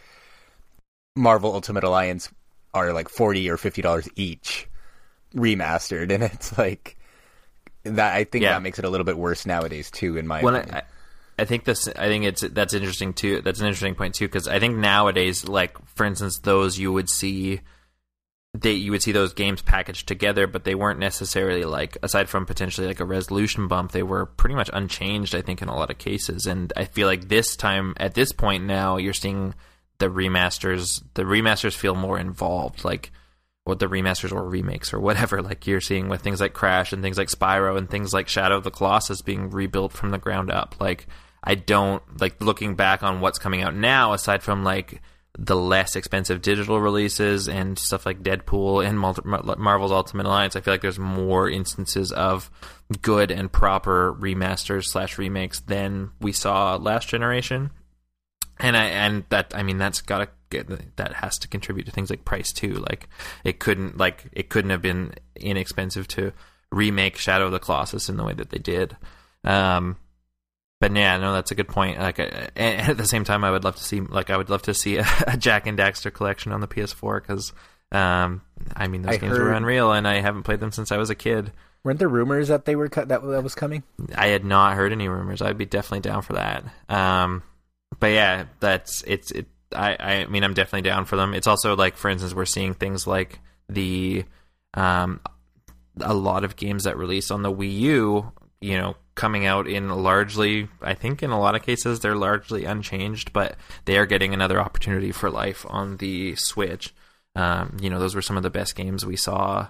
[1.17, 2.31] Marvel Ultimate Alliance
[2.75, 4.69] are like forty or fifty dollars each
[5.35, 6.97] remastered, and it's like
[7.83, 8.15] that.
[8.15, 8.53] I think Yeah.
[8.53, 10.17] that makes it a little bit worse nowadays too.
[10.17, 10.77] In my Well, opinion.
[11.39, 11.89] I, I think this.
[11.89, 13.41] I think it's that's interesting too.
[13.41, 17.11] That's an interesting point too because I think nowadays, like for instance, those you would
[17.11, 17.61] see,
[18.55, 22.45] they you would see those games packaged together, but they weren't necessarily like aside from
[22.45, 25.35] potentially like a resolution bump, they were pretty much unchanged.
[25.35, 28.33] I think in a lot of cases, and I feel like this time at this
[28.33, 29.55] point now, you're seeing
[29.99, 31.03] the remasters.
[31.15, 33.11] The remasters feel more involved, like
[33.65, 37.03] what the remasters or remakes or whatever like you're seeing with things like Crash and
[37.03, 40.51] things like Spyro and things like Shadow of the Colossus being rebuilt from the ground
[40.51, 40.77] up.
[40.79, 41.07] Like
[41.43, 45.01] I don't like looking back on what's coming out now aside from like
[45.39, 50.57] the less expensive digital releases and stuff like Deadpool and Mar- Marvel's Ultimate Alliance.
[50.57, 52.51] I feel like there's more instances of
[53.01, 57.71] good and proper remasters slash remakes than we saw last generation
[58.63, 62.11] and I and that I mean that's gotta get that has to contribute to things
[62.11, 62.75] like price too.
[62.75, 63.09] Like
[63.45, 66.33] it couldn't like it couldn't have been inexpensive to
[66.71, 68.97] remake Shadow of the Colossus in the way that they did.
[69.45, 69.97] Um,
[70.83, 72.01] but yeah, no, that's a good point.
[72.01, 72.25] Like uh,
[72.57, 74.97] at the same time, I would love to see like I would love to see
[74.97, 77.53] a, a Jak and Daxter collection on the PS4 because
[77.93, 78.43] um,
[78.75, 81.09] I mean those I games were unreal, and I haven't played them since I was
[81.09, 81.53] a kid.
[81.85, 83.85] Weren't there rumors that they were cut that that was coming?
[84.17, 85.41] I had not heard any rumors.
[85.41, 86.65] I'd be definitely down for that.
[86.89, 87.45] Um,
[88.01, 89.47] but yeah, that's it's it.
[89.73, 91.33] I I mean, I'm definitely down for them.
[91.33, 93.39] It's also like, for instance, we're seeing things like
[93.69, 94.25] the
[94.75, 95.21] um,
[96.01, 98.33] a lot of games that release on the Wii U,
[98.63, 102.65] you know, coming out in largely, I think in a lot of cases they're largely
[102.65, 106.95] unchanged, but they are getting another opportunity for life on the Switch.
[107.35, 109.69] Um, you know, those were some of the best games we saw.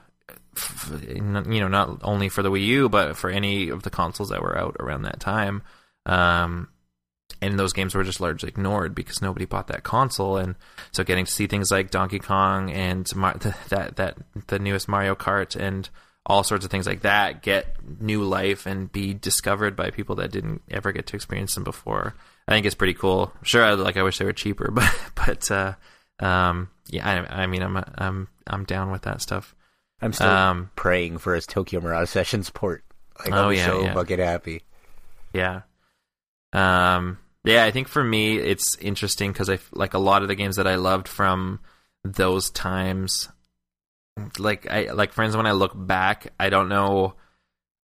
[1.09, 4.43] You know, not only for the Wii U, but for any of the consoles that
[4.43, 5.63] were out around that time.
[6.05, 6.69] Um,
[7.41, 10.55] and those games were just largely ignored because nobody bought that console and
[10.93, 14.89] so getting to see things like Donkey Kong and Mar- the, that that the newest
[14.89, 15.89] Mario Kart and
[16.25, 20.31] all sorts of things like that get new life and be discovered by people that
[20.31, 22.15] didn't ever get to experience them before.
[22.47, 23.33] I think it's pretty cool.
[23.43, 25.75] Sure, I, like I wish they were cheaper, but but uh,
[26.21, 29.55] um, yeah, I, I mean, I'm I'm I'm down with that stuff.
[30.01, 32.85] I'm still Um, praying for his Tokyo Mirage Sessions port.
[33.21, 33.95] Like, Oh, I'm yeah, so yeah.
[33.95, 34.63] bucket happy.
[35.33, 35.63] Yeah.
[36.53, 37.19] Um.
[37.45, 40.57] Yeah, I think for me it's interesting because I like a lot of the games
[40.57, 41.59] that I loved from
[42.05, 43.29] those times.
[44.39, 47.15] Like I like friends when I look back, I don't know.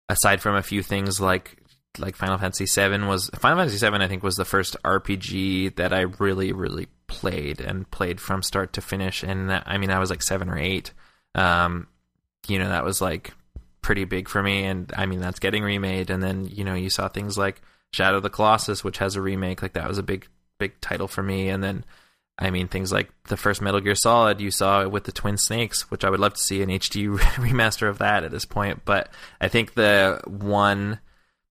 [0.09, 1.63] Aside from a few things like
[1.99, 5.93] like Final Fantasy VII was Final Fantasy VII, I think was the first RPG that
[5.93, 9.23] I really really played and played from start to finish.
[9.23, 10.93] And I mean, I was like seven or eight.
[11.35, 11.89] Um,
[12.47, 13.33] you know, that was like
[13.83, 14.65] pretty big for me.
[14.65, 16.11] And I mean, that's getting remade.
[16.11, 17.61] And then you know, you saw things like
[17.93, 19.63] Shadow of the Colossus, which has a remake.
[19.63, 20.29] Like that was a big
[20.59, 21.49] big title for me.
[21.49, 21.85] And then
[22.39, 25.91] I mean, things like the first Metal Gear Solid you saw with the Twin Snakes,
[25.91, 28.85] which I would love to see an HD remaster of that at this point.
[28.85, 29.11] But
[29.41, 31.01] I think the one,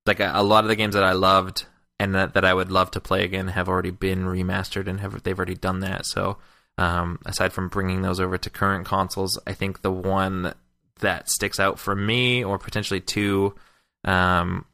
[0.06, 1.66] like a, lot of the games that I loved
[2.00, 5.22] and that, that I would love to play again have already been remastered and have
[5.24, 6.06] they've already done that.
[6.06, 6.38] So
[6.78, 10.54] um, aside from bringing those over to current consoles, I think the one
[11.00, 13.56] that sticks out for me, or potentially two,
[14.04, 14.66] um,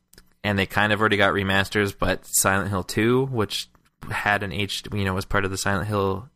[0.44, 3.70] and they kind of already got remasters, but Silent Hill 2, which
[4.10, 6.30] had an H, you know, was part of the Silent Hill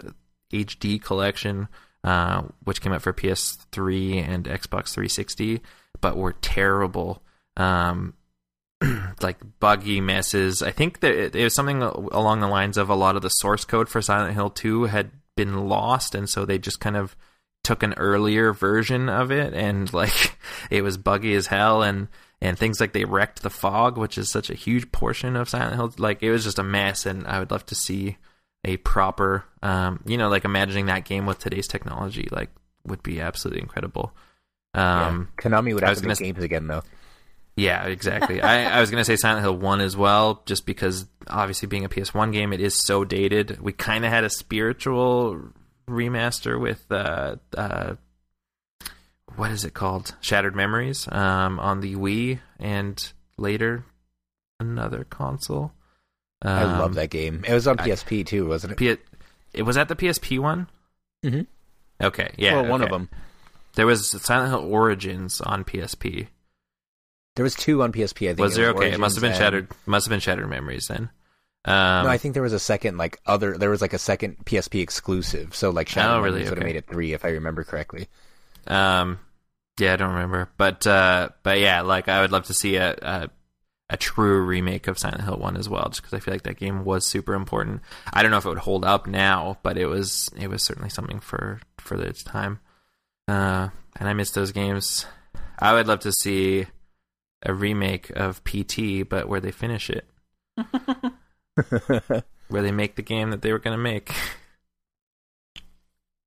[0.52, 1.68] HD collection,
[2.04, 5.62] uh, which came out for PS3 and Xbox 360,
[6.02, 7.22] but were terrible.
[7.56, 8.14] Um,
[9.22, 10.62] like buggy messes.
[10.62, 13.66] I think that it, was something along the lines of a lot of the source
[13.66, 17.16] code for Silent Hill 2 had been lost, and so they just kind of
[17.64, 20.38] took an earlier version of it, and like
[20.70, 22.08] it was buggy as hell, and
[22.42, 25.76] and things like they wrecked the fog, which is such a huge portion of Silent
[25.76, 25.94] Hill.
[25.98, 28.18] Like it was just a mess, and I would love to see
[28.64, 32.50] a proper, um, you know, like imagining that game with today's technology, like
[32.86, 34.14] would be absolutely incredible.
[34.74, 35.50] Um, yeah.
[35.50, 36.84] Konami would have to make gonna games again, though.
[37.56, 38.42] yeah, exactly.
[38.42, 41.86] I, I was going to say Silent Hill 1 as well, just because obviously being
[41.86, 43.60] a PS1 game, it is so dated.
[43.62, 45.42] We kind of had a spiritual
[45.90, 47.96] remaster with, uh, uh,
[49.38, 50.16] what is it called?
[50.22, 53.86] Shattered Memories um, on the Wii and later
[54.60, 55.72] another console.
[56.42, 57.44] Um, I love that game.
[57.48, 58.78] It was on I- PSP too, wasn't it?
[58.78, 58.98] P-
[59.54, 60.68] it was that the PSP one?
[61.26, 61.42] Mm-hmm.
[62.06, 62.54] Okay, yeah.
[62.54, 62.90] well, one okay.
[62.90, 63.10] of them.
[63.76, 66.28] There was Silent Hill Origins on PSP.
[67.36, 68.26] There was two on PSP.
[68.30, 68.40] I think.
[68.40, 68.70] Was there?
[68.70, 69.68] Okay, it must have been and- Shattered.
[69.86, 71.10] Must have been Shattered Memories then.
[71.66, 73.58] Um, no, I think there was a second like other.
[73.58, 75.54] There was like a second PSP exclusive.
[75.56, 76.44] So like Shadow Oh, really?
[76.44, 78.08] would have made it three if I remember correctly.
[78.68, 79.20] Um,
[79.80, 82.96] yeah, I don't remember, but uh, but yeah, like I would love to see a,
[83.02, 83.30] a
[83.90, 86.58] a true remake of Silent Hill One as well, just because I feel like that
[86.58, 87.82] game was super important.
[88.12, 90.90] I don't know if it would hold up now, but it was it was certainly
[90.90, 92.60] something for for its time.
[93.28, 95.06] Uh, and I miss those games.
[95.60, 96.66] I would love to see
[97.44, 100.06] a remake of PT, but where they finish it,
[102.48, 104.14] where they make the game that they were going to make.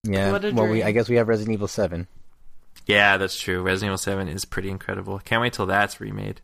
[0.05, 0.33] yeah.
[0.33, 0.83] What a Well, we.
[0.83, 2.07] I guess we have Resident Evil Seven.
[2.91, 3.63] Yeah, that's true.
[3.63, 5.19] Resident Evil Seven is pretty incredible.
[5.21, 6.41] Can't wait till that's remade.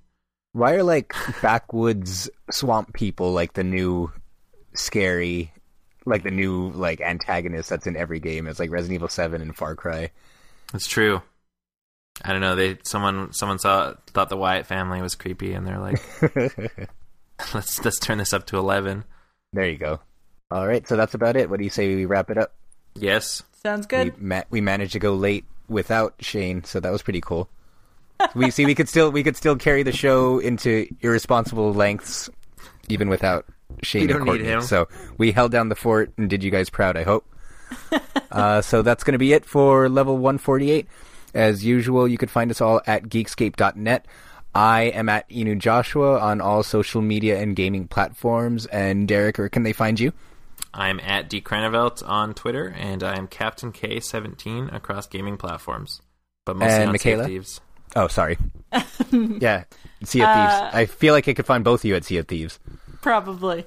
[0.52, 1.12] Why are like
[1.42, 4.10] backwoods swamp people like the new
[4.74, 5.52] scary,
[6.04, 8.46] like the new like antagonist that's in every game?
[8.46, 10.10] It's like Resident Evil Seven and Far Cry.
[10.72, 11.20] It's true.
[12.24, 12.54] I don't know.
[12.54, 16.00] They someone someone saw thought the Wyatt family was creepy, and they're like,
[17.54, 19.04] let's let's turn this up to eleven.
[19.52, 20.00] there you go.
[20.50, 21.50] All right, so that's about it.
[21.50, 22.54] What do you say we wrap it up?
[22.94, 23.42] Yes.
[23.62, 24.16] Sounds good.
[24.16, 27.48] We, ma- we managed to go late without Shane, so that was pretty cool.
[28.34, 32.30] we see we could still we could still carry the show into irresponsible lengths
[32.88, 33.46] even without
[33.82, 34.46] Shane and Courtney.
[34.46, 34.62] him.
[34.62, 34.88] So
[35.18, 37.26] we held down the fort and did you guys proud, I hope.
[38.30, 40.86] uh, so that's going to be it for level 148.
[41.34, 44.06] As usual, you could find us all at geekscape.net.
[44.54, 48.64] I am at Inu Joshua on all social media and gaming platforms.
[48.66, 50.12] And Derek, where can they find you?
[50.76, 56.00] I'm at D Kraneveldt on Twitter, and I'm Captain K17 across gaming platforms,
[56.44, 57.28] but mostly And on Sea of Michaela?
[57.28, 57.60] Thieves.
[57.94, 58.36] Oh, sorry.
[59.10, 59.64] yeah,
[60.04, 60.74] Sea of Uh, Thieves.
[60.74, 62.58] I feel like I could find both of you at Sea of Thieves.
[63.00, 63.64] Probably.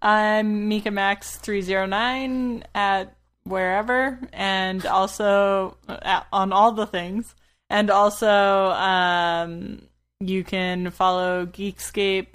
[0.00, 3.14] I'm Mika Max 309 at
[3.44, 7.34] wherever and also at, on all the things.
[7.68, 8.28] And also
[8.70, 9.82] um
[10.20, 12.34] you can follow Geekscape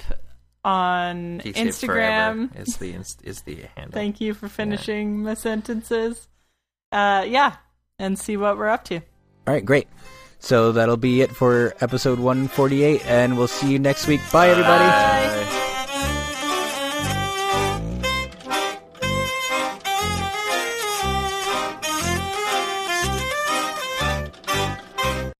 [0.67, 2.49] on Geekscape Instagram.
[2.51, 3.93] Forever is the is the handle.
[3.93, 6.27] Thank you for finishing my sentences.
[6.91, 7.55] Uh yeah,
[7.97, 8.95] and see what we're up to.
[8.97, 9.87] All right, great.
[10.39, 14.21] So that'll be it for episode 148, and we'll see you next week.
[14.31, 15.56] Bye, everybody.